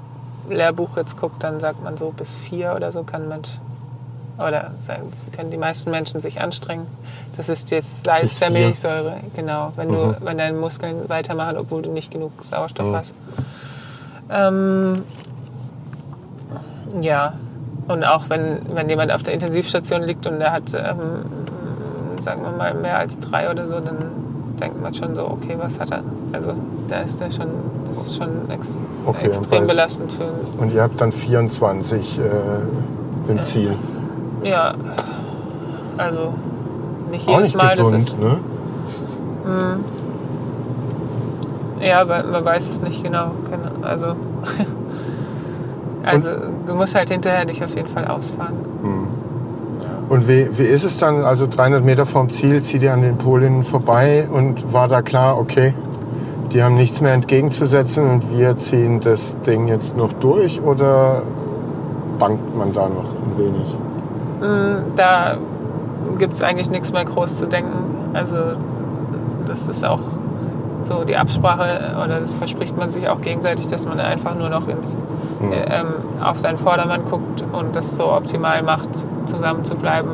[0.55, 3.41] Lehrbuch jetzt guckt, dann sagt man so bis vier oder so kann man,
[4.37, 6.87] oder sagen, können die meisten Menschen sich anstrengen.
[7.35, 8.59] Das ist jetzt Salz der vier.
[8.59, 9.73] Milchsäure, genau.
[9.75, 10.15] Wenn, du, Mhm.
[10.21, 12.95] wenn deine Muskeln weitermachen, obwohl du nicht genug Sauerstoff Mhm.
[12.95, 13.13] hast.
[14.29, 15.03] Ähm,
[17.01, 17.33] ja,
[17.87, 21.25] und auch wenn, wenn jemand auf der Intensivstation liegt und der hat, ähm,
[22.25, 23.97] sagen wir mal, mehr als drei oder so, dann
[24.59, 26.03] denkt man schon so, okay, was hat er?
[26.33, 26.53] Also
[26.87, 27.47] da ist der schon,
[27.87, 28.67] das ist schon ex
[29.05, 32.23] Okay, extrem belastend für und ihr habt dann 24 äh,
[33.29, 33.75] im Ziel.
[34.43, 34.73] Ja,
[35.97, 36.33] also
[37.11, 37.67] nicht Auch jedes nicht Mal.
[37.69, 38.37] Das gesund, ist, ne?
[41.81, 43.31] ja, aber man weiß es nicht genau.
[43.83, 44.15] Also,
[46.03, 46.29] also
[46.65, 48.55] du musst halt hinterher dich auf jeden Fall ausfahren.
[50.07, 53.17] Und wie, wie ist es dann, also 300 Meter vom Ziel, zieht ihr an den
[53.17, 55.73] Polinnen vorbei und war da klar, okay,
[56.51, 61.23] die haben nichts mehr entgegenzusetzen und wir ziehen das Ding jetzt noch durch oder
[62.19, 63.75] bangt man da noch ein wenig?
[64.95, 65.37] Da
[66.17, 68.13] gibt es eigentlich nichts mehr groß zu denken.
[68.13, 68.35] Also
[69.47, 69.99] das ist auch
[70.83, 74.67] so die Absprache oder das verspricht man sich auch gegenseitig, dass man einfach nur noch
[74.67, 74.97] ins,
[75.41, 75.87] äh, ähm,
[76.21, 78.89] auf seinen Vordermann guckt und das so optimal macht,
[79.25, 80.09] zusammen zu bleiben,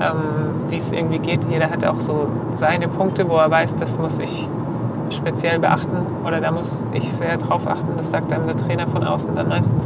[0.00, 1.44] ähm, wie es irgendwie geht.
[1.50, 4.48] Jeder hat auch so seine Punkte, wo er weiß, das muss ich
[5.10, 7.92] speziell beachten oder da muss ich sehr drauf achten.
[7.96, 9.82] Das sagt einem der Trainer von außen dann meistens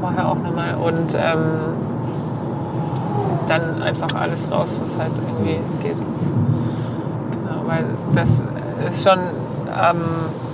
[0.00, 0.74] vorher auch nochmal.
[0.74, 1.38] Und ähm,
[3.46, 5.96] dann einfach alles raus, was halt irgendwie geht.
[5.96, 8.30] Genau, weil das
[8.90, 9.18] ist schon,
[9.72, 10.00] ähm,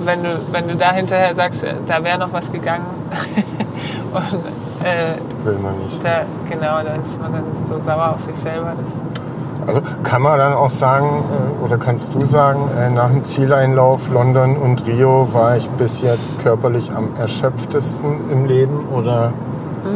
[0.05, 2.87] wenn, du, wenn du da hinterher sagst, äh, da wäre noch was gegangen
[4.13, 4.41] und
[4.85, 6.05] äh, Will man nicht.
[6.05, 8.75] da, genau, da ist man dann so sauer auf sich selber.
[9.67, 11.25] Also kann man dann auch sagen,
[11.61, 16.01] äh, oder kannst du sagen, äh, nach dem Zieleinlauf London und Rio war ich bis
[16.01, 19.33] jetzt körperlich am erschöpftesten im Leben oder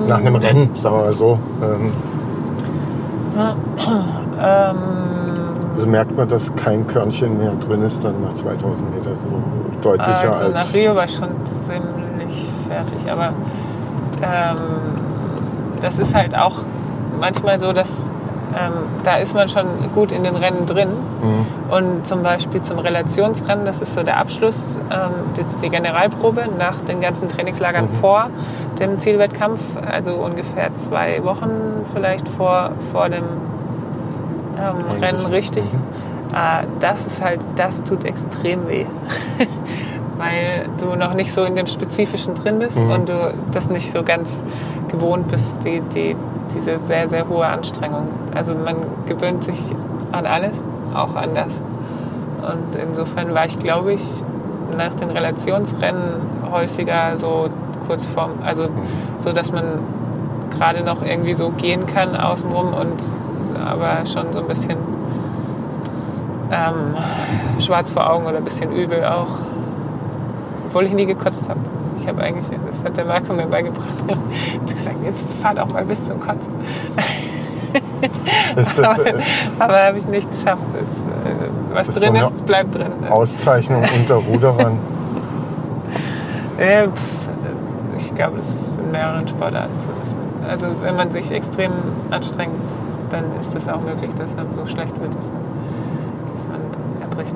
[0.06, 1.38] nach einem Rennen, sagen wir mal so.
[1.62, 1.92] Ähm,
[4.40, 4.76] ähm,
[5.72, 10.32] Also merkt man, dass kein Körnchen mehr drin ist dann nach 2000 Meter so deutlicher
[10.32, 10.74] also nach als.
[10.74, 11.30] Rio war ich schon
[11.66, 13.32] ziemlich fertig, aber
[14.22, 14.58] ähm,
[15.80, 16.56] das ist halt auch
[17.18, 17.88] manchmal so, dass
[18.54, 18.72] ähm,
[19.02, 20.90] da ist man schon gut in den Rennen drin.
[21.22, 21.46] Mhm.
[21.74, 26.76] Und zum Beispiel zum Relationsrennen, das ist so der Abschluss, ähm, das die Generalprobe nach
[26.82, 28.00] den ganzen Trainingslagern Mhm.
[28.00, 28.28] vor
[28.78, 31.50] dem Zielwettkampf, also ungefähr zwei Wochen
[31.94, 33.24] vielleicht vor, vor dem
[34.58, 35.00] ähm.
[35.00, 35.64] Rennen richtig.
[35.64, 35.80] Mhm.
[36.34, 38.86] Äh, das ist halt, das tut extrem weh.
[40.16, 42.90] Weil du noch nicht so in dem Spezifischen drin bist Mhm.
[42.90, 44.40] und du das nicht so ganz
[44.88, 46.16] gewohnt bist, die, die,
[46.54, 48.08] diese sehr, sehr hohe Anstrengung.
[48.34, 48.76] Also man
[49.06, 49.58] gewöhnt sich
[50.12, 50.62] an alles,
[50.94, 51.54] auch an das.
[52.42, 54.02] Und insofern war ich, glaube ich,
[54.76, 56.02] nach den Relationsrennen
[56.50, 57.48] häufiger so
[57.86, 58.68] kurz vorm, also
[59.20, 59.64] so, dass man
[60.56, 63.02] gerade noch irgendwie so gehen kann außenrum und
[63.58, 64.76] aber schon so ein bisschen
[66.50, 66.96] ähm,
[67.60, 69.28] schwarz vor Augen oder ein bisschen übel auch.
[70.66, 71.60] Obwohl ich nie gekotzt habe.
[71.98, 75.84] Ich habe eigentlich, das hat der Marco mir beigebracht, hat gesagt, jetzt fahr doch mal
[75.84, 76.50] bis zum Kotzen.
[78.56, 79.14] Ist das aber äh,
[79.58, 80.62] aber habe ich nicht geschafft.
[80.72, 82.92] Das, äh, was Das drin so ist, bleibt drin.
[83.08, 84.78] Auszeichnung unter Ruderern?
[86.60, 86.84] Ja,
[87.98, 89.88] ich glaube, das ist in mehreren Sportarten so.
[90.48, 91.72] Also wenn man sich extrem
[92.10, 92.52] anstrengt,
[93.12, 95.43] dann ist es auch möglich, dass einem so schlecht wird, dass man,
[96.34, 96.60] dass man
[97.02, 97.34] erbricht.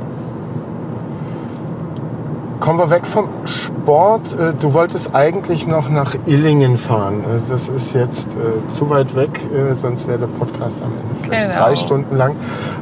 [2.61, 4.35] Kommen wir weg vom Sport.
[4.39, 7.21] Äh, Du wolltest eigentlich noch nach Illingen fahren.
[7.21, 9.41] Äh, Das ist jetzt äh, zu weit weg,
[9.75, 11.65] sonst wäre der Podcast am Ende vielleicht Genau.
[11.65, 12.35] drei Stunden lang.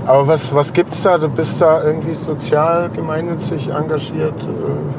[0.07, 1.19] Aber was, was gibt's da?
[1.19, 4.49] Du bist da irgendwie sozial, gemeinnützig engagiert.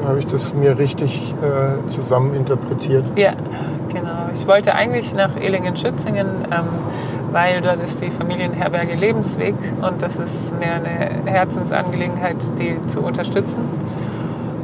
[0.06, 3.04] Habe ich das mir richtig äh, zusammen interpretiert?
[3.16, 3.32] Ja,
[3.88, 4.28] genau.
[4.34, 10.58] Ich wollte eigentlich nach Illingen-Schützingen, ähm, weil dort ist die Familienherberge Lebensweg und das ist
[10.58, 13.58] mir eine Herzensangelegenheit, die zu unterstützen.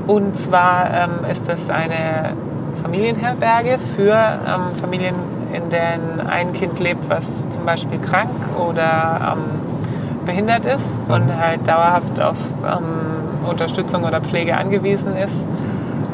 [0.07, 2.33] Und zwar ähm, ist das eine
[2.81, 5.17] Familienherberge für ähm, Familien,
[5.53, 11.69] in denen ein Kind lebt, was zum Beispiel krank oder ähm, behindert ist und halt
[11.69, 15.45] dauerhaft auf ähm, Unterstützung oder Pflege angewiesen ist.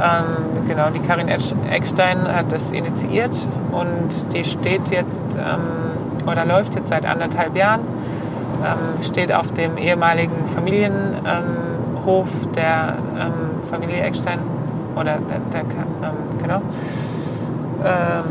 [0.03, 5.88] Ähm, genau, die Karin Eckstein hat das initiiert und die steht jetzt ähm,
[6.29, 7.81] oder läuft jetzt seit anderthalb Jahren,
[8.59, 13.33] ähm, steht auf dem ehemaligen Familienhof ähm, der ähm,
[13.71, 14.39] Familie Eckstein
[14.95, 16.61] oder der, der ähm, genau.
[17.85, 18.25] Ähm,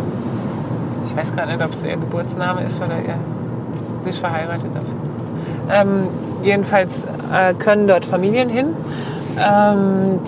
[1.06, 3.16] ich weiß gerade nicht, ob es ihr Geburtsname ist oder ihr
[4.06, 5.98] ist verheiratet dafür.
[6.44, 8.68] Jedenfalls äh, können dort Familien hin,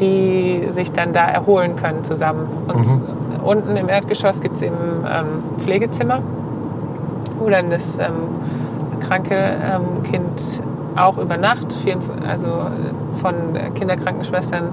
[0.02, 2.46] die sich dann da erholen können zusammen.
[2.68, 3.02] Und
[3.42, 4.76] unten im Erdgeschoss gibt es eben
[5.60, 6.22] Pflegezimmer,
[7.70, 10.62] das ähm, kranke ähm, Kind
[10.96, 12.48] auch über Nacht, 24 also
[13.22, 13.34] von
[13.76, 14.66] Kinderkrankenschwestern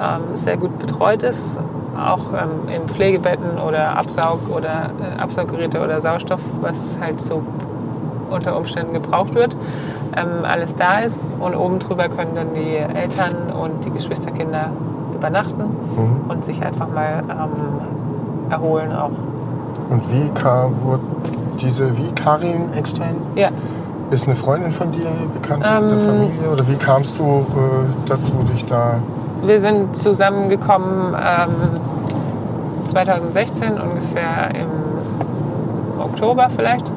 [0.00, 1.58] ähm, sehr gut betreut ist,
[1.96, 7.42] auch ähm, in Pflegebetten oder Absaug oder äh, Absauggeräte oder Sauerstoff, was halt so
[8.30, 9.56] unter Umständen gebraucht wird,
[10.16, 14.70] ähm, alles da ist und oben drüber können dann die Eltern und die Geschwisterkinder
[15.14, 15.64] übernachten
[16.28, 19.10] und sich einfach mal ähm, erholen auch.
[19.90, 21.02] Und wie kam, wurde
[21.60, 23.16] diese, wie Karin Eckstein?
[23.34, 23.50] Ja,
[24.10, 26.50] Ist eine Freundin von dir, Bekannte der Ähm, Familie?
[26.52, 28.98] Oder wie kamst du äh, dazu, dich da
[29.42, 31.50] wir sind zusammengekommen ähm,
[32.86, 36.90] 2016 ungefähr im Oktober vielleicht.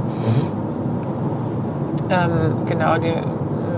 [2.10, 3.14] Ähm, genau, die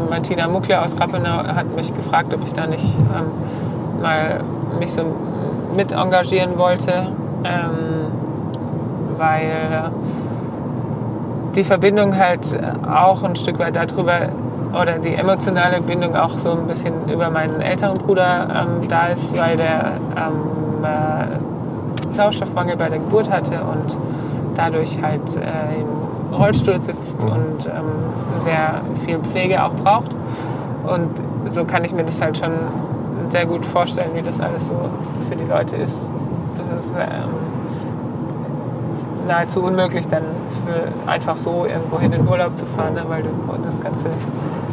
[0.09, 4.41] Martina Muckle aus Rappenau hat mich gefragt, ob ich da nicht ähm, mal
[4.79, 5.03] mich so
[5.75, 7.07] mit engagieren wollte,
[7.43, 8.07] ähm,
[9.17, 9.91] weil
[11.55, 12.57] die Verbindung halt
[12.87, 14.29] auch ein Stück weit darüber
[14.73, 19.39] oder die emotionale Bindung auch so ein bisschen über meinen älteren Bruder ähm, da ist,
[19.39, 23.95] weil der ähm, äh, Sauerstoffmangel bei der Geburt hatte und
[24.55, 30.11] dadurch halt äh, im Rollstuhl sitzt und ähm, sehr viel Pflege auch braucht.
[30.85, 31.09] Und
[31.51, 32.51] so kann ich mir das halt schon
[33.29, 34.73] sehr gut vorstellen, wie das alles so
[35.29, 36.05] für die Leute ist.
[36.69, 37.29] Das ist ähm,
[39.27, 40.23] nahezu unmöglich, dann
[40.65, 43.29] für einfach so irgendwo hin in Urlaub zu fahren, ne, weil du
[43.63, 44.05] das ganze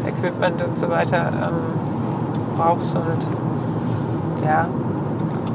[0.06, 2.94] Equipment und so weiter ähm, brauchst.
[2.94, 4.66] Und ja,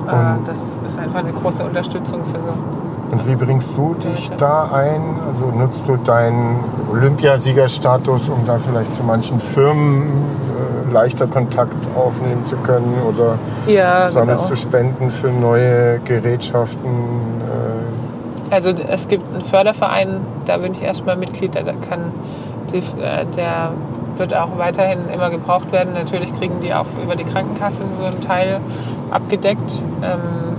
[0.07, 2.53] äh, Und- das ist einfach eine große Unterstützung für so.
[3.11, 5.19] Und wie bringst du dich da ein?
[5.25, 10.03] Also nutzt du deinen Olympiasiegerstatus, um da vielleicht zu manchen Firmen
[10.89, 12.95] äh, leichter Kontakt aufnehmen zu können?
[13.07, 14.49] Oder Ja, sammelst genau.
[14.49, 16.89] du Spenden für neue Gerätschaften?
[18.55, 22.13] Also es gibt einen Förderverein, da bin ich erstmal Mitglied, da kann
[22.71, 23.71] die, äh, der
[24.15, 25.93] wird auch weiterhin immer gebraucht werden.
[25.93, 28.61] Natürlich kriegen die auch über die Krankenkassen so einen Teil
[29.11, 29.83] abgedeckt.
[30.01, 30.55] Ähm,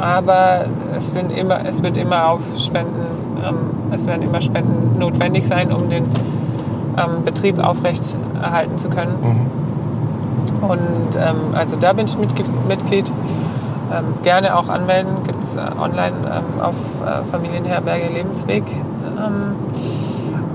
[0.00, 0.66] aber
[0.96, 3.04] es, sind immer, es wird immer auf Spenden,
[3.44, 3.56] ähm,
[3.92, 6.04] es werden immer Spenden notwendig sein, um den
[6.96, 9.48] ähm, Betrieb aufrechterhalten zu können.
[10.60, 12.68] Und ähm, also da bin ich Mitglied.
[12.68, 13.12] Mitglied.
[13.92, 18.62] Ähm, gerne auch anmelden, gibt es äh, online ähm, auf äh, Familienherberge Lebensweg.
[19.18, 19.56] Ähm,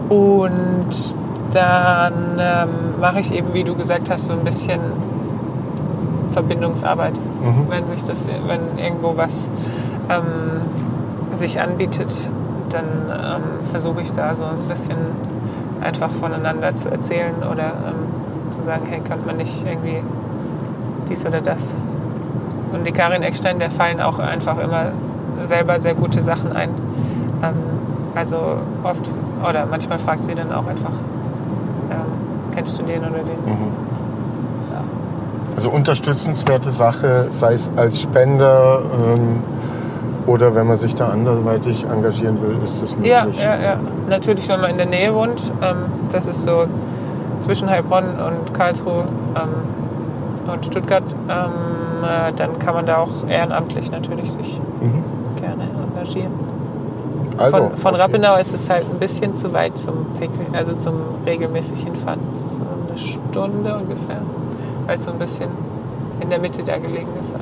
[0.10, 1.16] und
[1.54, 2.70] dann ähm,
[3.02, 4.80] mache ich eben, wie du gesagt hast, so ein bisschen
[6.32, 7.14] Verbindungsarbeit.
[7.70, 9.50] Wenn sich das, wenn irgendwo was
[10.10, 12.14] ähm, sich anbietet,
[12.70, 14.98] dann ähm, versuche ich da so ein bisschen
[15.82, 17.72] einfach voneinander zu erzählen oder
[18.58, 20.02] zu sagen, hey, könnte man nicht irgendwie
[21.10, 21.74] dies oder das.
[22.72, 24.92] Und die Karin Eckstein, der fallen auch einfach immer
[25.46, 26.70] selber sehr gute Sachen ein.
[27.44, 27.54] Ähm,
[28.16, 28.38] also
[28.84, 29.02] oft,
[29.48, 30.94] oder manchmal fragt sie dann auch einfach,
[31.92, 33.46] ähm, kennst du den oder den?
[33.46, 33.86] Mhm.
[35.56, 39.42] Also unterstützenswerte Sache, sei es als Spender ähm,
[40.28, 43.12] oder wenn man sich da anderweitig engagieren will, ist das möglich.
[43.12, 43.76] Ja, ja, ja.
[44.10, 45.52] Natürlich, wenn man in der Nähe wohnt.
[45.62, 45.78] Ähm,
[46.12, 46.66] das ist so
[47.42, 49.06] zwischen Heilbronn und Karlsruhe
[49.36, 51.04] ähm, und Stuttgart.
[51.30, 51.52] Ähm,
[52.06, 55.04] äh, dann kann man da auch ehrenamtlich natürlich sich Mhm.
[55.42, 55.64] gerne
[55.94, 56.32] engagieren.
[57.38, 60.94] Also, von von Rappenau ist es halt ein bisschen zu weit zum täglich, also zum
[61.26, 62.20] regelmäßig hinfahren.
[62.32, 62.58] So
[62.88, 64.22] eine Stunde ungefähr,
[64.88, 65.50] weil es so ein bisschen
[66.22, 67.34] in der Mitte da gelegen ist.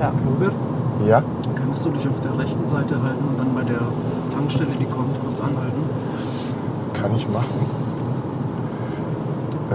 [0.00, 0.10] Ja.
[0.26, 0.54] Robert,
[1.06, 1.22] Ja,
[1.54, 3.80] könntest du dich auf der rechten Seite halten und dann bei der
[4.34, 5.82] Tankstelle, die kommt, kurz anhalten?
[6.94, 7.66] kann ich machen.
[9.70, 9.74] Äh,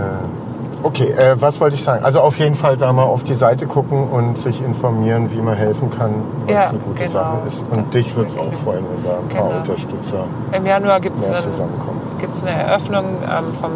[0.87, 2.03] okay, äh, was wollte ich sagen?
[2.03, 5.55] Also auf jeden Fall da mal auf die Seite gucken und sich informieren, wie man
[5.55, 7.09] helfen kann, weil Ja, es eine gute genau.
[7.11, 7.65] Sache ist.
[7.67, 9.59] Und dich würde es auch eine- freuen, wenn da ein paar Genau.
[9.59, 12.01] Unterstützer Im Januar gibt es mehr ein, zusammenkommen.
[12.19, 13.71] gibt's eine Eröffnung ähm, vom,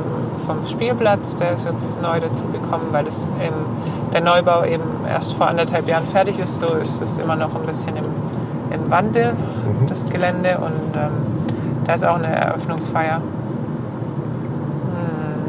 [0.46, 1.36] vom Spielplatz.
[1.36, 6.06] Der ist jetzt neu dazugekommen, weil das im, der Neubau eben erst vor anderthalb Jahren
[6.06, 6.60] fertig ist.
[6.60, 8.06] So ist es immer noch ein bisschen im,
[8.74, 9.88] im Wandel, Mhm.
[9.88, 10.58] das Gelände.
[10.58, 11.12] Und ähm,
[11.86, 13.22] da ist auch eine Eröffnungsfeier.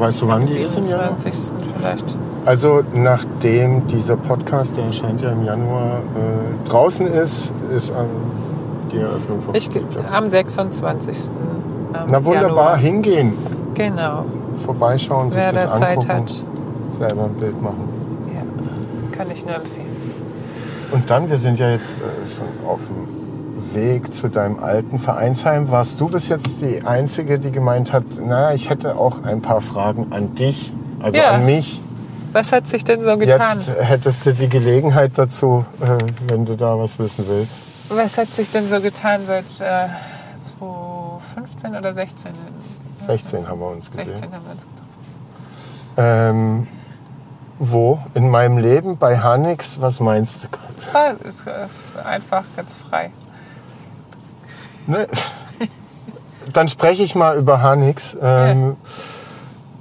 [0.02, 1.16] Weißt du, wann die ist im Januar?
[1.16, 1.52] 27.
[1.78, 2.18] vielleicht.
[2.44, 8.06] Also nachdem dieser Podcast, der erscheint ja im Januar, äh, draußen ist, ist ähm,
[8.92, 10.12] die Eröffnung vom Ich, Spielplatz.
[10.12, 11.28] am 26.
[11.28, 12.76] ähm, Na wunderbar, Januar.
[12.78, 13.32] hingehen,
[13.74, 14.24] Genau.
[14.64, 16.44] vorbeischauen, sich Wer das da Zeit angucken, hat,
[16.98, 17.88] selber ein Bild machen.
[18.34, 19.86] ja, kann ich nur empfehlen.
[20.90, 23.21] Und dann, wir sind ja jetzt äh, schon auf dem
[23.74, 25.70] Weg zu deinem alten Vereinsheim.
[25.70, 29.60] Warst du bis jetzt die Einzige, die gemeint hat, na, ich hätte auch ein paar
[29.60, 31.32] Fragen an dich, also Ja.
[31.32, 31.80] an mich.
[32.32, 33.58] Was hat sich denn so getan?
[33.58, 37.52] Jetzt hättest du die Gelegenheit dazu, äh, wenn du da was wissen willst.
[37.90, 39.88] Was hat sich denn so getan seit äh,
[40.40, 42.32] 2015 oder 16?
[43.06, 44.22] 16 haben wir uns 16 gesehen.
[44.32, 44.82] haben wir uns getroffen.
[45.98, 46.66] Ähm,
[47.58, 47.98] wo?
[48.14, 48.96] In meinem Leben?
[48.96, 49.80] Bei Hanix?
[49.80, 50.48] Was meinst du?
[50.92, 51.66] War ist, äh,
[52.04, 53.10] einfach ganz frei.
[54.86, 55.06] Ne?
[56.52, 58.16] Dann spreche ich mal über Hanix.
[58.20, 58.76] Ähm,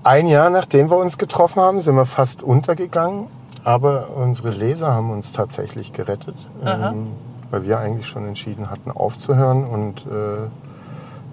[0.04, 3.28] Ein Jahr nachdem wir uns getroffen haben, sind wir fast untergegangen.
[3.64, 7.10] Aber unsere Leser haben uns tatsächlich gerettet, ähm,
[7.52, 9.66] weil wir eigentlich schon entschieden hatten, aufzuhören.
[9.66, 10.50] Und äh,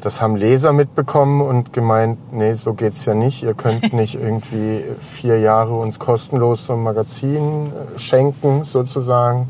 [0.02, 3.42] das haben Leser mitbekommen und gemeint, nee, so geht's ja nicht.
[3.42, 9.48] Ihr könnt nicht irgendwie vier Jahre uns kostenlos so ein Magazin äh, schenken, sozusagen,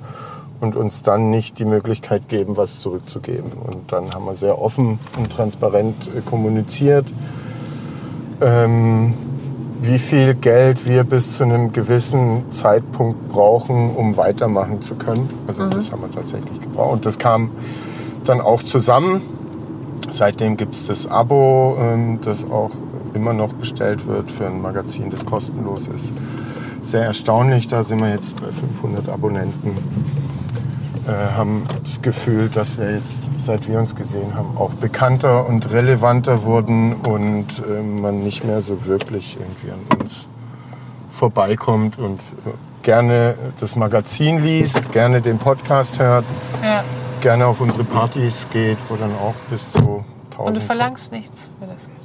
[0.60, 3.52] und uns dann nicht die Möglichkeit geben, was zurückzugeben.
[3.52, 7.06] Und dann haben wir sehr offen und transparent äh, kommuniziert,
[8.40, 9.14] ähm,
[9.80, 15.28] wie viel Geld wir bis zu einem gewissen Zeitpunkt brauchen, um weitermachen zu können.
[15.46, 16.92] Also das haben wir tatsächlich gebraucht.
[16.92, 17.50] Und das kam
[18.24, 19.22] dann auch zusammen.
[20.10, 22.70] Seitdem gibt es das Abo, ähm, das auch
[23.14, 26.12] immer noch bestellt wird für ein Magazin, das kostenlos ist.
[26.82, 29.76] Sehr erstaunlich, da sind wir jetzt bei 500 Abonnenten.
[31.08, 35.72] Äh, haben das Gefühl, dass wir jetzt, seit wir uns gesehen haben, auch bekannter und
[35.72, 40.28] relevanter wurden und äh, man nicht mehr so wirklich irgendwie an uns
[41.10, 42.50] vorbeikommt und äh,
[42.82, 46.26] gerne das Magazin liest, gerne den Podcast hört,
[46.62, 46.84] Ja.
[47.22, 50.38] gerne auf unsere Partys geht, wo dann auch bis zu 1000.
[50.48, 51.97] Und du verlangst nichts für das Geld.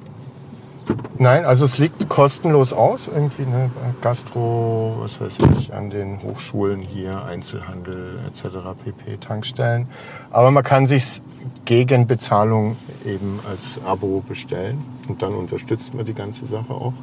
[1.17, 3.69] Nein, also es liegt kostenlos aus, irgendwie ne,
[4.01, 8.57] Gastro, was weiß ich, an den Hochschulen hier, Einzelhandel etc.
[8.83, 9.17] pp.
[9.17, 9.87] Tankstellen.
[10.31, 11.21] Aber man kann sich
[11.65, 16.93] gegen Bezahlung eben als Abo bestellen und dann unterstützt man die ganze Sache auch.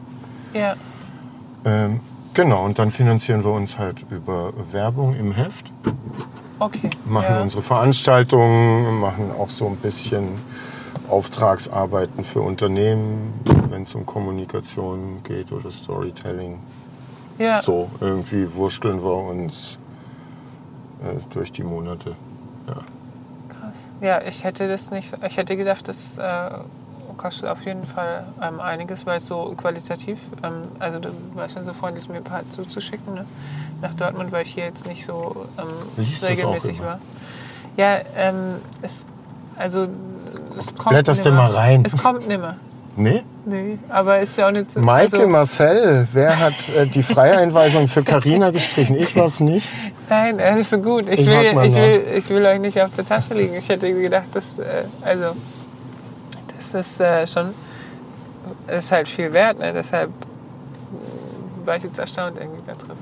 [0.52, 0.74] Ja.
[1.64, 2.00] Ähm,
[2.34, 5.72] genau, und dann finanzieren wir uns halt über Werbung im Heft.
[6.58, 6.90] Okay.
[7.06, 7.40] machen ja.
[7.40, 10.28] unsere Veranstaltungen, machen auch so ein bisschen
[11.10, 13.34] Auftragsarbeiten für Unternehmen,
[13.68, 16.58] wenn es um Kommunikation geht oder Storytelling.
[17.38, 17.62] Ja.
[17.62, 19.78] So, irgendwie wursteln wir uns
[21.02, 22.14] äh, durch die Monate.
[22.66, 22.74] Ja.
[22.74, 23.76] Krass.
[24.00, 25.12] Ja, ich hätte das nicht.
[25.26, 26.50] Ich hätte gedacht, das äh,
[27.16, 30.18] kostet auf jeden Fall ähm, einiges, weil es so qualitativ.
[30.42, 33.24] Ähm, also du warst dann so freundlich, mir ein paar zuzuschicken ne?
[33.80, 36.98] nach Dortmund, weil ich hier jetzt nicht so ähm, regelmäßig war.
[37.76, 39.04] Ja, ähm, es,
[39.56, 39.88] also.
[40.88, 41.82] Blätterst du mal rein.
[41.84, 42.56] Es kommt nimmer.
[42.96, 43.22] Nee?
[43.46, 44.80] Nee, aber ist ja auch nicht so.
[44.80, 48.96] Maike, also, Marcel, wer hat äh, die Freieinweisung für Carina gestrichen?
[48.96, 49.72] Ich war es nicht.
[50.08, 51.08] Nein, er ist so gut.
[51.08, 53.54] Ich, Ich will, ich, will, ich will euch nicht auf der Tasche liegen.
[53.54, 55.36] Ich hätte gedacht, dass, äh, also,
[56.54, 57.54] das ist äh, schon,
[58.66, 59.58] das ist halt viel wert.
[59.60, 59.72] Ne?
[59.72, 60.10] Deshalb
[61.64, 62.96] war ich jetzt erstaunt irgendwie da drin.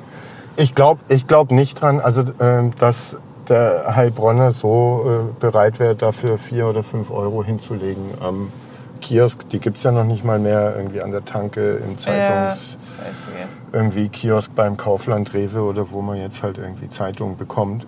[0.56, 3.16] Ich glaube ich glaub nicht dran, also ähm, dass
[3.48, 8.52] der Heilbronner so äh, bereit wäre, dafür vier oder fünf Euro hinzulegen am
[9.00, 9.48] Kiosk.
[9.50, 12.78] Die gibt es ja noch nicht mal mehr irgendwie an der Tanke im Zeitungs...
[12.98, 17.86] Ja, irgendwie Kiosk beim Kaufland Rewe oder wo man jetzt halt irgendwie Zeitungen bekommt.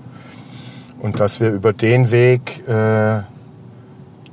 [1.01, 3.23] Und dass wir über den Weg äh,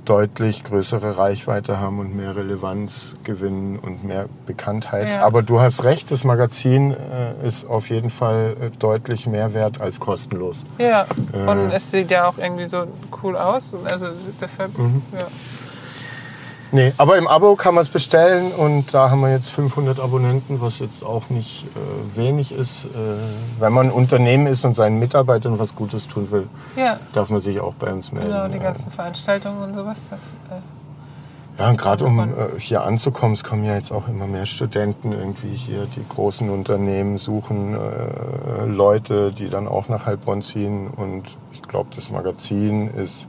[0.08, 5.12] deutlich größere Reichweite haben und mehr Relevanz gewinnen und mehr Bekanntheit.
[5.12, 5.22] Ja.
[5.22, 9.82] Aber du hast recht, das Magazin äh, ist auf jeden Fall äh, deutlich mehr wert
[9.82, 10.66] als kostenlos.
[10.78, 11.50] Ja, Äh.
[11.50, 12.86] und es sieht ja auch irgendwie so
[13.24, 13.74] cool aus.
[13.86, 14.08] Also
[14.40, 15.02] deshalb, Mhm.
[15.14, 15.28] ja.
[16.72, 20.60] Nee, aber im Abo kann man es bestellen und da haben wir jetzt 500 Abonnenten,
[20.60, 22.86] was jetzt auch nicht äh, wenig ist.
[22.86, 22.90] Äh,
[23.60, 27.40] wenn man ein Unternehmen ist und seinen Mitarbeitern was Gutes tun will, Ja, darf man
[27.40, 28.32] sich auch bei uns melden.
[28.32, 30.02] genau, die ganzen Veranstaltungen und sowas.
[30.10, 30.62] Das, äh,
[31.58, 35.14] Ja, und gerade um äh, hier anzukommen, es kommen ja jetzt auch immer mehr Studenten
[35.14, 35.88] irgendwie hier.
[35.96, 40.90] Die großen Unternehmen suchen äh, Leute, die dann auch nach Heilbronn ziehen.
[40.90, 41.24] Und
[41.54, 43.28] ich glaube, das Magazin ist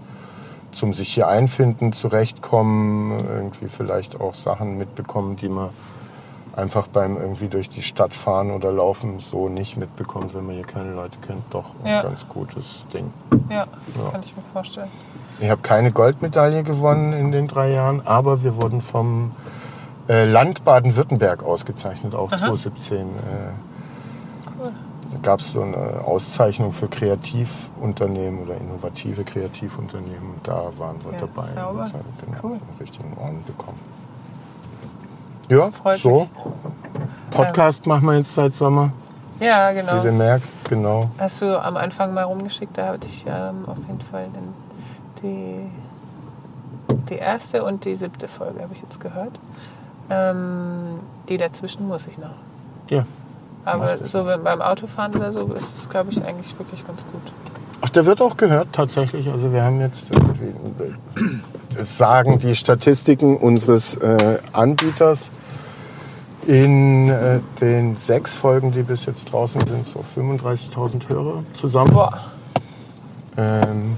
[0.73, 5.71] zum sich hier einfinden, zurechtkommen, irgendwie vielleicht auch Sachen mitbekommen, die man
[6.55, 10.65] einfach beim irgendwie durch die Stadt fahren oder laufen so nicht mitbekommt, wenn man hier
[10.65, 11.43] keine Leute kennt.
[11.51, 12.03] Doch ein Ja.
[12.03, 13.13] ganz gutes Ding.
[13.49, 14.11] ja, Ja.
[14.11, 14.91] kann ich mir vorstellen.
[15.41, 19.33] Ich habe keine Goldmedaille gewonnen in den drei Jahren, aber wir wurden vom
[20.09, 22.99] äh, Land Baden-Württemberg ausgezeichnet, auch 2017.
[22.99, 23.03] Äh,
[25.23, 30.35] gab es so eine Auszeichnung für Kreativunternehmen oder innovative Kreativunternehmen.
[30.43, 31.47] Da waren wir Ja, dabei.
[31.55, 31.83] sauber.
[31.85, 31.93] Und
[32.27, 32.53] genau, Cool.
[32.53, 33.79] einen richtigen Orden bekommen.
[35.49, 36.21] Ja, Freut so.
[36.21, 36.31] mich.
[37.31, 38.93] Podcast machen wir jetzt seit Sommer,
[39.41, 40.13] Ja, wie du genau.
[40.13, 40.65] merkst.
[40.69, 41.11] Genau.
[41.19, 44.53] Hast du am Anfang mal rumgeschickt, da hatte ich ähm, auf jeden Fall den,
[45.23, 45.71] die,
[47.09, 49.39] die erste und die siebte Folge, habe ich jetzt gehört.
[50.11, 52.31] Ähm, die dazwischen muss ich noch.
[52.91, 53.05] Ja.
[53.69, 57.21] Aber so beim Autofahren oder so ist es, glaube ich, eigentlich wirklich ganz gut.
[57.81, 59.29] Ach, der wird auch gehört tatsächlich.
[59.31, 60.53] Also wir haben jetzt irgendwie,
[61.77, 65.31] das sagen die Statistiken unseres äh, Anbieters
[66.47, 71.93] in äh, den sechs Folgen, die bis jetzt draußen sind, so 35.000 Hörer zusammen.
[71.93, 72.19] Boah,
[73.37, 73.97] Ähm,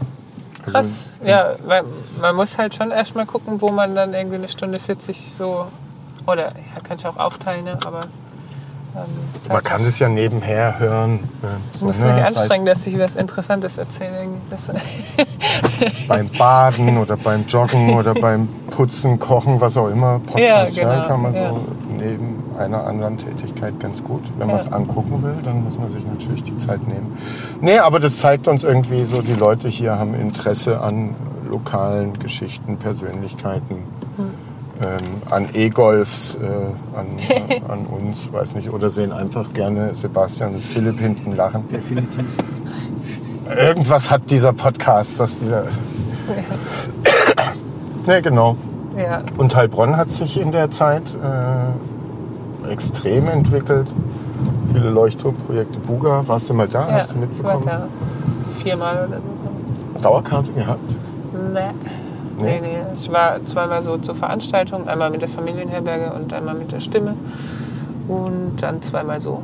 [0.67, 1.07] also- krass.
[1.25, 1.85] Ja, weil
[2.21, 5.67] man muss halt schon erstmal gucken, wo man dann irgendwie eine Stunde 40 so.
[6.27, 7.79] Oder ja, kann ich auch aufteilen, ne?
[7.87, 8.01] aber.
[8.97, 11.21] Ähm, Man kann das ja nebenher hören.
[11.43, 14.29] äh, ich so, muss ne, mich anstrengen, dass ich was Interessantes erzähle.
[16.09, 20.19] beim Baden oder beim Joggen oder beim Putzen, Kochen, was auch immer.
[20.21, 21.51] Podcast Ja, genau, kann man ja.
[21.51, 21.61] so
[21.99, 24.23] neben einer anderen Tätigkeit ganz gut.
[24.39, 27.17] Wenn man es angucken will, dann muss man sich natürlich die Zeit nehmen.
[27.61, 31.15] Nee, aber das zeigt uns irgendwie so, die Leute hier haben Interesse an
[31.49, 33.85] lokalen Geschichten, Persönlichkeiten.
[34.81, 34.86] Hm.
[34.86, 36.47] Ähm, an E-Golfs, äh,
[36.97, 41.69] an, äh, an uns, weiß nicht, oder sehen einfach gerne Sebastian und Philipp hinten lachen.
[41.69, 42.24] Definitiv.
[43.57, 45.65] Irgendwas hat dieser Podcast, was dieser.
[48.07, 48.57] ne, genau.
[48.97, 53.93] ja, Und Heilbronn hat sich in der Zeit äh, extrem entwickelt.
[54.73, 55.78] Viele Leuchtturmprojekte.
[55.81, 56.89] Buga, warst du mal da?
[56.89, 57.65] ja, Hast du ich war mitbekommen?
[57.66, 57.89] da
[58.62, 60.01] viermal oder so.
[60.01, 60.78] Dauerkarte gehabt?
[61.52, 61.70] Nee.
[62.45, 62.61] Nee?
[62.61, 62.77] Nee.
[62.95, 67.15] Ich war zweimal so zur Veranstaltung, einmal mit der Familienherberge und einmal mit der Stimme.
[68.09, 69.43] Und dann zweimal so.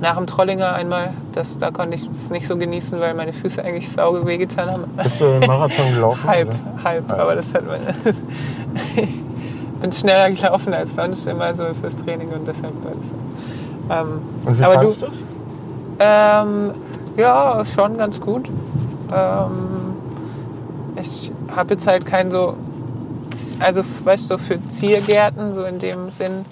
[0.00, 3.62] Nach dem Trollinger einmal, das, da konnte ich es nicht so genießen, weil meine Füße
[3.64, 4.84] eigentlich sauge wehgetan haben.
[5.02, 6.24] Bist du Marathon gelaufen?
[6.28, 6.84] halb, oder?
[6.84, 7.20] halb, Halb.
[7.20, 7.80] aber das hat man.
[9.80, 13.14] bin schneller gelaufen als sonst immer so fürs Training und deshalb war das so.
[13.90, 15.12] Ähm, Und wie aber fandest du, es?
[16.00, 16.70] ähm,
[17.16, 18.48] ja, schon ganz gut.
[19.12, 19.94] Ähm,
[21.00, 22.56] ich habe jetzt halt kein so,
[23.60, 26.44] also weißt du, für Ziergärten, so in dem Sinn,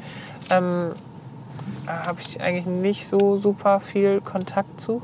[0.51, 0.93] ähm,
[1.87, 5.03] habe ich eigentlich nicht so super viel Kontakt zu.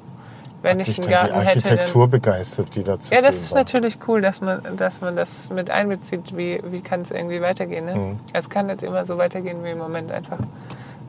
[0.62, 3.50] Wenn Dich ich einen denn die Garten hätte, Architektur begeistert, die dazu ja, das ist
[3.52, 3.58] war?
[3.58, 6.36] natürlich cool, dass man, dass man das mit einbezieht.
[6.36, 7.84] Wie, wie kann es irgendwie weitergehen?
[7.84, 7.94] Ne?
[7.96, 8.20] Mhm.
[8.32, 10.38] Es kann jetzt immer so weitergehen wie im Moment einfach.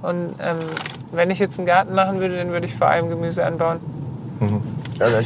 [0.01, 0.57] Und ähm,
[1.11, 3.79] wenn ich jetzt einen Garten machen würde, dann würde ich vor allem Gemüse anbauen.
[4.41, 4.47] Ja,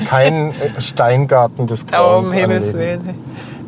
[0.06, 2.74] kein äh, Steingarten des Aber um Grauens Himmels.
[2.74, 3.16] Willen.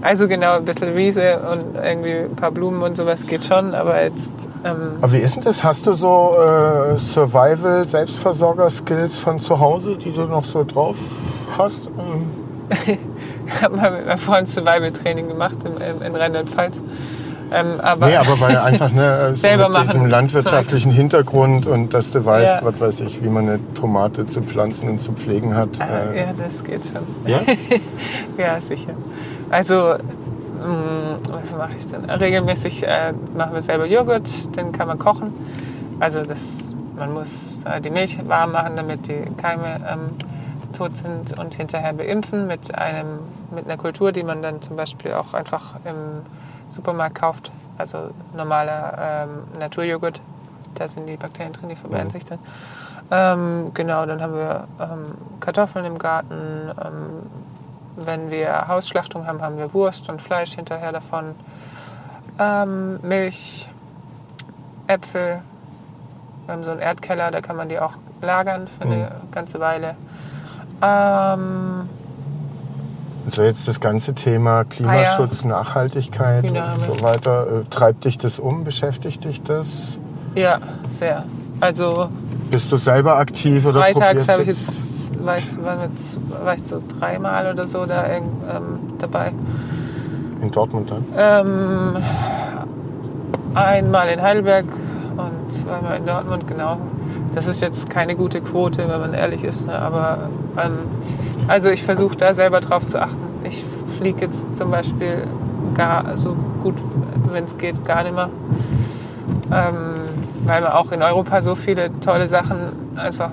[0.02, 4.02] Also genau, ein bisschen Wiese und irgendwie ein paar Blumen und sowas geht schon, aber
[4.02, 4.32] jetzt
[4.64, 5.64] ähm, Aber wie ist denn das?
[5.64, 10.96] Hast du so äh, Survival, Selbstversorger-Skills von zu Hause, die du noch so drauf
[11.58, 11.90] hast?
[13.52, 16.76] Ich habe mal mit meinem Freund Survival-Training gemacht in, in Rheinland-Pfalz.
[17.52, 22.12] Ähm, aber nee, aber weil einfach ne, so Selber mit diesem landwirtschaftlichen Hintergrund und dass
[22.12, 22.64] du weißt, Ja.
[22.64, 25.70] was weiß ich, wie man eine Tomate zu pflanzen und zu pflegen hat.
[25.80, 27.02] äh, Äh, ja, das geht schon.
[27.26, 27.40] ja?
[28.38, 28.94] Ja, sicher.
[29.50, 29.96] Also,
[30.64, 32.06] mh, was mache ich denn?
[32.10, 35.34] Regelmäßig äh, machen wir selber Joghurt, den kann man kochen.
[36.00, 36.40] Also das
[36.98, 37.30] man muss
[37.66, 40.00] äh, die Milch warm machen, damit die Keime ähm,
[40.74, 43.20] tot sind und hinterher beimpfen mit, einem,
[43.56, 45.96] mit einer Kultur, die man dann zum Beispiel auch einfach im
[46.70, 47.52] Supermarkt kauft.
[47.78, 50.20] Also normaler ähm, Naturjoghurt,
[50.76, 52.40] da sind die Bakterien drin, die vermehren sich dann.
[53.12, 55.04] Ähm, genau, dann haben wir ähm,
[55.40, 56.72] Kartoffeln im Garten.
[56.84, 57.30] Ähm,
[57.96, 61.36] wenn wir Hausschlachtung haben, haben wir Wurst und Fleisch hinterher davon.
[62.38, 63.68] Ähm, Milch,
[64.88, 65.42] Äpfel.
[66.46, 69.96] Wir haben so einen Erdkeller, da kann man die auch lagern für eine ganze Weile.
[70.82, 71.90] Ähm,
[73.26, 77.48] Also jetzt das ganze Thema Klimaschutz, Nachhaltigkeit Hühner und so weiter.
[77.48, 78.64] Äh, Treibt dich das um?
[78.64, 80.00] Beschäftigt dich das?
[80.36, 80.60] ja,
[80.98, 81.24] sehr.
[81.60, 82.10] Also
[82.50, 84.90] Bist du selber aktiv oder freitags probierst habe ich jetzt?
[85.26, 88.30] war ich, jetzt, war ich so dreimal oder so da ähm,
[88.98, 89.34] dabei.
[90.42, 91.06] In Dortmund dann?
[91.18, 91.98] Ähm,
[93.54, 94.66] einmal in Heidelberg
[95.18, 96.78] und zweimal in Dortmund, genau.
[97.36, 99.68] Das ist jetzt keine gute Quote, wenn man ehrlich ist.
[99.68, 99.78] Ne?
[99.78, 100.78] Aber ähm,
[101.50, 103.18] also ich versuche da selber drauf zu achten.
[103.44, 103.64] Ich
[103.98, 105.28] fliege jetzt zum Beispiel
[105.74, 106.76] gar so gut,
[107.32, 108.30] wenn es geht, gar nicht mehr.
[109.52, 109.74] Ähm,
[110.44, 112.58] weil man auch in Europa so viele tolle Sachen
[112.96, 113.32] einfach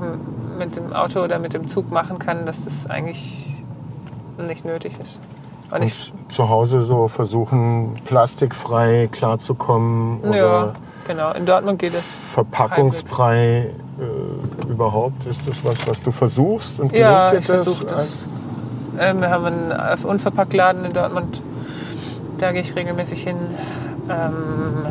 [0.58, 3.46] mit dem Auto oder mit dem Zug machen kann, dass das eigentlich
[4.38, 5.20] nicht nötig ist.
[5.70, 10.74] Und ich Und zu Hause so versuchen, plastikfrei klarzukommen oder Ja,
[11.06, 11.32] genau.
[11.32, 12.20] In Dortmund geht es.
[12.32, 15.26] verpackungsfrei äh, überhaupt?
[15.26, 18.18] Ist das was, was du versuchst und Ja, gelingt ich dir das?
[18.98, 21.42] Ähm, wir haben einen Unverpacktladen in Dortmund.
[22.38, 23.36] Da gehe ich regelmäßig hin.
[24.08, 24.86] Ähm,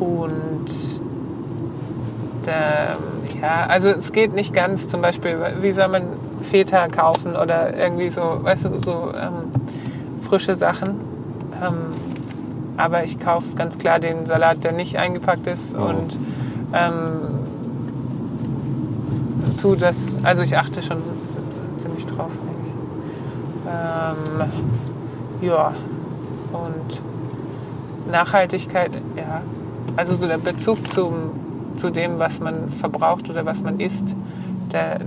[0.00, 0.70] und
[2.44, 2.96] da,
[3.40, 4.88] ja, also es geht nicht ganz.
[4.88, 6.02] Zum Beispiel, wie soll man
[6.42, 9.50] Feta kaufen oder irgendwie so, weißt du, so ähm,
[10.22, 11.00] frische Sachen.
[11.62, 11.92] Ähm,
[12.76, 16.18] aber ich kaufe ganz klar den Salat, der nicht eingepackt ist und
[16.74, 17.00] ähm,
[19.56, 20.98] tu das, also ich achte schon
[21.78, 22.74] ziemlich drauf eigentlich.
[23.68, 25.72] Ähm, ja,
[26.52, 27.00] und
[28.10, 29.42] Nachhaltigkeit, ja,
[29.96, 31.12] also so der Bezug zum,
[31.76, 34.14] zu dem, was man verbraucht oder was man isst,
[34.72, 35.00] der,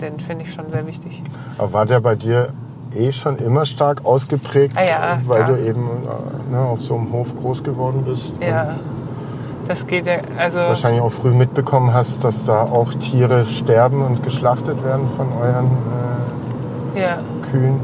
[0.00, 1.22] den finde ich schon sehr wichtig.
[1.58, 2.52] Aber war der bei dir
[2.94, 5.56] eh schon immer stark ausgeprägt, Ah ja, weil klar.
[5.56, 8.32] du eben äh, ne, auf so einem Hof groß geworden bist?
[8.40, 8.76] Ja,
[9.66, 14.22] das geht ja, also wahrscheinlich auch früh mitbekommen hast, dass da auch Tiere sterben und
[14.22, 15.70] geschlachtet werden von euren
[16.94, 17.80] ja, äh, Kühen.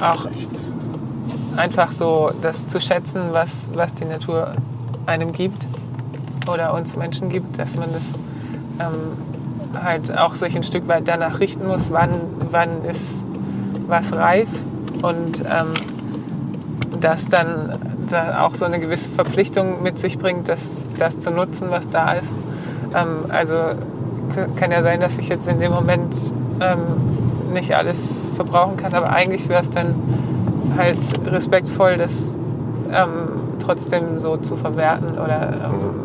[0.00, 0.26] auch
[1.56, 4.52] einfach so das zu schätzen, was, was die Natur
[5.06, 5.66] einem gibt
[6.50, 8.02] oder uns Menschen gibt, dass man das
[8.86, 12.10] ähm, halt auch sich ein Stück weit danach richten muss, wann,
[12.50, 13.22] wann ist
[13.86, 14.48] was reif
[15.02, 15.74] und ähm,
[17.00, 21.68] das dann da auch so eine gewisse Verpflichtung mit sich bringt, das, das zu nutzen,
[21.70, 22.28] was da ist.
[22.94, 23.54] Ähm, also
[24.56, 26.14] kann ja sein, dass ich jetzt in dem Moment
[26.60, 29.94] ähm, nicht alles verbrauchen kann, aber eigentlich wäre es dann
[30.76, 32.36] halt respektvoll, das
[32.92, 36.04] ähm, trotzdem so zu verwerten oder ähm,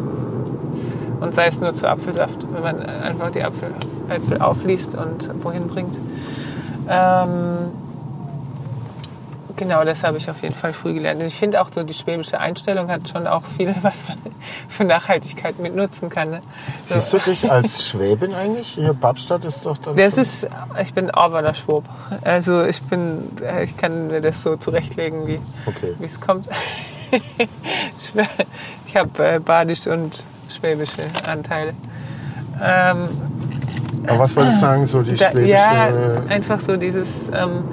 [1.22, 3.70] und sei es nur zu Apfelsaft, wenn man einfach die Apfel,
[4.08, 5.98] Äpfel aufliest und wohin bringt.
[6.90, 7.72] Ähm,
[9.60, 11.22] genau, das habe ich auf jeden Fall früh gelernt.
[11.22, 14.18] Ich finde auch so, die schwäbische Einstellung hat schon auch viel, was man
[14.68, 16.32] für Nachhaltigkeit mit nutzen kann.
[16.32, 16.42] Ne?
[16.86, 16.96] So.
[16.96, 18.70] Siehst du dich als Schwäbin eigentlich?
[18.70, 19.96] Hier Badstadt ist doch dann.
[19.96, 20.48] Das ist,
[20.82, 21.84] ich bin Orwaler Schwob.
[22.24, 23.30] Also ich bin,
[23.64, 25.94] ich kann mir das so zurechtlegen, wie Okay.
[26.02, 26.48] es kommt.
[28.88, 31.74] Ich habe äh, badisch und schwäbische Anteile.
[32.64, 33.08] Ähm,
[34.08, 35.50] Aber was wolltest du sagen, so die da, schwäbische.
[35.52, 35.90] ja,
[36.30, 37.64] einfach so dieses ähm,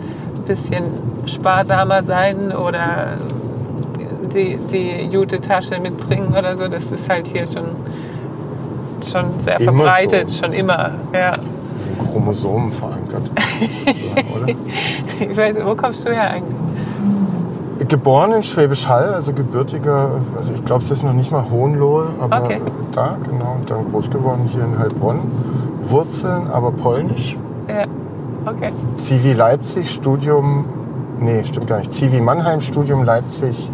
[0.47, 0.85] bisschen
[1.27, 3.15] sparsamer sein oder
[4.35, 6.69] die, die gute Tasche mitbringen oder so.
[6.69, 7.65] Das ist halt hier schon,
[9.09, 10.45] schon sehr Immer verbreitet, so.
[10.45, 10.91] schon immer.
[11.13, 11.33] Ja.
[11.33, 13.23] in Chromosomen verankert.
[14.37, 14.55] oder?
[15.21, 16.57] Ich weiß, wo kommst du her eigentlich?
[17.89, 22.09] Geboren in Schwäbisch Hall, also gebürtiger, also ich glaube, es ist noch nicht mal Hohenlohe,
[22.21, 22.61] aber Okay.
[22.93, 25.21] da, genau, und dann groß geworden hier in Heilbronn.
[25.83, 27.37] Wurzeln, aber polnisch.
[27.69, 27.85] Ja,
[28.47, 28.73] okay.
[28.99, 30.65] Zivi Leipzig, Studium,
[31.19, 31.93] nee, stimmt gar nicht.
[31.93, 33.71] Zivi Mannheim, Studium Leipzig,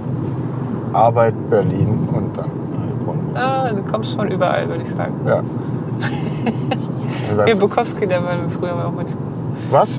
[0.93, 2.51] Arbeit Berlin und dann
[2.81, 3.37] Heilbronn.
[3.37, 5.15] Ah, du kommst von überall, würde ich sagen.
[5.27, 5.43] Ja.
[7.47, 9.07] Hier Bukowski, der war früher auch mit.
[9.71, 9.99] Was?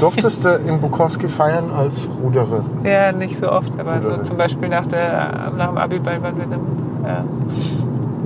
[0.00, 2.64] Durftest du in Bukowski feiern als Ruderin?
[2.82, 6.46] Ja, nicht so oft, aber so zum Beispiel nach, der, nach dem Abiball waren wir
[6.46, 6.60] dann.
[7.04, 7.24] Ja.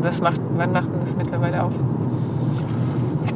[0.02, 1.72] Das macht, wann macht denn das mittlerweile auf?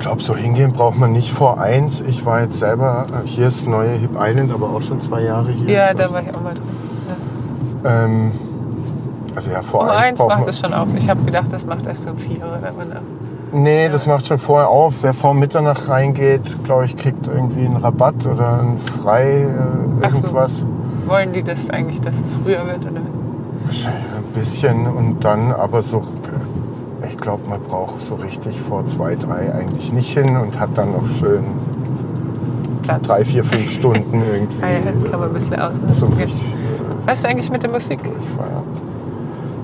[0.00, 2.00] Ich glaube, so hingehen braucht man nicht vor eins.
[2.00, 5.50] Ich war jetzt selber, äh, hier ist neue Hip Island, aber auch schon zwei Jahre
[5.50, 5.70] hier.
[5.70, 6.62] Ja, da war ich auch mal drin.
[7.84, 8.32] Ähm,
[9.36, 10.88] Also ja, vor Um eins eins macht es schon auf.
[10.96, 12.96] Ich habe gedacht, das macht erst um vier oder wann.
[13.52, 15.02] Nee, das macht schon vorher auf.
[15.02, 19.48] Wer vor Mitternacht reingeht, glaube ich, kriegt irgendwie einen Rabatt oder ein Frei, äh,
[20.00, 20.16] Ach so.
[20.16, 20.64] irgendwas.
[21.08, 22.86] Wollen die das eigentlich, dass es früher wird?
[22.90, 23.02] Oder?
[23.64, 26.00] Wahrscheinlich Ein bisschen und dann aber so,
[27.20, 31.06] glaube, man braucht so richtig vor zwei, drei eigentlich nicht hin und hat dann noch
[31.06, 31.44] schön
[32.82, 33.06] Platz.
[33.06, 36.16] drei, vier, fünf Stunden irgendwie Ah ja, kann man ein bisschen zum ausnutzen.
[36.16, 36.34] sich
[37.06, 38.00] Was ist eigentlich mit der Musik?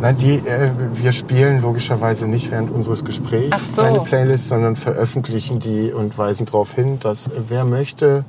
[0.00, 3.82] Nein, die, äh, wir spielen logischerweise nicht während unseres Gesprächs so.
[3.82, 8.24] eine Playlist, sondern veröffentlichen die und weisen darauf hin, dass äh, wer möchte,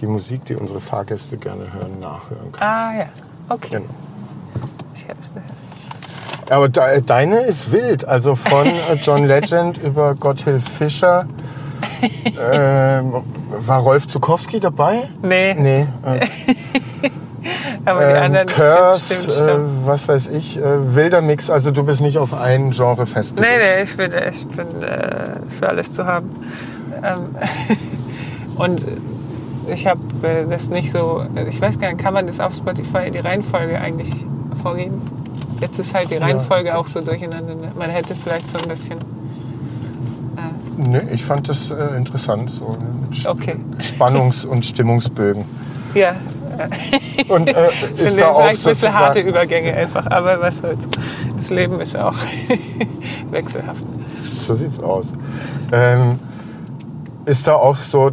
[0.00, 2.68] die Musik, die unsere Fahrgäste gerne hören, nachhören kann.
[2.68, 3.06] Ah ja,
[3.48, 3.68] okay.
[3.70, 3.86] Genau.
[4.94, 5.63] Ich hab's gehört.
[6.50, 8.06] Aber de, deine ist wild.
[8.06, 11.26] Also von äh, John Legend über Gotthilf Fischer.
[12.40, 13.12] Ähm,
[13.50, 15.02] war Rolf Zukowski dabei?
[15.22, 15.86] Nee, Nee.
[16.04, 16.26] Äh,
[17.84, 19.82] aber die ähm, anderen Curse, stimmt, stimmt, stimmt.
[19.82, 21.50] Äh, was weiß ich, äh, wilder Mix.
[21.50, 23.52] Also du bist nicht auf ein Genre festgelegt.
[23.58, 26.30] Nee, nee, ich bin, ich bin äh, für alles zu haben.
[27.02, 27.18] Ähm,
[28.56, 28.86] und
[29.68, 33.10] ich habe äh, das nicht so, ich weiß gar nicht, kann man das auf Spotify
[33.10, 34.12] die Reihenfolge eigentlich
[34.62, 35.02] vorgeben?
[35.60, 37.54] Jetzt ist halt die Reihenfolge auch so durcheinander.
[37.54, 37.72] Ne?
[37.76, 38.98] Man hätte vielleicht so ein bisschen.
[40.76, 42.50] Nee, ich fand das äh, interessant.
[42.50, 42.76] So
[43.08, 43.56] mit Sp- Okay.
[43.78, 45.44] Spannungs- und Stimmungsbögen.
[45.94, 46.16] Ja,
[47.28, 49.20] Und äh, ist da auch vielleicht ein bisschen harte.
[49.20, 50.82] Übergänge einfach, aber was soll's.
[51.36, 52.14] Das Leben ist auch
[53.30, 53.80] wechselhaft.
[54.40, 55.12] So sieht's aus.
[55.70, 56.18] Ähm,
[57.26, 58.10] ist da auch so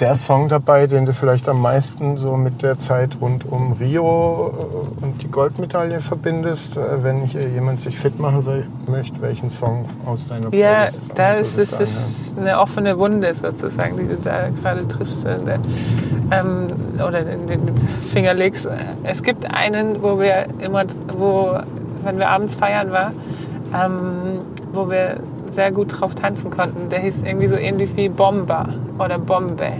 [0.00, 4.52] der Song dabei, den du vielleicht am meisten so mit der Zeit rund um Rio
[5.00, 6.76] äh, und die Goldmedaille verbindest?
[6.76, 11.10] Äh, wenn hier jemand sich fit machen will, möchte, welchen Song aus deiner Ja, Playlist
[11.14, 15.44] da sollst ist es ist eine offene Wunde sozusagen, die du da gerade triffst in
[15.44, 15.58] der,
[16.30, 16.66] ähm,
[16.96, 17.76] oder in den
[18.12, 18.68] Finger legst.
[19.04, 20.84] Es gibt einen, wo wir immer,
[21.16, 21.56] wo,
[22.02, 23.12] wenn wir abends feiern war,
[23.72, 24.40] ähm,
[24.72, 25.18] wo wir
[25.54, 26.88] sehr gut drauf tanzen konnten.
[26.90, 28.68] Der hieß irgendwie so ähnlich wie Bomba
[28.98, 29.72] oder Bombe.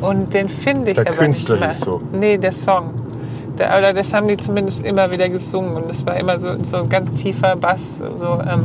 [0.00, 1.04] Und den finde ich Mhm.
[1.04, 1.70] Der aber Künstler nicht mehr.
[1.74, 2.00] hieß so.
[2.12, 2.90] Nee, der Song.
[3.58, 6.78] Der, oder das haben die zumindest immer wieder gesungen und es war immer so, so
[6.78, 7.80] ein ganz tiefer Bass.
[7.98, 8.64] So, ähm,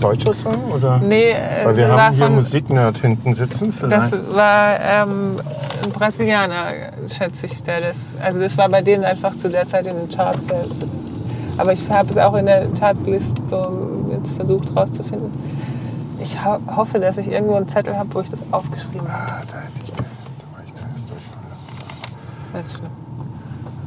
[0.00, 0.72] Deutscher Song?
[0.74, 0.98] Oder?
[0.98, 3.72] nee, äh, Weil wir haben hier von, Musiknerd hinten sitzen.
[3.88, 4.34] das Vielleicht.
[4.34, 5.36] war ähm,
[5.84, 6.64] ein Brasilianer,
[7.06, 8.14] schätze ich, der das.
[8.22, 10.46] Also das war bei denen einfach zu der Zeit in den Charts.
[10.46, 10.64] Der,
[11.60, 15.30] aber ich habe es auch in der Chartlist so jetzt versucht rauszufinden.
[16.22, 19.32] Ich ho hoffe, dass ich irgendwo einen Zettel habe, wo ich das aufgeschrieben habe.
[19.32, 19.98] Ah, da hätte ich, da
[20.54, 22.52] war ich zuerst durchfallen.
[22.52, 22.90] Das ist schlimm.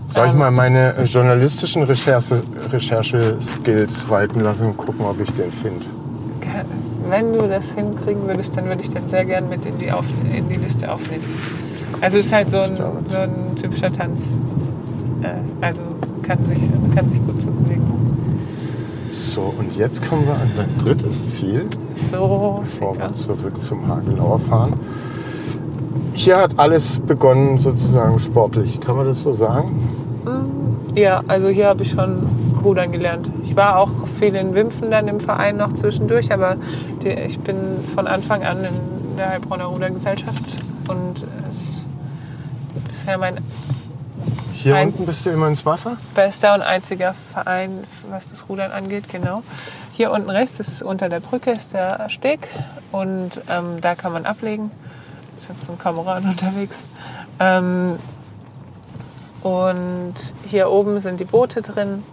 [0.09, 0.37] Soll ich Ähm.
[0.37, 2.41] mal meine äh, journalistischen Recherche-
[2.71, 5.85] Recherche-Skills walten lassen und gucken, ob ich den finde?
[7.09, 10.05] Wenn du das hinkriegen würdest, dann würde ich den sehr gern mit in die, Auf
[10.31, 11.23] in die Liste aufnehmen.
[12.01, 12.83] Also es ist halt so ein, so
[13.17, 14.39] ein typischer Tanz.
[15.21, 15.27] Äh,
[15.65, 15.81] also
[16.23, 16.59] kann sich,
[16.95, 17.52] kann sich gut bewegen.
[19.13, 21.67] So, und jetzt kommen wir an dein drittes Ziel,
[22.11, 24.73] So bevor wir zurück zum Hagelauer fahren.
[26.13, 28.79] Hier hat alles begonnen sozusagen sportlich.
[28.81, 29.87] Kann man das so sagen?
[30.95, 32.27] Ja, also hier habe ich schon
[32.63, 33.29] rudern gelernt.
[33.43, 36.55] Ich war auch viel in Wimpfen dann im Verein noch zwischendurch, aber
[37.03, 37.55] die, ich bin
[37.93, 40.43] von Anfang an in der Heilbronner Rudergesellschaft
[40.87, 41.85] und es ist
[42.89, 43.37] bisher mein
[44.63, 45.97] Hier Ein- unten bist du immer ins Wasser?
[46.15, 49.43] bester und einziger Verein, was das Rudern angeht, genau.
[49.91, 52.47] Hier unten rechts ist unter der Brücke ist der Steg
[52.91, 54.71] und ähm, da kann man ablegen.
[55.37, 56.83] Ist jetzt ein Kameran unterwegs.
[57.39, 57.97] Ähm,
[59.41, 60.13] und
[60.45, 62.03] hier oben sind die Boote drin.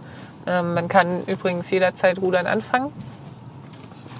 [0.45, 2.91] Ähm, man kann übrigens jederzeit Rudern anfangen.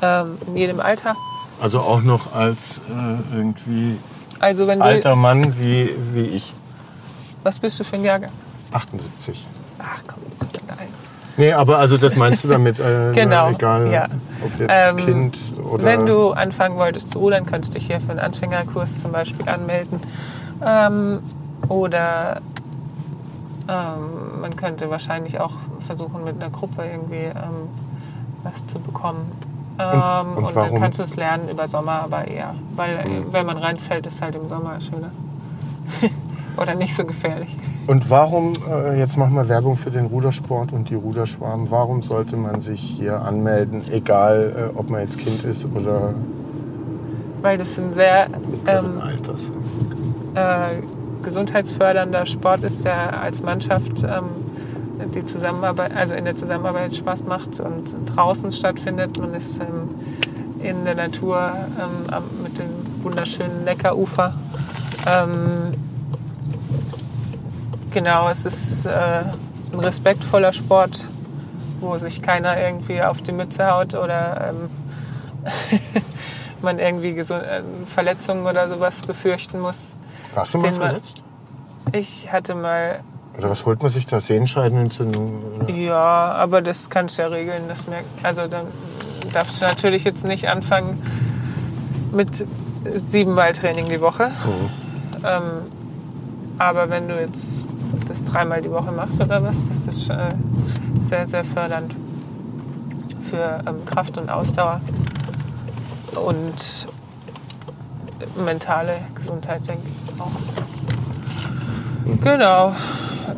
[0.02, 1.16] Ähm, in jedem Alter.
[1.62, 3.98] Also auch noch als äh, irgendwie
[4.40, 6.54] Also alter Mann wie, wie ich.
[7.44, 8.32] Was bist du für ein Jahrgang?
[8.72, 9.46] 78.
[9.80, 10.20] Ach komm,
[10.70, 10.90] alt.
[11.38, 14.06] Nee, aber also das meinst du damit, äh, Genau, egal ja.
[14.44, 15.84] ob jetzt Ähm, Kind oder...
[15.84, 19.48] Wenn du anfangen wolltest zu rudern, könntest du dich hier für einen Anfängerkurs zum Beispiel
[19.50, 20.00] anmelden.
[20.66, 21.20] Ähm,
[21.68, 22.42] oder
[23.68, 25.54] ähm, man könnte wahrscheinlich auch
[25.86, 27.70] versuchen, mit einer Gruppe irgendwie ähm,
[28.44, 29.32] was zu bekommen.
[29.80, 30.72] Ähm, und und warum?
[30.74, 32.54] dann kannst du es lernen über Sommer, aber eher.
[32.76, 33.26] Weil Mhm.
[33.32, 35.12] wenn man reinfällt, ist halt im Sommer schöner.
[36.58, 37.56] oder nicht so gefährlich.
[37.88, 42.38] Und warum, äh, jetzt machen wir Werbung für den Rudersport und die Ruderschwarm, warum sollte
[42.38, 46.14] man sich hier anmelden, egal äh, ob man jetzt Kind ist oder
[47.42, 48.28] Weil das ein sehr
[48.68, 49.52] ähm, Alters?
[50.36, 50.82] äh,
[51.24, 54.26] gesundheitsfördernder Sport ist, der als Mannschaft ähm,
[55.14, 59.20] die Zusammenarbeit, also in der Zusammenarbeit Spaß macht und draußen stattfindet.
[59.20, 59.90] Man ist ähm,
[60.64, 64.34] in der Natur ähm, mit dem wunderschönen Neckarufer.
[65.08, 65.74] Ähm,
[67.92, 68.90] genau, es ist äh,
[69.74, 71.00] ein respektvoller Sport,
[71.80, 74.70] wo sich keiner irgendwie auf die Mütze haut oder ähm,
[76.62, 79.78] man irgendwie gesund, äh, Verletzungen oder sowas befürchten muss.
[80.34, 81.24] Warst du mal man- verletzt?
[81.94, 83.00] Ich hatte mal,
[83.38, 84.22] Oder was holt man sich da?
[84.22, 85.68] Sehenscheidenentzündung?
[85.68, 85.96] Ja,
[86.34, 87.64] aber das kannst du ja regeln.
[87.68, 88.68] Das merkt, also dann
[89.34, 91.02] darfst du natürlich jetzt nicht anfangen
[92.14, 92.46] mit
[92.96, 94.32] siebenmal Training die Woche.
[95.26, 95.42] Ähm,
[96.60, 97.66] aber wenn du jetzt
[98.32, 100.30] dreimal die Woche machst oder was, das ist äh,
[101.02, 101.94] sehr, sehr fördernd
[103.30, 104.82] für ähm, Kraft und Ausdauer
[106.16, 106.88] und
[108.44, 110.32] mentale Gesundheit, denke ich auch.
[112.24, 112.76] Genau.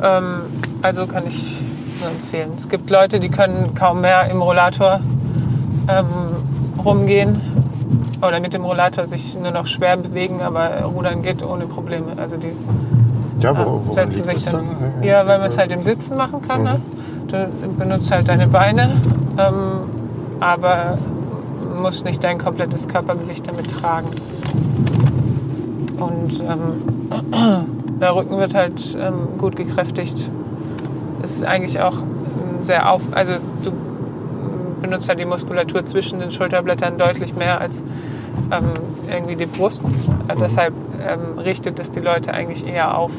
[0.02, 0.42] Ähm,
[0.82, 1.62] also kann ich
[2.02, 2.52] nur empfehlen.
[2.58, 5.00] Es gibt Leute, die können kaum mehr im Rollator
[5.88, 6.06] ähm,
[6.84, 7.42] rumgehen
[8.22, 12.14] oder mit dem Rollator sich nur noch schwer bewegen, aber rudern geht ohne Probleme.
[12.18, 12.52] Also die
[13.44, 14.54] Ja, wo, ähm, woran setzen sich dann.
[14.54, 15.00] dann?
[15.00, 15.04] Mhm.
[15.04, 16.64] Ja, weil man es halt im Sitzen machen kann.
[16.64, 16.80] Ne?
[17.28, 18.90] Du benutzt halt deine Beine,
[19.38, 19.90] ähm,
[20.40, 20.98] aber
[21.82, 24.08] musst nicht dein komplettes Körpergewicht damit tragen.
[26.00, 27.68] Und ähm,
[28.02, 30.30] der Rücken wird halt ähm, gut gekräftigt.
[31.22, 33.34] Das ist eigentlich auch ein sehr auf, also
[33.64, 33.72] du
[34.82, 37.82] benutzt halt die Muskulatur zwischen den Schulterblättern deutlich mehr als
[38.52, 38.72] ähm,
[39.08, 39.82] irgendwie die Brust.
[40.28, 43.12] Äh, Deshalb ähm, richtet es die Leute eigentlich eher auf.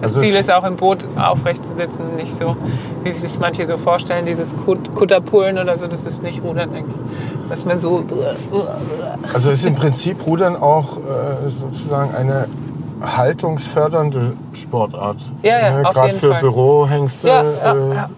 [0.00, 2.56] Das Also Ziel ist auch im Boot aufrecht zu sitzen, nicht so,
[3.04, 6.70] wie sich das manche so vorstellen, dieses Kut- Kutterpullen oder so, das ist nicht Rudern
[6.74, 6.96] eigentlich.
[7.48, 8.02] Dass man so
[9.32, 12.48] Also ist im Prinzip Rudern auch äh, sozusagen eine
[13.00, 15.16] haltungsfördernde Sportart.
[15.42, 15.82] Ja, ja, Ne?
[15.82, 16.40] Gerade für Fall.
[16.40, 17.28] Bürohengste.
[17.28, 18.08] Ja, ja, äh, ja, ja.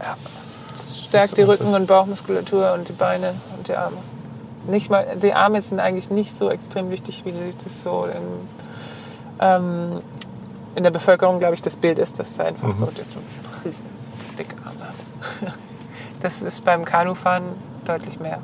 [0.75, 3.97] Es stärkt die Rücken- und Bauchmuskulatur und die Beine und die Arme.
[4.67, 8.49] Nicht mal, die Arme sind eigentlich nicht so extrem wichtig, wie das so im,
[9.41, 10.01] ähm,
[10.75, 12.93] in der Bevölkerung, glaube ich, das Bild ist, dass er einfach so, so
[13.65, 13.85] riesen
[14.39, 15.55] dicke Arme hat.
[16.21, 17.45] Das ist beim Kanufahren
[17.85, 18.39] deutlich mehr,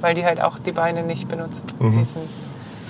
[0.00, 1.64] weil die halt auch die Beine nicht benutzen.
[1.78, 2.08] Sind,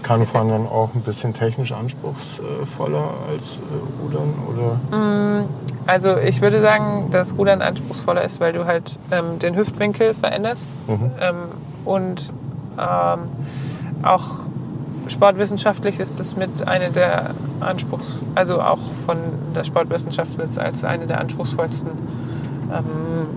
[0.04, 4.34] Kanufahren dann auch ein bisschen technisch anspruchsvoller als äh, Rudern?
[4.48, 5.44] Oder?
[5.86, 10.64] Also ich würde sagen, dass Rudern anspruchsvoller ist, weil du halt ähm, den Hüftwinkel veränderst
[10.88, 11.36] ähm,
[11.84, 12.32] und
[12.78, 13.20] ähm,
[14.02, 14.46] auch
[15.08, 17.30] sportwissenschaftlich ist es mit einer der
[17.60, 19.18] Anspruchs, also auch von
[19.54, 21.90] der Sportwissenschaft wird es als eine der anspruchsvollsten
[22.72, 23.28] ähm,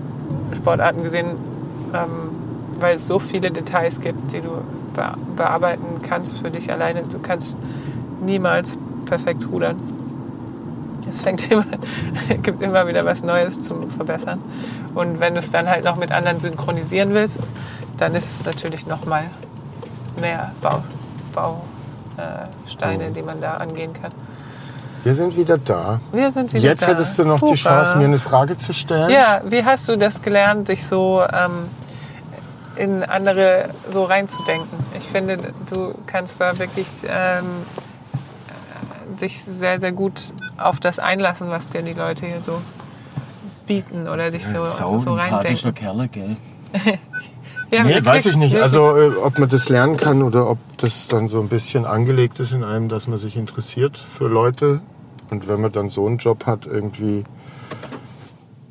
[0.56, 1.28] Sportarten gesehen,
[1.94, 2.30] ähm,
[2.78, 4.50] weil es so viele Details gibt, die du
[4.94, 7.02] be bearbeiten kannst für dich alleine.
[7.02, 7.56] Du kannst
[8.24, 9.76] niemals perfekt rudern.
[11.08, 11.64] Es fängt immer,
[12.42, 14.40] gibt immer wieder was Neues zum Verbessern.
[14.94, 17.38] Und wenn du es dann halt noch mit anderen synchronisieren willst,
[18.00, 19.24] dann ist es natürlich noch mal
[20.18, 20.82] mehr Bau,
[21.34, 24.12] Bausteine, die man da angehen kann.
[25.04, 26.00] Wir sind wieder da.
[26.12, 26.88] Wir sind wieder Jetzt da.
[26.88, 27.54] hättest du noch die Hurra.
[27.54, 29.10] Chance, mir eine Frage zu stellen.
[29.10, 31.68] Ja, wie hast du das gelernt, dich so ähm,
[32.76, 34.78] in andere so reinzudenken?
[34.98, 35.38] Ich finde,
[35.72, 37.46] du kannst da wirklich ähm,
[39.20, 42.60] dich sehr, sehr gut auf das einlassen, was dir die Leute hier so
[43.66, 45.74] bieten oder dich so, so reindenken.
[45.74, 46.36] Kerle, gell?
[47.70, 48.56] Ja, Nee, weiß ich nicht.
[48.56, 52.40] Also, äh, ob man das lernen kann oder ob das dann so ein bisschen angelegt
[52.40, 54.80] ist in einem, dass man sich interessiert für Leute.
[55.30, 57.22] Und wenn man dann so einen Job hat, irgendwie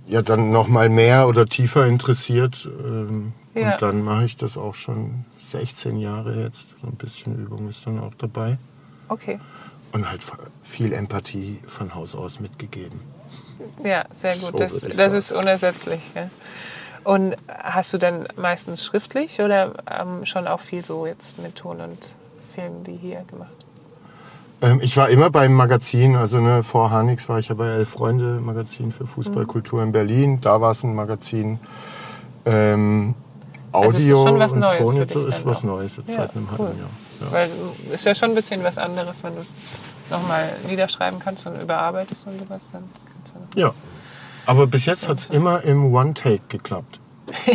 [0.08, 2.68] ja dann noch mal mehr oder tiefer interessiert.
[2.86, 3.74] Ähm, Ja.
[3.74, 6.76] Und dann mache ich das auch schon 16 Jahre jetzt.
[6.82, 8.58] So ein bisschen Übung ist dann auch dabei.
[9.08, 9.40] Okay,
[9.92, 10.22] Und halt
[10.64, 13.00] viel Empathie von Haus aus mitgegeben.
[13.84, 14.52] ja, sehr gut.
[14.52, 16.00] So das das ist unersetzlich.
[16.16, 16.30] Ja.
[17.04, 21.82] Und hast du dann meistens schriftlich oder ähm, schon auch viel so jetzt mit Ton
[21.82, 21.98] und
[22.54, 23.50] Film wie hier gemacht?
[24.62, 27.90] Ähm, ich war immer beim Magazin, also ne, vor Hanix war ich ja bei Elf
[27.90, 30.42] Freunde, Magazin für Fußballkultur in Berlin.
[30.42, 31.60] Da war es ein Magazin.
[32.46, 33.16] Ähm,
[33.72, 35.64] Audio Also ist schon was und Neues Ton jetzt ist was auch.
[35.64, 36.66] Neues jetzt Ja, seit einem cool.
[36.68, 36.90] halben Jahr.
[37.22, 37.32] Ja.
[37.32, 37.50] Weil
[37.94, 39.56] ist ja schon ein bisschen was anderes, wenn du es
[40.10, 42.64] nochmal niederschreiben kannst und überarbeitest und sowas.
[42.72, 43.74] Dann kannst du noch ja.
[44.50, 47.00] Aber bis jetzt hat es immer im One-Take geklappt.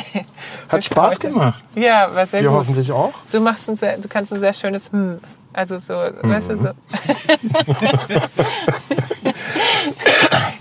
[0.69, 1.61] Hat Spaß gemacht.
[1.75, 2.59] ja, war sehr Dir gut.
[2.59, 3.11] hoffentlich auch.
[3.33, 5.19] Du, machst ein sehr, du kannst ein sehr schönes Hm.
[5.53, 6.69] Also so, weißt du, so.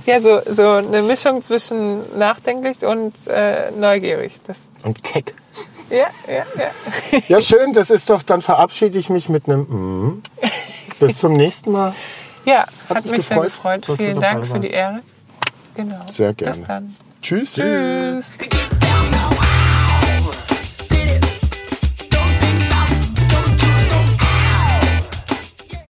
[0.07, 4.33] ja, so, so eine Mischung zwischen nachdenklich und äh, neugierig.
[4.47, 5.35] Das, Und keck.
[5.91, 6.71] ja, ja, ja.
[7.27, 10.21] Ja, schön, das ist doch, dann verabschiede ich mich mit einem mm.
[10.99, 11.93] Bis zum nächsten Mal.
[12.45, 13.89] Ja, hat, Hat mich mich sehr gefreut, gefreut.
[13.89, 14.73] dass du Vielen Dank für die warst.
[14.73, 14.99] Ehre.
[15.75, 16.05] Genau.
[16.11, 16.57] Sehr gerne.
[16.57, 16.95] Bis dann.
[17.21, 17.53] Tschüss.
[17.53, 18.33] Tschüss.